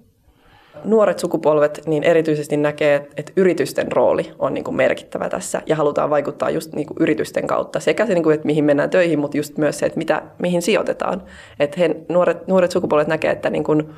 nuoret 0.85 1.19
sukupolvet 1.19 1.83
niin 1.87 2.05
erityisesti 2.05 2.57
näkee, 2.57 3.09
että 3.17 3.33
yritysten 3.37 3.93
rooli 3.93 4.33
on 4.39 4.55
niin 4.55 4.65
kuin 4.65 4.77
merkittävä 4.77 5.29
tässä 5.29 5.63
ja 5.67 5.77
halutaan 5.77 6.11
vaikuttaa 6.11 6.51
just 6.51 6.73
niin 6.73 6.87
kuin 6.87 6.97
yritysten 7.01 7.47
kautta 7.47 7.81
sekä 7.81 8.07
se, 8.07 8.15
niin 8.15 8.23
kuin, 8.23 8.35
että 8.35 8.47
mihin 8.47 8.65
mennään 8.65 8.91
töihin, 8.91 9.19
mutta 9.19 9.37
just 9.37 9.59
myös 9.59 9.79
se, 9.79 9.87
että 9.87 9.99
mitä, 9.99 10.23
mihin 10.39 10.63
sijoitetaan. 10.63 11.23
Että 11.61 11.81
he, 11.81 11.97
nuoret, 12.09 12.47
nuoret 12.49 12.71
sukupolvet 12.71 13.09
näkee, 13.09 13.31
että 13.31 13.51
niin 13.51 13.65
kuin, 13.65 13.89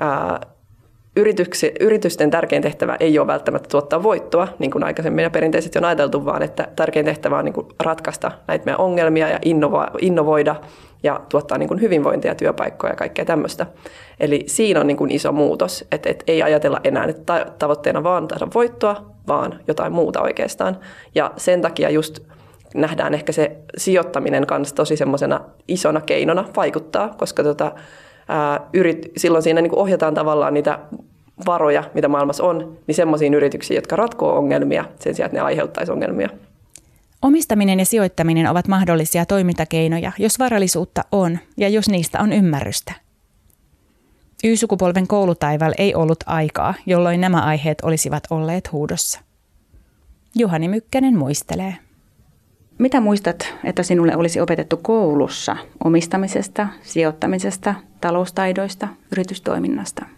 ää, 0.00 0.40
yrityksi, 1.16 1.72
yritysten 1.80 2.30
tärkein 2.30 2.62
tehtävä 2.62 2.96
ei 3.00 3.18
ole 3.18 3.26
välttämättä 3.26 3.68
tuottaa 3.68 4.02
voittoa, 4.02 4.48
niin 4.58 4.70
kuin 4.70 4.84
aikaisemmin 4.84 5.22
ja 5.22 5.30
perinteisesti 5.30 5.78
on 5.78 5.84
ajateltu, 5.84 6.24
vaan 6.24 6.42
että 6.42 6.68
tärkein 6.76 7.06
tehtävä 7.06 7.38
on 7.38 7.44
niin 7.44 7.52
kuin 7.52 7.66
ratkaista 7.82 8.32
näitä 8.48 8.64
meidän 8.64 8.80
ongelmia 8.80 9.28
ja 9.28 9.38
innova, 9.44 9.86
innovoida 10.00 10.56
ja 11.06 11.20
tuottaa 11.28 11.58
niin 11.58 11.68
kuin 11.68 11.80
hyvinvointia, 11.80 12.34
työpaikkoja 12.34 12.92
ja 12.92 12.96
kaikkea 12.96 13.24
tämmöistä. 13.24 13.66
Eli 14.20 14.44
siinä 14.46 14.80
on 14.80 14.86
niin 14.86 14.96
kuin 14.96 15.10
iso 15.10 15.32
muutos, 15.32 15.84
että, 15.92 16.10
että 16.10 16.24
ei 16.26 16.42
ajatella 16.42 16.80
enää, 16.84 17.04
että 17.04 17.46
tavoitteena 17.58 18.02
vaan 18.02 18.26
saada 18.30 18.48
voittoa, 18.54 19.10
vaan 19.28 19.60
jotain 19.68 19.92
muuta 19.92 20.22
oikeastaan. 20.22 20.76
Ja 21.14 21.32
sen 21.36 21.62
takia 21.62 21.90
just 21.90 22.20
nähdään 22.74 23.14
ehkä 23.14 23.32
se 23.32 23.56
sijoittaminen 23.76 24.46
kanssa 24.46 24.74
tosi 24.74 24.96
semmoisena 24.96 25.40
isona 25.68 26.00
keinona 26.00 26.44
vaikuttaa, 26.56 27.14
koska 27.18 27.42
tota, 27.42 27.72
ää, 28.28 28.60
yrit, 28.72 29.12
silloin 29.16 29.42
siinä 29.42 29.60
niin 29.60 29.70
kuin 29.70 29.80
ohjataan 29.80 30.14
tavallaan 30.14 30.54
niitä 30.54 30.78
varoja, 31.46 31.84
mitä 31.94 32.08
maailmassa 32.08 32.44
on, 32.44 32.78
niin 32.86 32.94
semmoisiin 32.94 33.34
yrityksiin, 33.34 33.76
jotka 33.76 33.96
ratkoo 33.96 34.36
ongelmia 34.36 34.84
sen 35.00 35.14
sijaan, 35.14 35.26
että 35.26 35.38
ne 35.38 35.44
aiheuttaisi 35.44 35.92
ongelmia. 35.92 36.28
Omistaminen 37.26 37.78
ja 37.78 37.84
sijoittaminen 37.84 38.50
ovat 38.50 38.68
mahdollisia 38.68 39.26
toimintakeinoja, 39.26 40.12
jos 40.18 40.38
varallisuutta 40.38 41.04
on 41.12 41.38
ja 41.56 41.68
jos 41.68 41.88
niistä 41.88 42.20
on 42.20 42.32
ymmärrystä. 42.32 42.92
Y-sukupolven 44.44 45.06
koulutaival 45.06 45.74
ei 45.78 45.94
ollut 45.94 46.24
aikaa, 46.26 46.74
jolloin 46.86 47.20
nämä 47.20 47.40
aiheet 47.40 47.78
olisivat 47.82 48.22
olleet 48.30 48.72
huudossa. 48.72 49.20
Juhani 50.34 50.68
Mykkänen 50.68 51.18
muistelee. 51.18 51.76
Mitä 52.78 53.00
muistat, 53.00 53.54
että 53.64 53.82
sinulle 53.82 54.16
olisi 54.16 54.40
opetettu 54.40 54.76
koulussa 54.76 55.56
omistamisesta, 55.84 56.68
sijoittamisesta, 56.82 57.74
taloustaidoista, 58.00 58.88
yritystoiminnasta? 59.12 60.15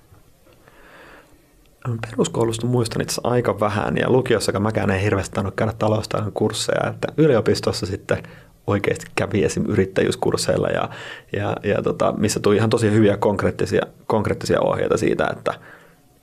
Peruskoulusta 2.11 2.67
muistan 2.67 3.03
itse 3.03 3.21
aika 3.25 3.61
vähän 3.61 3.97
ja 3.97 4.11
lukiossa 4.11 4.61
mäkään 4.61 4.91
ei 4.91 5.03
hirveästi 5.03 5.35
tainnut 5.35 5.55
käydä 5.55 5.73
taloustaidon 5.79 6.33
kursseja, 6.33 6.91
että 6.91 7.09
yliopistossa 7.17 7.87
sitten 7.87 8.23
oikeasti 8.67 9.07
kävi 9.15 9.45
esim. 9.45 9.65
yrittäjyyskursseilla 9.69 10.69
ja, 10.69 10.89
ja, 11.33 11.57
ja 11.65 11.83
tota, 11.83 12.13
missä 12.13 12.41
tuli 12.41 12.57
ihan 12.57 12.71
tosi 12.71 12.91
hyviä 12.91 13.17
konkreettisia, 13.17 13.83
konkreettisia 14.07 14.61
ohjeita 14.61 14.97
siitä, 14.97 15.29
että 15.37 15.55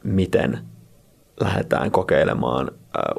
miten 0.03 0.59
lähdetään 1.39 1.91
kokeilemaan 1.91 2.71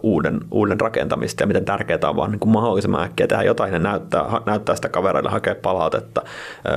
uuden, 0.02 0.40
uuden 0.50 0.80
rakentamista 0.80 1.42
ja 1.42 1.46
miten 1.46 1.64
tärkeää 1.64 1.98
on 2.04 2.16
vaan 2.16 2.30
niin 2.30 2.40
kuin 2.40 2.52
mahdollisimman 2.52 3.04
äkkiä 3.04 3.26
tehdä 3.26 3.42
jotain 3.42 3.72
ja 3.72 3.78
näyttää, 3.78 4.40
näyttää 4.46 4.76
sitä 4.76 4.88
kavereille, 4.88 5.30
hakea 5.30 5.54
palautetta, 5.54 6.22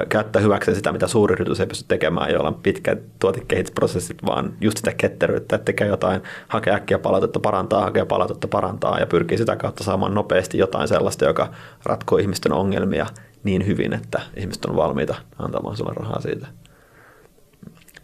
käyttää 0.10 0.42
hyväksi 0.42 0.76
sitä, 0.76 0.92
mitä 0.92 1.08
suuri 1.08 1.34
yritys 1.34 1.60
ei 1.60 1.68
pysty 1.68 1.86
tekemään, 1.88 2.32
joilla 2.32 2.48
on 2.48 2.56
pitkät 2.56 3.00
tuotekehitysprosessit, 3.20 4.18
vaan 4.26 4.54
just 4.62 4.78
sitä 4.78 4.94
ketteryyttä, 4.98 5.56
että 5.56 5.66
tekee 5.66 5.88
jotain, 5.88 6.22
hakee 6.48 6.74
äkkiä 6.74 7.00
palautetta, 7.00 7.40
parantaa, 7.40 7.82
hakee 7.82 8.06
palautetta, 8.06 8.48
parantaa 8.48 9.00
ja 9.00 9.08
pyrkii 9.08 9.38
sitä 9.38 9.56
kautta 9.56 9.84
saamaan 9.84 10.14
nopeasti 10.14 10.58
jotain 10.58 10.88
sellaista, 10.88 11.26
joka 11.26 11.48
ratkoo 11.84 12.18
ihmisten 12.18 12.54
ongelmia 12.54 13.06
niin 13.44 13.66
hyvin, 13.68 13.94
että 13.94 14.22
ihmiset 14.36 14.66
on 14.66 14.76
valmiita 14.76 15.16
antamaan 15.40 15.78
sulle 15.78 15.94
rahaa 15.96 16.22
siitä 16.22 16.48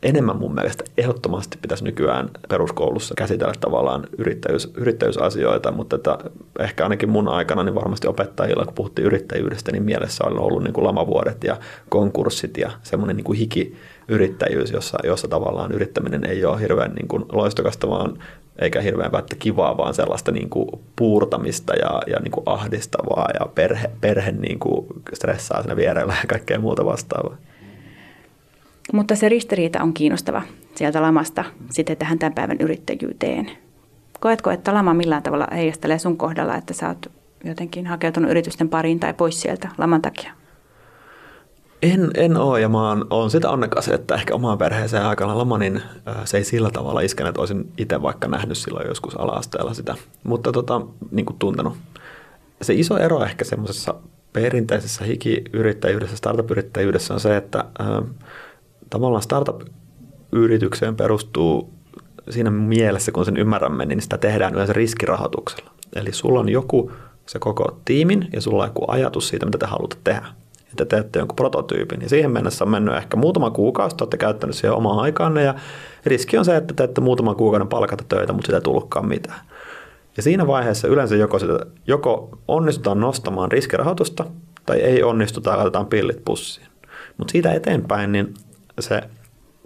enemmän 0.06 0.38
mun 0.38 0.54
mielestä 0.54 0.84
ehdottomasti 0.98 1.58
pitäisi 1.62 1.84
nykyään 1.84 2.30
peruskoulussa 2.50 3.16
käsitellä 3.18 3.54
tavallaan 3.62 4.08
yrittäjyys, 4.18 4.72
yrittäjyysasioita, 4.78 5.72
mutta 5.72 5.96
että 5.96 6.18
ehkä 6.60 6.84
ainakin 6.84 7.10
mun 7.10 7.28
aikana 7.28 7.64
niin 7.64 7.76
varmasti 7.76 8.08
opettajilla, 8.08 8.66
kun 8.66 8.74
puhuttiin 8.74 9.06
yrittäjyydestä, 9.06 9.72
niin 9.72 9.84
mielessä 9.84 10.24
on 10.28 10.40
ollut 10.40 10.64
niin 10.64 10.74
kuin 10.74 10.86
lamavuodet 10.86 11.44
ja 11.44 11.58
konkurssit 11.90 12.58
ja 12.58 12.72
semmoinen 12.84 13.16
niin 13.16 13.24
kuin 13.24 13.38
hikiyrittäjyys, 13.38 14.72
jossa, 14.72 14.98
jossa 15.04 15.28
tavallaan 15.28 15.72
yrittäminen 15.72 16.26
ei 16.26 16.46
ole 16.46 16.62
hirveän 16.62 16.92
niin 16.92 17.08
kuin 17.08 17.26
loistokasta, 17.32 17.90
vaan 17.90 18.18
eikä 18.60 18.82
hirveän 18.82 19.12
välttä 19.12 19.36
kivaa, 19.40 19.78
vaan 19.78 19.94
sellaista 19.94 20.32
niin 20.32 20.50
kuin 20.50 20.70
puurtamista 20.96 21.74
ja, 21.74 22.02
ja 22.08 22.20
niin 22.20 22.32
kuin 22.32 22.44
ahdistavaa 22.46 23.30
ja 23.40 23.46
perhe, 23.56 23.92
perhe 24.02 24.32
niin 24.32 24.60
kuin 24.60 24.86
stressaa 25.14 25.62
siinä 25.62 25.76
vierellä 25.76 26.14
ja 26.22 26.28
kaikkea 26.28 26.60
muuta 26.60 26.86
vastaavaa. 26.86 27.38
Mutta 28.94 29.16
se 29.16 29.30
ristiriita 29.30 29.84
on 29.84 29.94
kiinnostava 29.94 30.42
sieltä 30.76 31.02
lamasta 31.02 31.44
sitten 31.72 31.98
tähän 31.98 32.20
tämän 32.20 32.34
päivän 32.34 32.58
yrittäjyyteen. 32.60 33.52
Koetko, 34.20 34.52
että 34.52 34.74
lama 34.74 34.94
millään 34.94 35.24
tavalla 35.24 35.48
heijastelee 35.52 36.00
sun 36.00 36.18
kohdalla, 36.18 36.56
että 36.56 36.74
sä 36.74 36.88
oot 36.88 37.12
jotenkin 37.44 37.88
hakeutunut 37.88 38.32
yritysten 38.32 38.70
pariin 38.70 39.00
tai 39.00 39.14
pois 39.14 39.42
sieltä 39.42 39.70
laman 39.78 40.02
takia? 40.02 40.32
En, 41.82 42.12
en 42.18 42.38
ole 42.38 42.62
ja 42.62 42.70
mä 42.70 42.90
oon, 42.90 43.08
oon 43.10 43.30
sitä 43.32 43.50
onnekas, 43.50 43.88
että 43.88 44.16
ehkä 44.16 44.36
omaan 44.36 44.58
perheeseen 44.58 45.06
aikana 45.06 45.38
lama, 45.38 45.58
niin 45.58 45.82
se 46.26 46.38
ei 46.38 46.44
sillä 46.44 46.70
tavalla 46.72 47.02
iskenyt, 47.02 47.30
että 47.30 47.42
olisin 47.42 47.72
itse 47.78 48.02
vaikka 48.02 48.28
nähnyt 48.28 48.58
silloin 48.58 48.88
joskus 48.88 49.16
ala-asteella 49.16 49.74
sitä, 49.74 49.96
mutta 50.24 50.52
tota, 50.52 50.82
niin 51.12 51.26
kuin 51.26 51.40
tuntenut. 51.40 51.78
Se 52.62 52.74
iso 52.74 52.98
ero 52.98 53.24
ehkä 53.24 53.46
semmoisessa 53.46 53.96
perinteisessä 54.34 55.06
hikiyrittäjyydessä, 55.06 56.18
startup-yrittäjyydessä 56.18 57.14
on 57.14 57.20
se, 57.20 57.38
että 57.38 57.66
tavallaan 58.90 59.24
startup-yritykseen 59.24 60.96
perustuu 60.96 61.74
siinä 62.30 62.52
mielessä, 62.52 63.12
kun 63.12 63.26
sen 63.26 63.38
ymmärrämme, 63.38 63.86
niin 63.86 64.02
sitä 64.02 64.18
tehdään 64.18 64.54
yleensä 64.54 64.74
riskirahoituksella. 64.74 65.72
Eli 65.96 66.12
sulla 66.12 66.40
on 66.40 66.50
joku 66.50 66.92
se 67.26 67.40
koko 67.40 67.80
tiimin 67.86 68.28
ja 68.34 68.42
sulla 68.42 68.64
on 68.64 68.70
joku 68.70 68.86
ajatus 68.88 69.28
siitä, 69.28 69.46
mitä 69.46 69.58
te 69.58 69.66
haluatte 69.66 69.98
tehdä. 70.04 70.26
Ja 70.58 70.72
te 70.78 70.86
teette 70.86 71.20
jonkun 71.20 71.36
prototyypin. 71.36 72.02
Ja 72.02 72.10
siihen 72.10 72.32
mennessä 72.32 72.64
on 72.64 72.72
mennyt 72.72 72.96
ehkä 72.96 73.18
muutama 73.18 73.52
kuukausi, 73.52 73.96
te 73.96 74.04
olette 74.04 74.18
käyttänyt 74.18 74.56
siihen 74.56 74.74
omaa 74.74 75.02
aikaanne 75.02 75.44
ja 75.44 75.56
riski 76.06 76.38
on 76.38 76.46
se, 76.46 76.56
että 76.56 76.74
teette 76.74 77.02
muutaman 77.02 77.36
kuukauden 77.36 77.68
palkata 77.68 78.04
töitä, 78.10 78.34
mutta 78.34 78.46
sitä 78.46 78.58
ei 78.58 78.62
tullutkaan 78.62 79.08
mitään. 79.08 79.40
Ja 80.18 80.24
siinä 80.24 80.48
vaiheessa 80.48 80.88
yleensä 80.88 81.16
joko, 81.16 81.40
sitä, 81.40 81.60
joko 81.88 82.40
onnistutaan 82.48 83.00
nostamaan 83.00 83.52
riskirahoitusta 83.52 84.26
tai 84.66 84.80
ei 84.82 85.04
onnistuta 85.04 85.50
ja 85.50 85.58
laitetaan 85.58 85.86
pillit 85.86 86.26
pussiin. 86.26 86.68
Mutta 87.18 87.32
siitä 87.32 87.54
eteenpäin 87.54 88.12
niin 88.12 88.34
se 88.80 89.02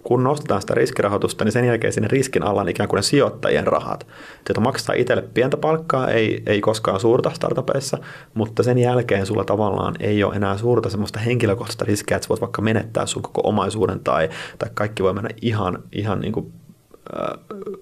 kun 0.02 0.24
nostetaan 0.24 0.60
sitä 0.60 0.74
riskirahoitusta, 0.74 1.44
niin 1.44 1.52
sen 1.52 1.64
jälkeen 1.64 1.92
sinne 1.92 2.08
riskin 2.08 2.42
alla 2.42 2.60
on 2.60 2.68
ikään 2.68 2.88
kuin 2.88 2.98
ne 2.98 3.02
sijoittajien 3.02 3.66
rahat. 3.66 4.06
Sieltä 4.46 4.60
maksaa 4.60 4.94
itselle 4.94 5.24
pientä 5.34 5.56
palkkaa, 5.56 6.08
ei, 6.08 6.42
ei 6.46 6.60
koskaan 6.60 7.00
suurta 7.00 7.30
startupeissa, 7.30 7.98
mutta 8.34 8.62
sen 8.62 8.78
jälkeen 8.78 9.26
sulla 9.26 9.44
tavallaan 9.44 9.94
ei 10.00 10.24
ole 10.24 10.34
enää 10.34 10.56
suurta 10.56 10.90
semmoista 10.90 11.18
henkilökohtaista 11.18 11.84
riskiä, 11.84 12.16
että 12.16 12.28
voit 12.28 12.40
vaikka 12.40 12.62
menettää 12.62 13.06
sun 13.06 13.22
koko 13.22 13.40
omaisuuden 13.44 14.00
tai, 14.00 14.28
tai 14.58 14.70
kaikki 14.74 15.02
voi 15.02 15.12
mennä 15.12 15.30
ihan, 15.42 15.82
ihan 15.92 16.20
niin 16.20 16.32
kuin 16.32 16.52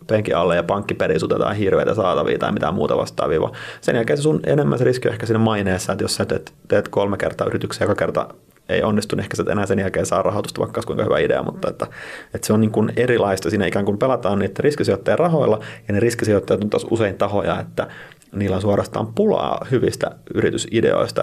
penkin 0.06 0.36
alle 0.36 0.56
ja 0.56 0.62
pankki 0.62 0.94
perii 0.94 1.18
hirveitä 1.58 1.94
saatavia 1.94 2.38
tai 2.38 2.52
mitään 2.52 2.74
muuta 2.74 2.96
vastaavia. 2.96 3.40
Sen 3.80 3.96
jälkeen 3.96 4.22
sun 4.22 4.40
enemmän 4.46 4.78
se 4.78 4.84
riski 4.84 5.08
on 5.08 5.12
ehkä 5.12 5.26
siinä 5.26 5.38
maineessa, 5.38 5.92
että 5.92 6.04
jos 6.04 6.14
sä 6.14 6.24
teet, 6.24 6.52
teet 6.68 6.88
kolme 6.88 7.16
kertaa 7.16 7.46
yrityksiä, 7.46 7.84
joka 7.84 7.94
kerta 7.94 8.28
ei 8.68 8.82
onnistu, 8.82 9.16
niin 9.16 9.22
ehkä 9.22 9.36
sä 9.36 9.44
enää 9.50 9.66
sen 9.66 9.78
jälkeen 9.78 10.06
saa 10.06 10.22
rahoitusta, 10.22 10.60
vaikka 10.60 10.82
kuinka 10.86 11.04
hyvä 11.04 11.18
idea, 11.18 11.42
mutta 11.42 11.70
että, 11.70 11.86
että 12.34 12.46
se 12.46 12.52
on 12.52 12.60
niin 12.60 12.70
kuin 12.70 12.92
erilaista. 12.96 13.50
Siinä 13.50 13.66
ikään 13.66 13.84
kuin 13.84 13.98
pelataan 13.98 14.38
niiden 14.38 14.56
riskisijoittajien 14.64 15.18
rahoilla, 15.18 15.60
ja 15.88 15.94
ne 15.94 16.00
riskisijoittajat 16.00 16.64
on 16.64 16.70
taas 16.70 16.86
usein 16.90 17.14
tahoja, 17.14 17.60
että 17.60 17.88
niillä 18.32 18.56
on 18.56 18.62
suorastaan 18.62 19.14
pulaa 19.14 19.66
hyvistä 19.70 20.10
yritysideoista. 20.34 21.22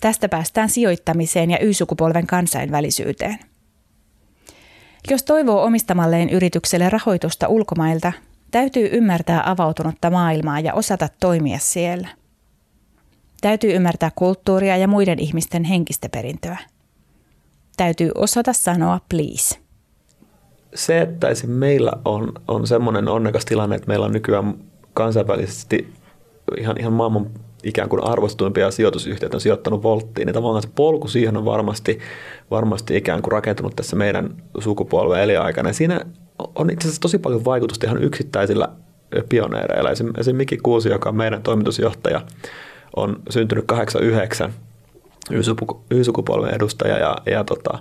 Tästä 0.00 0.28
päästään 0.28 0.68
sijoittamiseen 0.68 1.50
ja 1.50 1.58
Y-sukupolven 1.60 2.26
kansainvälisyyteen. 2.26 3.38
Jos 5.10 5.22
toivoo 5.22 5.64
omistamalleen 5.64 6.30
yritykselle 6.30 6.90
rahoitusta 6.90 7.48
ulkomailta, 7.48 8.12
täytyy 8.50 8.88
ymmärtää 8.92 9.42
avautunutta 9.46 10.10
maailmaa 10.10 10.60
ja 10.60 10.74
osata 10.74 11.08
toimia 11.20 11.58
siellä. 11.58 12.08
Täytyy 13.40 13.72
ymmärtää 13.72 14.10
kulttuuria 14.14 14.76
ja 14.76 14.88
muiden 14.88 15.18
ihmisten 15.18 15.64
henkistä 15.64 16.08
perintöä. 16.08 16.58
Täytyy 17.76 18.10
osata 18.14 18.52
sanoa 18.52 19.00
please. 19.08 19.58
Se, 20.74 21.00
että 21.00 21.28
meillä 21.46 21.92
on, 22.04 22.32
on 22.48 22.66
semmoinen 22.66 23.08
onnekas 23.08 23.44
tilanne, 23.44 23.76
että 23.76 23.88
meillä 23.88 24.06
on 24.06 24.12
nykyään 24.12 24.54
kansainvälisesti 24.94 25.92
ihan, 26.58 26.80
ihan 26.80 26.92
maailman 26.92 27.30
ikään 27.64 27.88
kuin 27.88 28.04
arvostuimpia 28.04 28.70
sijoitusyhtiöitä 28.70 29.36
on 29.36 29.40
sijoittanut 29.40 29.82
volttiin, 29.82 30.26
niin 30.26 30.34
tavallaan 30.34 30.62
se 30.62 30.68
polku 30.74 31.08
siihen 31.08 31.36
on 31.36 31.44
varmasti, 31.44 31.98
varmasti 32.50 32.96
ikään 32.96 33.22
kuin 33.22 33.32
rakentunut 33.32 33.76
tässä 33.76 33.96
meidän 33.96 34.42
sukupolven 34.58 35.20
eliaikana. 35.22 35.72
siinä 35.72 36.00
on 36.54 36.70
itse 36.70 36.88
asiassa 36.88 37.00
tosi 37.00 37.18
paljon 37.18 37.44
vaikutusta 37.44 37.86
ihan 37.86 38.02
yksittäisillä 38.02 38.68
pioneereilla. 39.28 39.90
Esimerkiksi 39.90 40.32
Mikki 40.32 40.56
Kuusi, 40.56 40.88
joka 40.88 41.08
on 41.08 41.16
meidän 41.16 41.42
toimitusjohtaja, 41.42 42.20
on 42.96 43.22
syntynyt 43.30 43.64
89 43.66 44.52
Y-sukupolven 45.90 46.54
edustaja 46.54 46.98
ja, 46.98 47.16
ja 47.26 47.44
tota, 47.44 47.78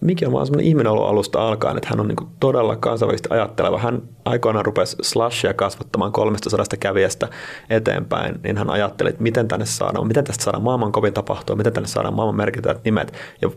Miki 0.00 0.26
on 0.26 0.32
vaan 0.32 0.46
semmoinen 0.46 0.66
ihminen 0.66 0.92
ollut 0.92 1.08
alusta 1.08 1.48
alkaen, 1.48 1.76
että 1.76 1.88
hän 1.88 2.00
on 2.00 2.08
niin 2.08 2.28
todella 2.40 2.76
kansainvälisesti 2.76 3.28
ajatteleva. 3.32 3.78
Hän 3.78 4.02
aikoinaan 4.24 4.64
rupesi 4.64 4.96
slashia 5.02 5.54
kasvattamaan 5.54 6.12
300 6.12 6.64
kävijästä 6.80 7.28
eteenpäin, 7.70 8.40
niin 8.42 8.56
hän 8.56 8.70
ajatteli, 8.70 9.08
että 9.10 9.22
miten 9.22 9.48
tänne 9.48 9.66
saadaan, 9.66 10.06
miten 10.06 10.24
tästä 10.24 10.44
saadaan 10.44 10.62
maailman 10.62 10.92
kovin 10.92 11.12
tapahtua, 11.12 11.56
miten 11.56 11.72
tänne 11.72 11.86
saadaan 11.86 12.14
maailman 12.14 12.36
merkittävät 12.36 12.84
nimet. 12.84 13.12
Ja 13.42 13.50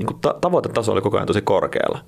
niin 0.00 0.06
kuin 0.06 0.20
ta- 0.20 0.38
tavoitetaso 0.40 0.92
oli 0.92 1.00
koko 1.00 1.16
ajan 1.16 1.26
tosi 1.26 1.42
korkealla. 1.42 1.98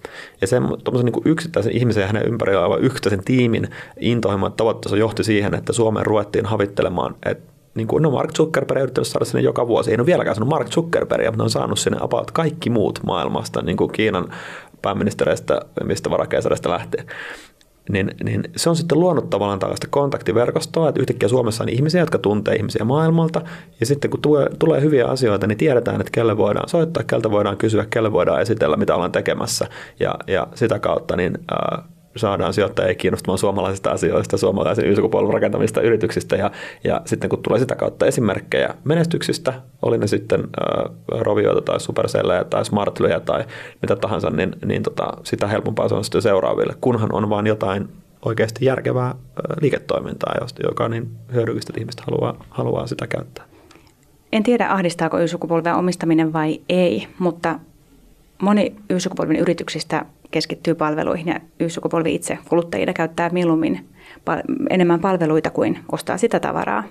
Ja 0.41 0.47
sen 0.47 0.63
niin 0.63 1.23
yksittäisen 1.25 1.73
ihmisen 1.73 2.01
ja 2.01 2.07
hänen 2.07 2.29
ympärillä 2.29 2.61
olevan 2.61 2.85
yksittäisen 2.85 3.25
tiimin 3.25 3.69
intohimoinen 4.01 4.57
tavoitetaso 4.57 4.97
johti 4.97 5.25
siihen, 5.25 5.55
että 5.55 5.73
Suomeen 5.73 6.07
ruvettiin 6.07 6.47
havittelemaan, 6.47 7.15
että 7.27 7.53
niin 7.75 7.87
kuin, 7.87 8.03
no 8.03 8.11
Mark 8.11 8.33
Zuckerberg 8.33 8.79
on 8.79 8.83
yrittänyt 8.83 9.09
saada 9.09 9.25
sinne 9.25 9.41
joka 9.41 9.67
vuosi. 9.69 9.91
Ei 9.91 9.97
ole 9.97 10.07
vieläkään 10.07 10.35
sanonut 10.35 10.51
Mark 10.51 10.69
Zuckerbergia, 10.69 11.31
mutta 11.31 11.43
ne 11.43 11.45
on 11.45 11.51
saanut 11.51 11.79
sinne 11.79 11.99
about 12.01 12.31
kaikki 12.31 12.71
muut 12.71 12.99
maailmasta, 13.07 13.63
niin 13.63 13.77
kuin 13.77 13.93
Kiinan 13.93 14.35
pääministereistä, 14.83 15.61
mistä 15.85 16.11
varakeisarista 16.11 16.71
lähtien. 16.71 17.07
Niin, 17.91 18.11
niin 18.25 18.45
se 18.57 18.71
on 18.71 18.77
sitten 18.77 19.01
luonut 19.01 19.31
tavallaan 19.31 19.59
tällaista 19.59 19.87
kontaktiverkostoa, 19.91 20.89
että 20.89 21.01
yhtäkkiä 21.01 21.29
Suomessa 21.29 21.65
on 21.65 21.69
ihmisiä, 21.69 22.01
jotka 22.01 22.19
tuntee 22.19 22.55
ihmisiä 22.55 22.85
maailmalta, 22.85 23.41
ja 23.81 23.87
sitten 23.87 24.11
kun 24.11 24.23
tulee, 24.23 24.49
tulee 24.59 24.81
hyviä 24.81 25.07
asioita, 25.07 25.47
niin 25.47 25.59
tiedetään, 25.59 26.01
että 26.01 26.11
kelle 26.13 26.37
voidaan 26.37 26.69
soittaa, 26.69 27.03
keltä 27.03 27.31
voidaan 27.31 27.57
kysyä, 27.57 27.87
kelle 27.91 28.13
voidaan 28.13 28.43
esitellä, 28.43 28.77
mitä 28.77 28.95
ollaan 28.95 29.13
tekemässä, 29.13 29.69
ja, 30.01 30.15
ja 30.27 30.47
sitä 30.55 30.79
kautta 30.79 31.17
niin, 31.17 31.39
ää, 31.51 31.83
saadaan 32.17 32.53
sijoittajia 32.53 32.95
kiinnostumaan 32.95 33.39
suomalaisista 33.39 33.91
asioista, 33.91 34.37
suomalaisen 34.37 34.87
y 34.87 34.95
rakentamista 35.33 35.81
yrityksistä 35.81 36.37
ja, 36.37 36.51
ja 36.85 37.01
sitten 37.05 37.31
kun 37.31 37.43
tulee 37.43 37.59
sitä 37.59 37.75
kautta 37.75 38.07
esimerkkejä 38.07 38.75
menestyksistä, 38.85 39.55
oli 39.83 39.99
ne 39.99 40.07
sitten 40.07 40.41
äh, 40.41 40.93
Rovioita 41.21 41.61
tai 41.61 41.81
Supercellejä 41.81 42.45
tai 42.45 42.65
Smartlyjä 42.65 43.21
tai 43.21 43.45
mitä 43.83 43.97
tahansa, 43.97 44.31
niin, 44.31 44.57
niin 44.65 44.83
tota, 44.83 45.13
sitä 45.23 45.47
helpompaa 45.47 45.89
se 45.89 45.95
on 45.95 46.05
sitten 46.05 46.23
seuraaville, 46.23 46.75
kunhan 46.81 47.15
on 47.15 47.31
vain 47.31 47.47
jotain 47.47 47.89
oikeasti 48.25 48.65
järkevää 48.65 49.09
äh, 49.09 49.17
liiketoimintaa, 49.61 50.35
joka 50.63 50.89
niin 50.89 51.11
hyödyllistä, 51.33 51.73
ihmiset 51.79 52.01
haluaa, 52.01 52.45
haluaa 52.51 52.87
sitä 52.87 53.07
käyttää. 53.07 53.45
En 54.33 54.43
tiedä, 54.43 54.71
ahdistaako 54.71 55.19
Y-sukupolven 55.19 55.75
omistaminen 55.75 56.33
vai 56.33 56.61
ei, 56.69 57.09
mutta 57.19 57.59
moni 58.43 58.75
Y-sukupolven 58.91 59.37
yrityksistä 59.37 60.05
keskittyy 60.31 60.75
palveluihin 60.75 61.29
ja 61.29 61.41
Y-sukupolvi 61.61 62.15
itse 62.15 62.39
kuluttajina 62.49 62.93
käyttää 62.93 63.31
mieluummin 63.31 63.89
enemmän 64.71 65.01
palveluita 65.01 65.51
kuin 65.51 65.79
ostaa 65.93 66.19
sitä 66.19 66.41
tavaraa. 66.41 66.85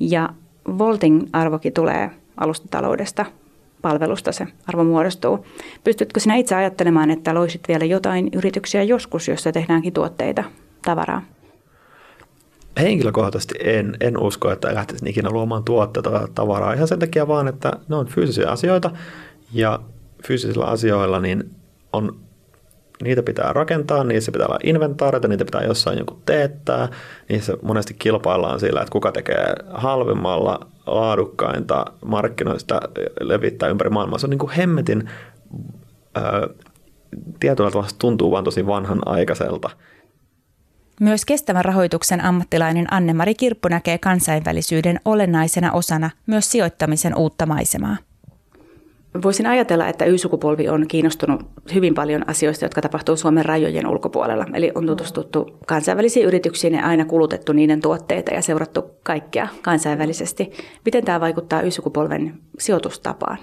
Ja 0.00 0.28
Voltin 0.78 1.28
arvokin 1.32 1.72
tulee 1.72 2.10
alustataloudesta, 2.36 3.26
palvelusta 3.82 4.32
se 4.32 4.46
arvo 4.66 4.84
muodostuu. 4.84 5.46
Pystytkö 5.84 6.20
sinä 6.20 6.36
itse 6.36 6.54
ajattelemaan, 6.54 7.10
että 7.10 7.34
loisit 7.34 7.60
vielä 7.68 7.84
jotain 7.84 8.28
yrityksiä 8.32 8.82
joskus, 8.82 9.28
jossa 9.28 9.52
tehdäänkin 9.52 9.92
tuotteita, 9.92 10.44
tavaraa? 10.84 11.22
Henkilökohtaisesti 12.80 13.54
en, 13.64 13.96
en 14.00 14.18
usko, 14.18 14.50
että 14.50 14.74
lähtisin 14.74 15.08
ikinä 15.08 15.30
luomaan 15.30 15.64
tuotteita 15.64 16.10
tai 16.10 16.28
tavaraa 16.34 16.72
ihan 16.72 16.88
sen 16.88 16.98
takia 16.98 17.28
vaan, 17.28 17.48
että 17.48 17.72
ne 17.88 17.96
on 17.96 18.06
fyysisiä 18.06 18.48
asioita 18.48 18.90
ja 19.52 19.80
fyysisillä 20.26 20.64
asioilla 20.64 21.20
niin 21.20 21.50
on 21.92 22.20
niitä 23.02 23.22
pitää 23.22 23.52
rakentaa, 23.52 24.04
niissä 24.04 24.32
pitää 24.32 24.46
olla 24.46 24.58
inventaareita, 24.64 25.28
niitä 25.28 25.44
pitää 25.44 25.62
jossain 25.62 25.98
joku 25.98 26.22
teettää. 26.26 26.88
Niissä 27.28 27.56
monesti 27.62 27.94
kilpaillaan 27.98 28.60
sillä, 28.60 28.80
että 28.80 28.92
kuka 28.92 29.12
tekee 29.12 29.54
halvimmalla 29.70 30.66
laadukkainta 30.86 31.86
markkinoista 32.04 32.80
levittää 33.20 33.68
ympäri 33.68 33.90
maailmaa. 33.90 34.18
Se 34.18 34.26
on 34.26 34.30
niin 34.30 34.38
kuin 34.38 34.52
hemmetin, 34.52 35.10
ää, 36.14 36.48
tietyllä 37.40 37.70
tavalla 37.70 37.90
tuntuu 37.98 38.30
vaan 38.30 38.44
tosi 38.44 38.66
vanhan 38.66 39.00
aikaiselta. 39.06 39.70
Myös 41.00 41.24
kestävän 41.24 41.64
rahoituksen 41.64 42.24
ammattilainen 42.24 42.92
Anne-Mari 42.92 43.34
Kirppu 43.34 43.68
näkee 43.68 43.98
kansainvälisyyden 43.98 45.00
olennaisena 45.04 45.72
osana 45.72 46.10
myös 46.26 46.50
sijoittamisen 46.50 47.16
uutta 47.16 47.46
maisemaa. 47.46 47.96
Voisin 49.22 49.46
ajatella, 49.46 49.88
että 49.88 50.04
Y-sukupolvi 50.04 50.68
on 50.68 50.88
kiinnostunut 50.88 51.46
hyvin 51.74 51.94
paljon 51.94 52.28
asioista, 52.28 52.64
jotka 52.64 52.80
tapahtuu 52.80 53.16
Suomen 53.16 53.44
rajojen 53.44 53.86
ulkopuolella. 53.86 54.46
Eli 54.54 54.72
on 54.74 54.86
tutustuttu 54.86 55.58
kansainvälisiin 55.66 56.26
yrityksiin 56.26 56.74
ja 56.74 56.86
aina 56.86 57.04
kulutettu 57.04 57.52
niiden 57.52 57.80
tuotteita 57.80 58.34
ja 58.34 58.42
seurattu 58.42 58.90
kaikkea 59.02 59.48
kansainvälisesti. 59.62 60.52
Miten 60.84 61.04
tämä 61.04 61.20
vaikuttaa 61.20 61.62
Y-sukupolven 61.62 62.34
sijoitustapaan? 62.58 63.38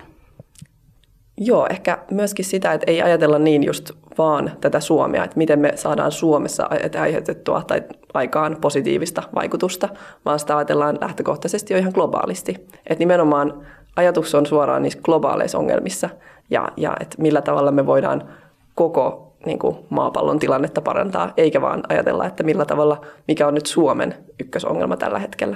Joo, 1.37 1.67
ehkä 1.69 1.97
myöskin 2.11 2.45
sitä, 2.45 2.73
että 2.73 2.91
ei 2.91 3.01
ajatella 3.01 3.39
niin 3.39 3.63
just 3.63 3.91
vaan 4.17 4.51
tätä 4.61 4.79
Suomea, 4.79 5.23
että 5.23 5.37
miten 5.37 5.59
me 5.59 5.71
saadaan 5.75 6.11
Suomessa 6.11 6.69
aiheutettua 6.99 7.63
tai 7.67 7.83
aikaan 8.13 8.57
positiivista 8.61 9.23
vaikutusta, 9.35 9.89
vaan 10.25 10.39
sitä 10.39 10.57
ajatellaan 10.57 10.97
lähtökohtaisesti 11.01 11.73
jo 11.73 11.79
ihan 11.79 11.91
globaalisti. 11.95 12.51
Että 12.87 12.99
nimenomaan 12.99 13.65
ajatus 13.99 14.35
on 14.35 14.45
suoraan 14.45 14.81
niissä 14.81 14.99
globaaleissa 15.03 15.57
ongelmissa 15.57 16.09
ja, 16.49 16.69
ja 16.77 16.93
että 16.99 17.21
millä 17.21 17.41
tavalla 17.41 17.71
me 17.71 17.85
voidaan 17.85 18.29
koko 18.75 19.33
niin 19.45 19.59
kuin 19.59 19.77
maapallon 19.89 20.39
tilannetta 20.39 20.81
parantaa, 20.81 21.33
eikä 21.37 21.61
vaan 21.61 21.83
ajatella, 21.89 22.25
että 22.25 22.43
millä 22.43 22.65
tavalla, 22.65 23.01
mikä 23.27 23.47
on 23.47 23.53
nyt 23.53 23.65
Suomen 23.65 24.15
ykkösongelma 24.39 24.97
tällä 24.97 25.19
hetkellä. 25.19 25.55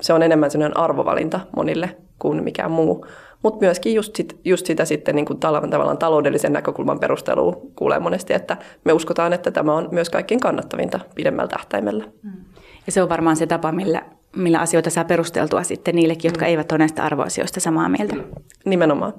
Se 0.00 0.12
on 0.12 0.22
enemmän 0.22 0.50
sellainen 0.50 0.76
arvovalinta 0.76 1.40
monille 1.56 1.96
kuin 2.18 2.44
mikään 2.44 2.70
muu. 2.70 3.06
Mutta 3.42 3.60
myöskin 3.60 3.94
just, 3.94 4.16
sit, 4.16 4.40
just 4.44 4.66
sitä 4.66 4.84
sitten 4.84 5.14
niin 5.14 5.26
kuin 5.26 5.40
tavallaan 5.40 5.98
taloudellisen 5.98 6.52
näkökulman 6.52 7.00
perustelua 7.00 7.60
kuulee 7.76 7.98
monesti, 7.98 8.34
että 8.34 8.56
me 8.84 8.92
uskotaan, 8.92 9.32
että 9.32 9.50
tämä 9.50 9.74
on 9.74 9.88
myös 9.90 10.10
kaikkein 10.10 10.40
kannattavinta 10.40 11.00
pidemmällä 11.14 11.48
tähtäimellä. 11.48 12.04
Mm. 12.22 12.32
Ja 12.86 12.92
se 12.92 13.02
on 13.02 13.08
varmaan 13.08 13.36
se 13.36 13.46
tapa, 13.46 13.72
millä 13.72 14.02
millä 14.36 14.58
asioita 14.58 14.90
saa 14.90 15.04
perusteltua 15.04 15.62
sitten 15.62 15.94
niillekin, 15.94 16.28
jotka 16.28 16.46
eivät 16.46 16.72
ole 16.72 16.78
näistä 16.78 17.04
arvoasioista 17.04 17.60
samaa 17.60 17.88
mieltä. 17.88 18.16
Nimenomaan. 18.64 19.14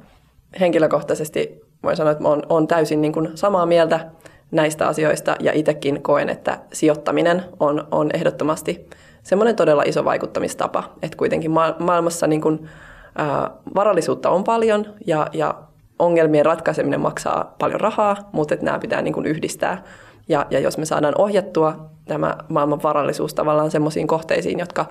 Henkilökohtaisesti 0.60 1.62
voin 1.84 1.96
sanoa, 1.96 2.12
että 2.12 2.28
olen, 2.28 2.44
olen 2.50 2.68
täysin 2.68 3.02
niin 3.02 3.14
kuin 3.14 3.32
samaa 3.36 3.66
mieltä 3.66 4.12
näistä 4.52 4.88
asioista 4.88 5.36
ja 5.40 5.52
itsekin 5.54 6.04
koen, 6.04 6.30
että 6.30 6.60
sijoittaminen 6.74 7.44
on, 7.60 7.88
on 7.92 8.10
ehdottomasti 8.14 8.90
semmoinen 9.24 9.56
todella 9.56 9.84
iso 9.86 10.06
vaikuttamistapa, 10.06 10.84
että 11.02 11.18
kuitenkin 11.18 11.52
ma- 11.52 11.76
maailmassa 11.80 12.28
niin 12.28 12.42
kuin, 12.42 12.70
ää, 13.16 13.52
varallisuutta 13.76 14.30
on 14.30 14.44
paljon 14.44 14.86
ja, 15.08 15.28
ja 15.34 15.56
ongelmien 16.00 16.46
ratkaiseminen 16.46 17.02
maksaa 17.02 17.56
paljon 17.60 17.82
rahaa, 17.82 18.30
mutta 18.32 18.54
että 18.54 18.66
nämä 18.66 18.80
pitää 18.80 19.02
niin 19.02 19.14
kuin 19.14 19.26
yhdistää. 19.26 19.84
Ja, 20.30 20.46
ja 20.50 20.60
jos 20.60 20.78
me 20.78 20.86
saadaan 20.86 21.14
ohjattua 21.18 21.90
tämä 22.06 22.38
maailman 22.50 22.84
varallisuus 22.84 23.34
tavallaan 23.34 23.72
semmoisiin 23.72 24.08
kohteisiin, 24.08 24.60
jotka 24.60 24.86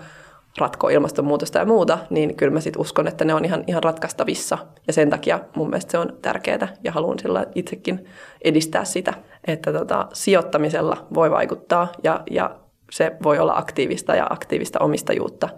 ratkoo 0.59 0.91
ilmastonmuutosta 0.91 1.59
ja 1.59 1.65
muuta, 1.65 1.99
niin 2.11 2.37
kyllä 2.37 2.53
mä 2.53 2.61
sitten 2.61 2.81
uskon, 2.81 3.09
että 3.09 3.25
ne 3.25 3.35
on 3.35 3.45
ihan, 3.45 3.65
ihan 3.67 3.83
ratkaistavissa. 3.83 4.59
Ja 4.87 4.93
sen 4.93 5.11
takia 5.11 5.41
mun 5.57 5.71
mielestä 5.71 5.91
se 5.91 5.99
on 5.99 6.17
tärkeää 6.23 6.69
ja 6.85 6.93
haluan 6.93 7.19
sillä 7.19 7.47
itsekin 7.55 8.07
edistää 8.45 8.85
sitä, 8.85 9.15
että 9.47 9.73
tota, 9.73 10.07
sijoittamisella 10.12 11.07
voi 11.15 11.31
vaikuttaa 11.31 11.89
ja, 12.03 12.21
ja 12.31 12.57
se 12.91 13.12
voi 13.23 13.39
olla 13.39 13.57
aktiivista 13.57 14.15
ja 14.15 14.27
aktiivista 14.31 14.79
omistajuutta, 14.81 15.49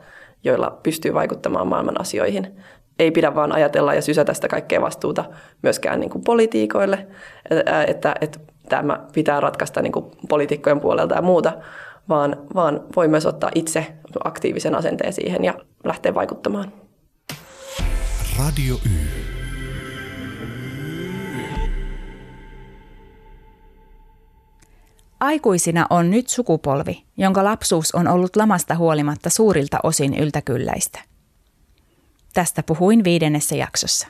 joilla 0.44 0.78
pystyy 0.82 1.14
vaikuttamaan 1.14 1.66
maailman 1.66 2.00
asioihin. 2.00 2.56
Ei 2.98 3.10
pidä 3.10 3.34
vaan 3.34 3.52
ajatella 3.52 3.94
ja 3.94 4.02
sysätä 4.02 4.34
sitä 4.34 4.48
kaikkea 4.48 4.80
vastuuta 4.80 5.24
myöskään 5.62 6.00
niin 6.00 6.10
kuin 6.10 6.24
politiikoille, 6.24 7.06
että, 7.50 7.84
että, 7.84 8.14
että 8.20 8.38
tämä 8.68 9.00
pitää 9.12 9.40
ratkaista 9.40 9.82
niin 9.82 9.92
kuin 9.92 10.04
poliitikkojen 10.28 10.80
puolelta 10.80 11.14
ja 11.14 11.22
muuta, 11.22 11.52
vaan, 12.08 12.36
vaan 12.54 12.80
voi 12.96 13.08
myös 13.08 13.26
ottaa 13.26 13.50
itse 13.54 13.86
aktiivisen 14.24 14.74
asenteen 14.74 15.12
siihen 15.12 15.44
ja 15.44 15.54
lähteä 15.84 16.14
vaikuttamaan. 16.14 16.72
Radio 18.38 18.74
Y. 18.74 19.26
Aikuisina 25.20 25.86
on 25.90 26.10
nyt 26.10 26.28
sukupolvi, 26.28 27.04
jonka 27.16 27.44
lapsuus 27.44 27.94
on 27.94 28.08
ollut 28.08 28.36
lamasta 28.36 28.74
huolimatta 28.74 29.30
suurilta 29.30 29.78
osin 29.82 30.14
yltäkylläistä. 30.14 31.00
Tästä 32.34 32.62
puhuin 32.62 33.04
viidennessä 33.04 33.56
jaksossa. 33.56 34.08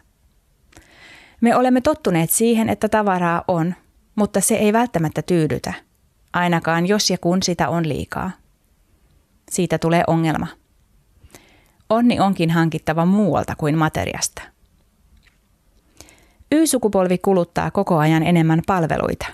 Me 1.40 1.56
olemme 1.56 1.80
tottuneet 1.80 2.30
siihen, 2.30 2.68
että 2.68 2.88
tavaraa 2.88 3.44
on, 3.48 3.74
mutta 4.16 4.40
se 4.40 4.54
ei 4.54 4.72
välttämättä 4.72 5.22
tyydytä, 5.22 5.74
ainakaan 6.32 6.86
jos 6.86 7.10
ja 7.10 7.18
kun 7.18 7.42
sitä 7.42 7.68
on 7.68 7.88
liikaa. 7.88 8.30
Siitä 9.50 9.78
tulee 9.78 10.04
ongelma. 10.06 10.46
Onni 11.90 12.20
onkin 12.20 12.50
hankittava 12.50 13.04
muualta 13.06 13.56
kuin 13.56 13.78
materiasta. 13.78 14.42
Y-sukupolvi 16.52 17.18
kuluttaa 17.18 17.70
koko 17.70 17.98
ajan 17.98 18.22
enemmän 18.22 18.62
palveluita. 18.66 19.26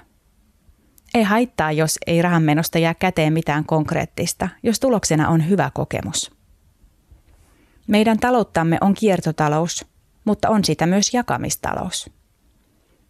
Ei 1.15 1.23
haittaa, 1.23 1.73
jos 1.73 1.99
ei 2.07 2.23
rahanmenosta 2.23 2.79
jää 2.79 2.95
käteen 2.95 3.33
mitään 3.33 3.65
konkreettista, 3.65 4.49
jos 4.63 4.81
tuloksena 4.81 5.29
on 5.29 5.49
hyvä 5.49 5.71
kokemus. 5.75 6.33
Meidän 7.87 8.19
talouttamme 8.19 8.79
on 8.81 8.95
kiertotalous, 8.95 9.87
mutta 10.25 10.49
on 10.49 10.65
sitä 10.65 10.87
myös 10.87 11.15
jakamistalous. 11.15 12.11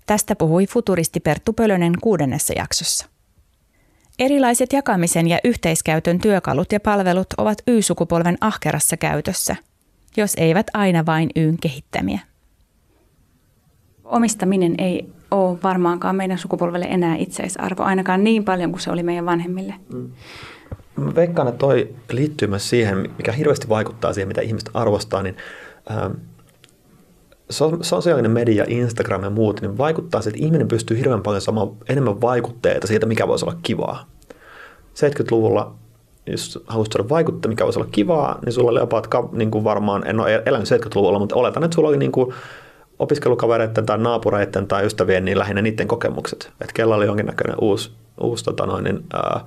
Tästä 0.07 0.36
puhui 0.36 0.66
futuristi 0.66 1.20
Perttu 1.20 1.53
Pölönen 1.53 1.92
kuudennessa 2.00 2.53
jaksossa. 2.57 3.07
Erilaiset 4.18 4.72
jakamisen 4.72 5.28
ja 5.28 5.38
yhteiskäytön 5.44 6.18
työkalut 6.18 6.72
ja 6.72 6.80
palvelut 6.80 7.26
ovat 7.38 7.59
Y-sukupolven 7.66 8.38
ahkerassa 8.40 8.96
käytössä, 8.96 9.57
jos 10.16 10.34
eivät 10.36 10.66
aina 10.74 11.07
vain 11.07 11.30
Yn 11.36 11.57
kehittämiä. 11.61 12.20
Omistaminen 14.05 14.74
ei 14.78 15.12
ole 15.30 15.59
varmaankaan 15.62 16.16
meidän 16.16 16.38
sukupolvelle 16.38 16.86
enää 16.86 17.16
itseisarvo, 17.16 17.82
ainakaan 17.82 18.24
niin 18.24 18.44
paljon 18.44 18.70
kuin 18.70 18.80
se 18.80 18.90
oli 18.90 19.03
meidän 19.03 19.26
vanhemmille. 19.26 19.74
Mm. 19.92 20.11
Mä 20.96 21.14
veikkaan, 21.14 21.48
että 21.48 21.59
toi 21.59 21.94
liittyy 22.11 22.48
myös 22.48 22.70
siihen, 22.70 23.11
mikä 23.18 23.32
hirveästi 23.32 23.68
vaikuttaa 23.68 24.12
siihen, 24.12 24.28
mitä 24.28 24.40
ihmiset 24.40 24.70
arvostaa, 24.74 25.22
niin 25.22 25.36
ähm, 25.90 26.12
sosiaalinen 27.82 28.30
media, 28.30 28.64
Instagram 28.68 29.24
ja 29.24 29.30
muut, 29.30 29.61
niin 29.61 29.78
vaikuttaa 29.78 30.22
siihen, 30.22 30.36
että 30.36 30.46
ihminen 30.46 30.68
pystyy 30.68 30.98
hirveän 30.98 31.22
paljon 31.22 31.40
saamaan 31.40 31.70
enemmän 31.88 32.20
vaikutteita 32.20 32.86
siitä, 32.86 33.07
mikä 33.07 33.28
voisi 33.28 33.44
olla 33.44 33.59
kivaa. 33.62 34.07
70-luvulla, 34.94 35.74
jos 36.26 36.59
haluaisit 36.66 36.92
saada 36.92 37.09
vaikuttaa, 37.09 37.48
mikä 37.48 37.64
voisi 37.64 37.78
olla 37.78 37.88
kivaa, 37.92 38.38
niin 38.44 38.53
sulla 38.53 38.70
oli 38.70 38.80
about, 38.80 39.32
niin 39.32 39.50
kuin 39.50 39.64
varmaan, 39.64 40.07
en 40.07 40.20
ole 40.20 40.42
elänyt 40.46 40.68
70-luvulla, 40.68 41.18
mutta 41.18 41.36
oletan, 41.36 41.64
että 41.64 41.74
sulla 41.74 41.88
oli 41.88 41.96
niin 41.96 42.12
kuin 42.12 42.34
opiskelukavereiden 42.98 43.86
tai 43.86 43.98
naapureiden 43.98 44.66
tai 44.66 44.86
ystävien, 44.86 45.24
niin 45.24 45.38
lähinnä 45.38 45.62
niiden 45.62 45.88
kokemukset. 45.88 46.50
Että 46.61 46.72
kella 46.74 46.96
oli 46.96 47.07
jonkinnäköinen 47.07 47.57
uusi, 47.61 47.90
uusi 48.20 48.44
tota 48.44 48.66
noin, 48.66 48.84
niin, 48.84 49.05
ää, 49.12 49.40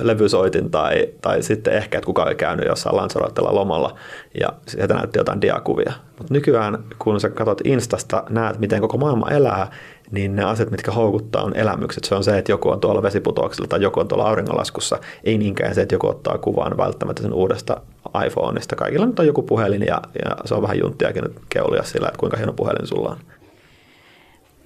levysoitin 0.00 0.70
tai, 0.70 1.08
tai 1.22 1.42
sitten 1.42 1.72
ehkä, 1.72 1.98
että 1.98 2.06
kuka 2.06 2.22
oli 2.22 2.34
käynyt 2.34 2.66
jossain 2.66 2.96
Lanzarotella 2.96 3.54
lomalla 3.54 3.94
ja 4.40 4.48
sieltä 4.68 4.94
näytti 4.94 5.18
jotain 5.18 5.40
diakuvia. 5.40 5.92
Mutta 6.18 6.34
nykyään, 6.34 6.84
kun 6.98 7.20
sä 7.20 7.30
katsot 7.30 7.60
Instasta, 7.64 8.24
näet, 8.28 8.58
miten 8.58 8.80
koko 8.80 8.96
maailma 8.96 9.30
elää, 9.30 9.70
niin 10.10 10.36
ne 10.36 10.44
asiat, 10.44 10.70
mitkä 10.70 10.92
houkuttaa, 10.92 11.42
on 11.42 11.56
elämykset. 11.56 12.04
Se 12.04 12.14
on 12.14 12.24
se, 12.24 12.38
että 12.38 12.52
joku 12.52 12.70
on 12.70 12.80
tuolla 12.80 13.02
vesiputouksella 13.02 13.68
tai 13.68 13.82
joku 13.82 14.00
on 14.00 14.08
tuolla 14.08 14.28
auringonlaskussa. 14.28 14.98
Ei 15.24 15.38
niinkään 15.38 15.74
se, 15.74 15.82
että 15.82 15.94
joku 15.94 16.08
ottaa 16.08 16.38
kuvan 16.38 16.76
välttämättä 16.76 17.22
sen 17.22 17.32
uudesta 17.32 17.80
iPhoneista. 18.26 18.76
Kaikilla 18.76 19.06
nyt 19.06 19.18
on 19.18 19.26
joku 19.26 19.42
puhelin 19.42 19.82
ja, 19.86 20.00
ja 20.24 20.36
se 20.44 20.54
on 20.54 20.62
vähän 20.62 20.78
junttiakin 20.78 21.22
nyt 21.22 21.40
keulia 21.48 21.82
sillä, 21.82 22.08
että 22.08 22.18
kuinka 22.18 22.36
hieno 22.36 22.52
puhelin 22.52 22.86
sulla 22.86 23.10
on. 23.10 23.16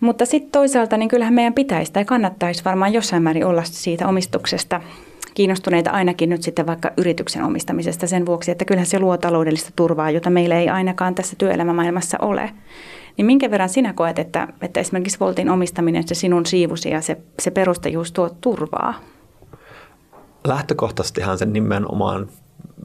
Mutta 0.00 0.26
sitten 0.26 0.50
toisaalta, 0.50 0.96
niin 0.96 1.08
kyllähän 1.08 1.34
meidän 1.34 1.54
pitäisi 1.54 1.92
tai 1.92 2.04
kannattaisi 2.04 2.64
varmaan 2.64 2.92
jossain 2.92 3.22
määrin 3.22 3.46
olla 3.46 3.62
siitä 3.64 4.08
omistuksesta 4.08 4.80
kiinnostuneita 5.38 5.90
ainakin 5.90 6.28
nyt 6.28 6.42
sitten 6.42 6.66
vaikka 6.66 6.90
yrityksen 6.96 7.44
omistamisesta 7.44 8.06
sen 8.06 8.26
vuoksi, 8.26 8.50
että 8.50 8.64
kyllähän 8.64 8.86
se 8.86 8.98
luo 8.98 9.16
taloudellista 9.16 9.70
turvaa, 9.76 10.10
jota 10.10 10.30
meillä 10.30 10.58
ei 10.58 10.68
ainakaan 10.68 11.14
tässä 11.14 11.36
työelämämaailmassa 11.36 12.18
ole. 12.20 12.50
Niin 13.16 13.26
minkä 13.26 13.50
verran 13.50 13.68
sinä 13.68 13.92
koet, 13.92 14.18
että, 14.18 14.48
että 14.62 14.80
esimerkiksi 14.80 15.20
Voltin 15.20 15.50
omistaminen, 15.50 16.08
se 16.08 16.14
sinun 16.14 16.46
siivusi 16.46 16.90
ja 16.90 17.00
se, 17.00 17.16
se 17.38 17.50
perustajuus 17.50 18.12
tuo 18.12 18.30
turvaa? 18.40 18.94
Lähtökohtaisestihan 20.44 21.38
sen 21.38 21.52
nimenomaan 21.52 22.28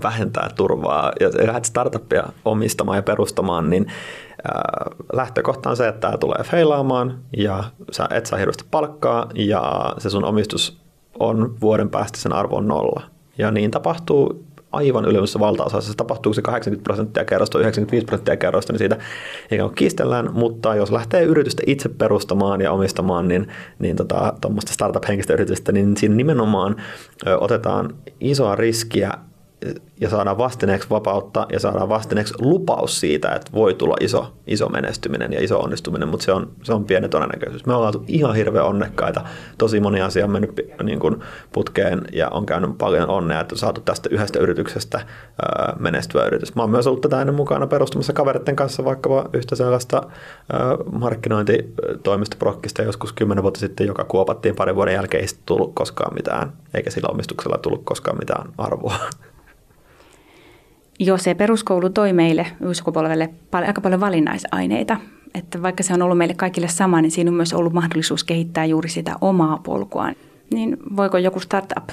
vähentää 0.03 0.49
turvaa 0.55 1.11
ja 1.19 1.29
lähdet 1.47 1.65
startuppia 1.65 2.23
omistamaan 2.45 2.97
ja 2.97 3.03
perustamaan, 3.03 3.69
niin 3.69 3.87
lähtökohta 5.13 5.69
on 5.69 5.77
se, 5.77 5.87
että 5.87 5.99
tämä 5.99 6.17
tulee 6.17 6.43
feilaamaan 6.43 7.19
ja 7.37 7.63
sä 7.91 8.07
et 8.09 8.25
saa 8.25 8.39
hirveästi 8.39 8.63
palkkaa 8.71 9.29
ja 9.35 9.93
se 9.97 10.09
sun 10.09 10.25
omistus 10.25 10.81
on 11.19 11.55
vuoden 11.61 11.89
päästä 11.89 12.17
sen 12.17 12.33
arvo 12.33 12.61
nolla. 12.61 13.01
Ja 13.37 13.51
niin 13.51 13.71
tapahtuu 13.71 14.45
aivan 14.71 15.05
ylimmässä 15.05 15.39
valtaosassa. 15.39 15.91
Se 15.91 15.97
tapahtuu 15.97 16.33
se 16.33 16.41
80 16.41 16.83
prosenttia 16.83 17.25
kerrosta, 17.25 17.59
95 17.59 18.05
prosenttia 18.05 18.37
kerrosta, 18.37 18.73
niin 18.73 18.77
siitä 18.77 18.97
ikään 19.51 19.69
kuin 19.69 19.75
kiistellään, 19.75 20.29
mutta 20.33 20.75
jos 20.75 20.91
lähtee 20.91 21.23
yritystä 21.23 21.63
itse 21.65 21.89
perustamaan 21.89 22.61
ja 22.61 22.71
omistamaan, 22.71 23.27
niin, 23.27 23.47
niin 23.79 23.95
tota, 23.95 24.33
tuommoista 24.41 24.73
startup-henkistä 24.73 25.33
yritystä, 25.33 25.71
niin 25.71 25.97
siinä 25.97 26.15
nimenomaan 26.15 26.75
ö, 27.27 27.37
otetaan 27.37 27.95
isoa 28.19 28.55
riskiä 28.55 29.11
ja 30.01 30.09
saadaan 30.09 30.37
vastineeksi 30.37 30.89
vapautta 30.89 31.47
ja 31.51 31.59
saadaan 31.59 31.89
vastineeksi 31.89 32.33
lupaus 32.39 32.99
siitä, 32.99 33.31
että 33.31 33.51
voi 33.53 33.73
tulla 33.73 33.95
iso, 33.99 34.33
iso 34.47 34.69
menestyminen 34.69 35.33
ja 35.33 35.43
iso 35.43 35.59
onnistuminen, 35.59 36.07
mutta 36.07 36.25
se 36.25 36.31
on, 36.31 36.51
se 36.63 36.73
on 36.73 36.85
pieni 36.85 37.09
todennäköisyys. 37.09 37.65
Me 37.65 37.73
ollaan 37.73 37.93
ihan 38.07 38.35
hirveän 38.35 38.65
onnekkaita. 38.65 39.21
Tosi 39.57 39.79
moni 39.79 40.01
asia 40.01 40.25
on 40.25 40.31
mennyt 40.31 40.51
niin 40.83 40.99
kuin 40.99 41.15
putkeen 41.53 42.01
ja 42.13 42.29
on 42.29 42.45
käynyt 42.45 42.77
paljon 42.77 43.09
onnea, 43.09 43.39
että 43.39 43.55
on 43.55 43.59
saatu 43.59 43.81
tästä 43.81 44.09
yhdestä 44.11 44.39
yrityksestä 44.39 44.97
ää, 44.97 45.75
menestyä 45.79 46.25
yritys. 46.25 46.55
Mä 46.55 46.63
oon 46.63 46.71
myös 46.71 46.87
ollut 46.87 47.01
tätä 47.01 47.21
ennen 47.21 47.35
mukana 47.35 47.67
perustamassa 47.67 48.13
kavereiden 48.13 48.55
kanssa 48.55 48.85
vaikka 48.85 49.29
yhtä 49.33 49.55
sellaista 49.55 50.01
markkinointitoimistoprokkista 50.91 52.81
joskus 52.81 53.13
kymmenen 53.13 53.43
vuotta 53.43 53.59
sitten, 53.59 53.87
joka 53.87 54.03
kuopattiin 54.03 54.55
parin 54.55 54.75
vuoden 54.75 54.93
jälkeen, 54.93 55.23
ei 55.23 55.29
tullut 55.45 55.71
koskaan 55.75 56.13
mitään, 56.13 56.53
eikä 56.73 56.89
sillä 56.89 57.09
omistuksella 57.11 57.57
tullut 57.57 57.81
koskaan 57.83 58.17
mitään 58.17 58.49
arvoa 58.57 58.95
jo 61.05 61.17
se 61.17 61.33
peruskoulu 61.33 61.89
toi 61.89 62.13
meille 62.13 62.47
Y-sukupolvelle 62.61 63.29
aika 63.51 63.81
paljon 63.81 64.01
valinnaisaineita. 64.01 64.97
Että 65.33 65.61
vaikka 65.61 65.83
se 65.83 65.93
on 65.93 66.01
ollut 66.01 66.17
meille 66.17 66.33
kaikille 66.33 66.67
sama, 66.67 67.01
niin 67.01 67.11
siinä 67.11 67.31
on 67.31 67.35
myös 67.35 67.53
ollut 67.53 67.73
mahdollisuus 67.73 68.23
kehittää 68.23 68.65
juuri 68.65 68.89
sitä 68.89 69.15
omaa 69.21 69.59
polkua. 69.63 70.09
Niin 70.53 70.77
voiko 70.95 71.17
joku 71.17 71.39
startup, 71.39 71.89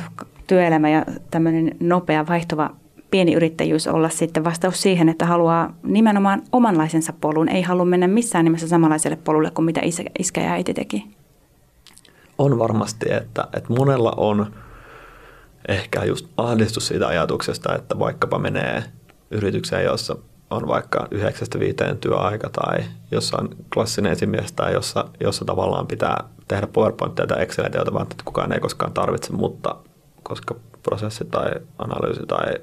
työelämä 0.47 0.91
ja 0.91 1.05
tämmöinen 1.31 1.77
nopea 1.81 2.27
vaihtuva 2.27 2.71
pieni 3.11 3.35
yrittäjyys 3.35 3.87
olla 3.87 4.09
sitten 4.09 4.45
vastaus 4.45 4.83
siihen, 4.83 5.09
että 5.09 5.27
haluaa 5.27 5.75
nimenomaan 5.83 6.43
omanlaisensa 6.53 7.13
polun, 7.21 7.49
ei 7.49 7.63
halua 7.63 7.85
mennä 7.85 8.09
missään 8.09 8.45
nimessä 8.45 8.69
samanlaiselle 8.69 9.19
polulle 9.25 9.51
kuin 9.51 9.65
mitä 9.65 9.81
isä, 9.85 10.03
iskä 10.19 10.41
ja 10.41 10.53
äiti 10.53 10.75
teki? 10.75 11.05
On 12.39 12.59
varmasti, 12.59 13.13
että, 13.13 13.49
että 13.57 13.73
monella 13.73 14.13
on– 14.17 14.47
ehkä 15.69 16.05
just 16.05 16.27
ahdistus 16.37 16.87
siitä 16.87 17.07
ajatuksesta, 17.07 17.75
että 17.75 17.99
vaikkapa 17.99 18.39
menee 18.39 18.85
yritykseen, 19.31 19.85
jossa 19.85 20.17
on 20.51 20.69
vaikka 20.69 21.09
yhdeksästä 21.11 21.59
viiteen 21.59 21.99
työaika 21.99 22.51
tai 22.51 22.85
jossa 23.11 23.37
on 23.41 23.49
klassinen 23.75 24.13
esimies 24.13 24.53
tai 24.53 24.73
jossa, 24.73 25.05
jossa 25.21 25.45
tavallaan 25.45 25.87
pitää 25.87 26.25
tehdä 26.49 26.67
PowerPointia 26.67 27.27
tai 27.27 27.43
Excelia, 27.43 27.71
joita 27.75 28.03
että 28.03 28.25
kukaan 28.25 28.53
ei 28.53 28.61
koskaan 28.61 28.93
tarvitse, 28.93 29.33
mutta 29.33 29.77
koska 30.23 30.55
prosessi 30.83 31.25
tai 31.25 31.51
analyysi 31.79 32.21
tai, 32.29 32.55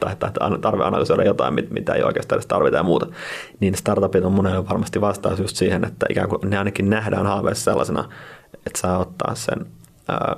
tai, 0.00 0.16
tai, 0.16 0.32
tai 0.32 0.58
tarve 0.60 0.84
analysoida 0.84 1.24
jotain, 1.24 1.54
mitä 1.70 1.92
ei 1.92 2.02
oikeastaan 2.02 2.36
edes 2.36 2.46
tarvita 2.46 2.76
ja 2.76 2.82
muuta, 2.82 3.06
niin 3.60 3.74
startupit 3.74 4.24
on 4.24 4.32
monelle 4.32 4.68
varmasti 4.68 5.00
vastaus 5.00 5.38
just 5.38 5.56
siihen, 5.56 5.84
että 5.84 6.06
ikään 6.10 6.28
kuin 6.28 6.50
ne 6.50 6.58
ainakin 6.58 6.90
nähdään 6.90 7.26
haaveissa 7.26 7.64
sellaisena, 7.64 8.08
että 8.66 8.80
saa 8.80 8.98
ottaa 8.98 9.34
sen 9.34 9.66
ää, 10.08 10.36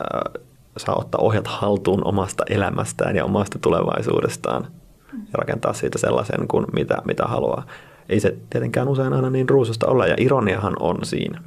ää, 0.00 0.30
saa 0.76 0.98
ottaa 0.98 1.20
ohjat 1.20 1.46
haltuun 1.46 2.06
omasta 2.06 2.44
elämästään 2.50 3.16
ja 3.16 3.24
omasta 3.24 3.58
tulevaisuudestaan 3.58 4.66
ja 5.12 5.32
rakentaa 5.32 5.72
siitä 5.72 5.98
sellaisen 5.98 6.48
kuin 6.48 6.66
mitä, 6.72 6.96
mitä 7.04 7.24
haluaa. 7.24 7.66
Ei 8.08 8.20
se 8.20 8.36
tietenkään 8.50 8.88
usein 8.88 9.12
aina 9.12 9.30
niin 9.30 9.48
ruususta 9.48 9.86
ole 9.86 10.08
ja 10.08 10.14
ironiahan 10.18 10.74
on 10.80 10.98
siinä, 11.02 11.42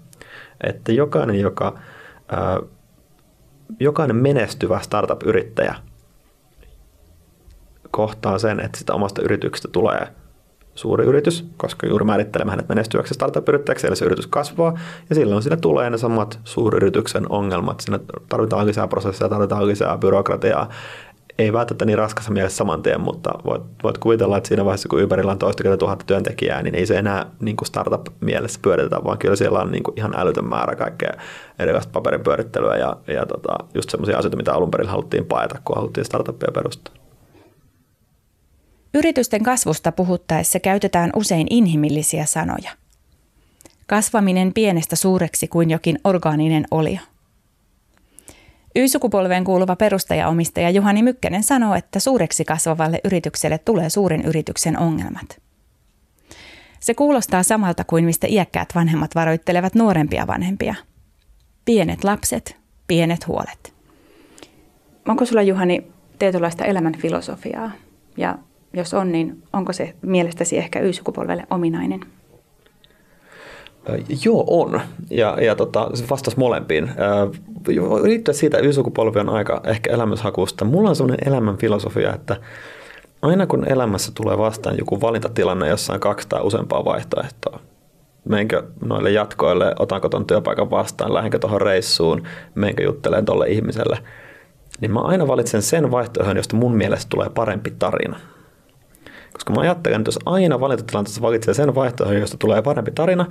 että 0.64 0.92
jokainen, 0.92 1.40
joka, 1.40 1.80
jokainen 3.80 4.16
menestyvä 4.16 4.80
startup-yrittäjä 4.80 5.76
kohtaa 7.92 8.40
sen, 8.40 8.60
että 8.60 8.78
sitä 8.78 8.94
omasta 8.94 9.22
yrityksestä 9.22 9.68
tulee– 9.72 10.08
suuri 10.76 11.06
yritys, 11.06 11.46
koska 11.58 11.88
juuri 11.88 12.06
määrittelemme 12.06 12.52
hänet 12.52 12.70
menestyväksi 12.70 13.14
startup-yrittäjäksi, 13.14 13.88
eli 13.88 13.96
se 13.96 14.06
yritys 14.06 14.28
kasvaa, 14.28 14.80
ja 15.10 15.16
silloin 15.16 15.44
siinä 15.44 15.58
tulee 15.58 15.90
ne 15.90 15.98
samat 15.98 16.40
suuryrityksen 16.44 17.32
ongelmat. 17.32 17.80
Siinä 17.80 18.00
tarvitaan 18.30 18.68
lisää 18.68 18.88
prosesseja, 18.88 19.30
tarvitaan 19.30 19.68
lisää 19.68 19.98
byrokratiaa, 19.98 20.70
ei 21.40 21.54
välttämättä 21.54 21.86
niin 21.86 21.98
raskassa 21.98 22.32
mielessä 22.32 22.58
saman 22.58 22.84
tien, 22.84 23.02
mutta 23.02 23.34
voit, 23.46 23.62
voit 23.84 23.98
kuvitella, 23.98 24.38
että 24.38 24.48
siinä 24.48 24.66
vaiheessa, 24.66 24.90
kun 24.90 25.04
Uberilla 25.04 25.32
on 25.32 25.40
toista 25.40 25.78
tuhatta 25.78 26.06
työntekijää, 26.06 26.62
niin 26.62 26.76
ei 26.76 26.86
se 26.86 26.98
enää 26.98 27.26
niin 27.40 27.56
kuin 27.56 27.68
startup-mielessä 27.68 28.60
pyöritetä, 28.62 29.04
vaan 29.04 29.18
kyllä 29.18 29.36
siellä 29.36 29.60
on 29.60 29.72
niin 29.72 29.84
kuin 29.84 29.94
ihan 29.98 30.14
älytön 30.18 30.46
määrä 30.46 30.76
kaikkea 30.76 31.14
erilaista 31.60 31.92
paperin 31.92 32.24
pyörittelyä 32.24 32.78
ja, 32.78 32.98
ja 33.08 33.26
tota, 33.26 33.56
just 33.74 33.90
semmoisia 33.90 34.18
asioita, 34.18 34.38
mitä 34.38 34.54
alun 34.54 34.72
perin 34.72 34.90
haluttiin 34.90 35.26
paeta, 35.26 35.60
kun 35.66 35.76
haluttiin 35.76 36.06
startupia 36.06 36.52
perustaa. 36.54 37.05
Yritysten 38.96 39.44
kasvusta 39.44 39.92
puhuttaessa 39.92 40.60
käytetään 40.60 41.10
usein 41.16 41.48
inhimillisiä 41.50 42.26
sanoja. 42.26 42.72
Kasvaminen 43.88 44.54
pienestä 44.54 44.96
suureksi 44.96 45.48
kuin 45.48 45.70
jokin 45.70 46.00
orgaaninen 46.04 46.66
olio. 46.72 47.00
Y-sukupolveen 48.76 49.44
kuuluva 49.44 49.76
perustajaomistaja 49.76 50.70
Juhani 50.70 51.04
Mykkänen 51.04 51.44
sanoo, 51.44 51.76
että 51.76 52.00
suureksi 52.00 52.46
kasvavalle 52.46 53.00
yritykselle 53.04 53.58
tulee 53.58 53.90
suurin 53.90 54.22
yrityksen 54.26 54.80
ongelmat. 54.80 55.42
Se 56.80 56.94
kuulostaa 56.94 57.44
samalta 57.44 57.84
kuin 57.84 58.06
mistä 58.06 58.28
iäkkäät 58.28 58.70
vanhemmat 58.76 59.16
varoittelevat 59.16 59.76
nuorempia 59.76 60.28
vanhempia. 60.28 60.76
Pienet 61.66 62.04
lapset, 62.04 62.58
pienet 62.88 63.28
huolet. 63.28 63.74
Onko 65.08 65.26
sulla 65.26 65.42
Juhani 65.42 65.88
tietynlaista 66.20 66.66
elämän 66.66 66.96
filosofiaa 66.98 67.72
ja 68.18 68.38
jos 68.76 68.94
on, 68.94 69.12
niin 69.12 69.44
onko 69.54 69.74
se 69.74 69.94
mielestäsi 70.02 70.58
ehkä 70.58 70.80
Y-sukupolvelle 70.80 71.44
ominainen? 71.50 72.00
Joo, 74.26 74.44
on. 74.48 74.82
Ja, 75.10 75.38
ja 75.42 75.56
tota, 75.56 75.90
se 75.94 76.06
vastasi 76.10 76.40
molempiin. 76.40 76.92
Liittyen 78.04 78.36
siitä, 78.36 78.58
Y-sukupolvi 78.58 79.20
on 79.20 79.30
aika 79.30 79.62
ehkä 79.64 79.94
elämyshakusta. 79.94 80.66
Mulla 80.66 80.90
on 80.90 80.96
sellainen 80.96 81.28
elämän 81.28 81.58
filosofia, 81.58 82.14
että 82.14 82.38
aina 83.22 83.48
kun 83.48 83.68
elämässä 83.68 84.12
tulee 84.16 84.38
vastaan 84.38 84.78
joku 84.78 85.02
valintatilanne, 85.02 85.68
jossa 85.68 85.94
on 85.94 86.00
kaksi 86.00 86.30
tai 86.30 86.42
useampaa 86.42 86.86
vaihtoehtoa, 86.86 87.60
menkö 88.30 88.64
noille 88.86 89.12
jatkoille, 89.12 89.76
otanko 89.80 90.10
tuon 90.10 90.26
työpaikan 90.26 90.72
vastaan, 90.72 91.14
lähdenkö 91.14 91.40
tuohon 91.40 91.62
reissuun, 91.62 92.24
menkö 92.56 92.84
juttelemaan 92.84 93.26
tuolle 93.26 93.48
ihmiselle, 93.48 93.98
niin 94.82 94.92
mä 94.92 95.00
aina 95.00 95.28
valitsen 95.28 95.62
sen 95.62 95.92
vaihtoehdon, 95.92 96.38
josta 96.38 96.56
mun 96.56 96.76
mielestä 96.76 97.10
tulee 97.10 97.30
parempi 97.30 97.74
tarina. 97.80 98.20
Koska 99.36 99.54
mä 99.54 99.62
ajattelen, 99.62 100.02
että 100.02 100.08
jos 100.08 100.20
aina 100.26 100.60
valintatilanteessa 100.60 101.22
valitsee 101.22 101.54
sen 101.54 101.76
vaihtoehdon, 101.76 102.20
josta 102.20 102.38
tulee 102.38 102.62
parempi 102.62 102.92
tarina, 102.92 103.26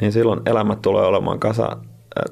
niin 0.00 0.12
silloin 0.12 0.40
elämä 0.46 0.76
tulee 0.76 1.06
olemaan 1.06 1.40
kasa 1.40 1.76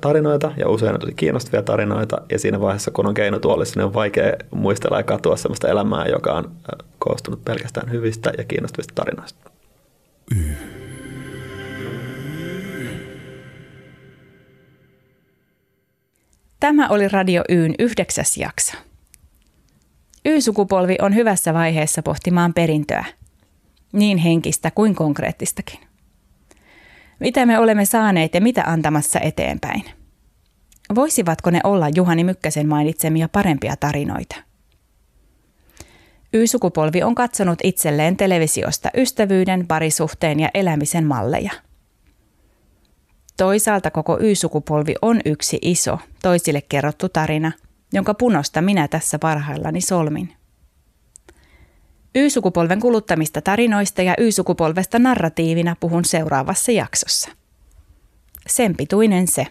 tarinoita 0.01 0.53
ja 0.57 0.69
usein 0.69 1.01
tosi 1.01 1.15
kiinnostavia 1.15 1.63
tarinoita 1.63 2.23
ja 2.33 2.39
siinä 2.39 2.61
vaiheessa, 2.61 2.91
kun 2.91 3.07
on 3.07 3.15
keinotuolissa, 3.15 3.81
niin 3.81 3.85
on 3.87 3.95
vaikea 3.95 4.33
muistella 4.51 4.97
ja 4.97 5.03
katua 5.03 5.37
sellaista 5.37 5.69
elämää, 5.69 6.07
joka 6.07 6.33
on 6.33 6.51
koostunut 6.99 7.45
pelkästään 7.45 7.91
hyvistä 7.91 8.33
ja 8.39 8.45
kiinnostavista 8.45 8.95
tarinoista. 8.95 9.51
Tämä 16.61 16.89
oli 16.89 17.09
Radio 17.09 17.43
Yyn 17.49 17.75
yhdeksäs 17.79 18.37
jakso. 18.37 18.88
Y-sukupolvi 20.25 20.97
on 21.03 21.15
hyvässä 21.15 21.55
vaiheessa 21.55 22.03
pohtimaan 22.03 22.55
perintöä, 22.55 23.05
niin 23.93 24.19
henkistä 24.19 24.71
kuin 24.71 24.95
konkreettistakin. 24.95 25.81
Mitä 27.21 27.47
me 27.47 27.59
olemme 27.59 27.85
saaneet 27.85 28.35
ja 28.35 28.41
mitä 28.41 28.63
antamassa 28.67 29.21
eteenpäin? 29.21 29.85
Voisivatko 30.95 31.51
ne 31.51 31.61
olla 31.65 31.89
Juhani 31.95 32.25
Mykkäsen 32.25 32.69
mainitsemia 32.69 33.29
parempia 33.29 33.77
tarinoita? 33.81 34.37
Y-sukupolvi 36.33 37.03
on 37.03 37.15
katsonut 37.15 37.59
itselleen 37.65 38.17
televisiosta 38.17 38.91
ystävyyden, 38.97 39.67
parisuhteen 39.67 40.41
ja 40.41 40.51
elämisen 40.55 41.05
malleja. 41.05 41.53
Toisaalta 43.37 43.91
koko 43.91 44.19
Y-sukupolvi 44.21 44.95
on 45.03 45.21
yksi 45.25 45.59
iso, 45.63 45.99
toisille 46.23 46.63
kerrottu 46.69 47.09
tarina– 47.09 47.53
jonka 47.93 48.15
punosta 48.15 48.63
minä 48.63 48.89
tässä 48.89 49.19
parhaillani 49.19 49.81
solmin. 49.81 50.35
Y-sukupolven 52.15 52.81
kuluttamista 52.81 53.43
tarinoista 53.43 54.03
ja 54.03 54.15
Y-sukupolvesta 54.19 54.99
narratiivina 54.99 55.77
puhun 55.81 56.05
seuraavassa 56.05 56.73
jaksossa. 56.73 57.31
Sen 58.47 58.77
pituinen 58.77 59.29
se. 59.29 59.47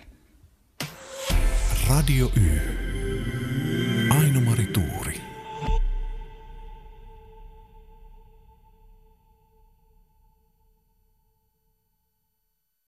Radio 1.90 2.32
Y. 2.36 2.87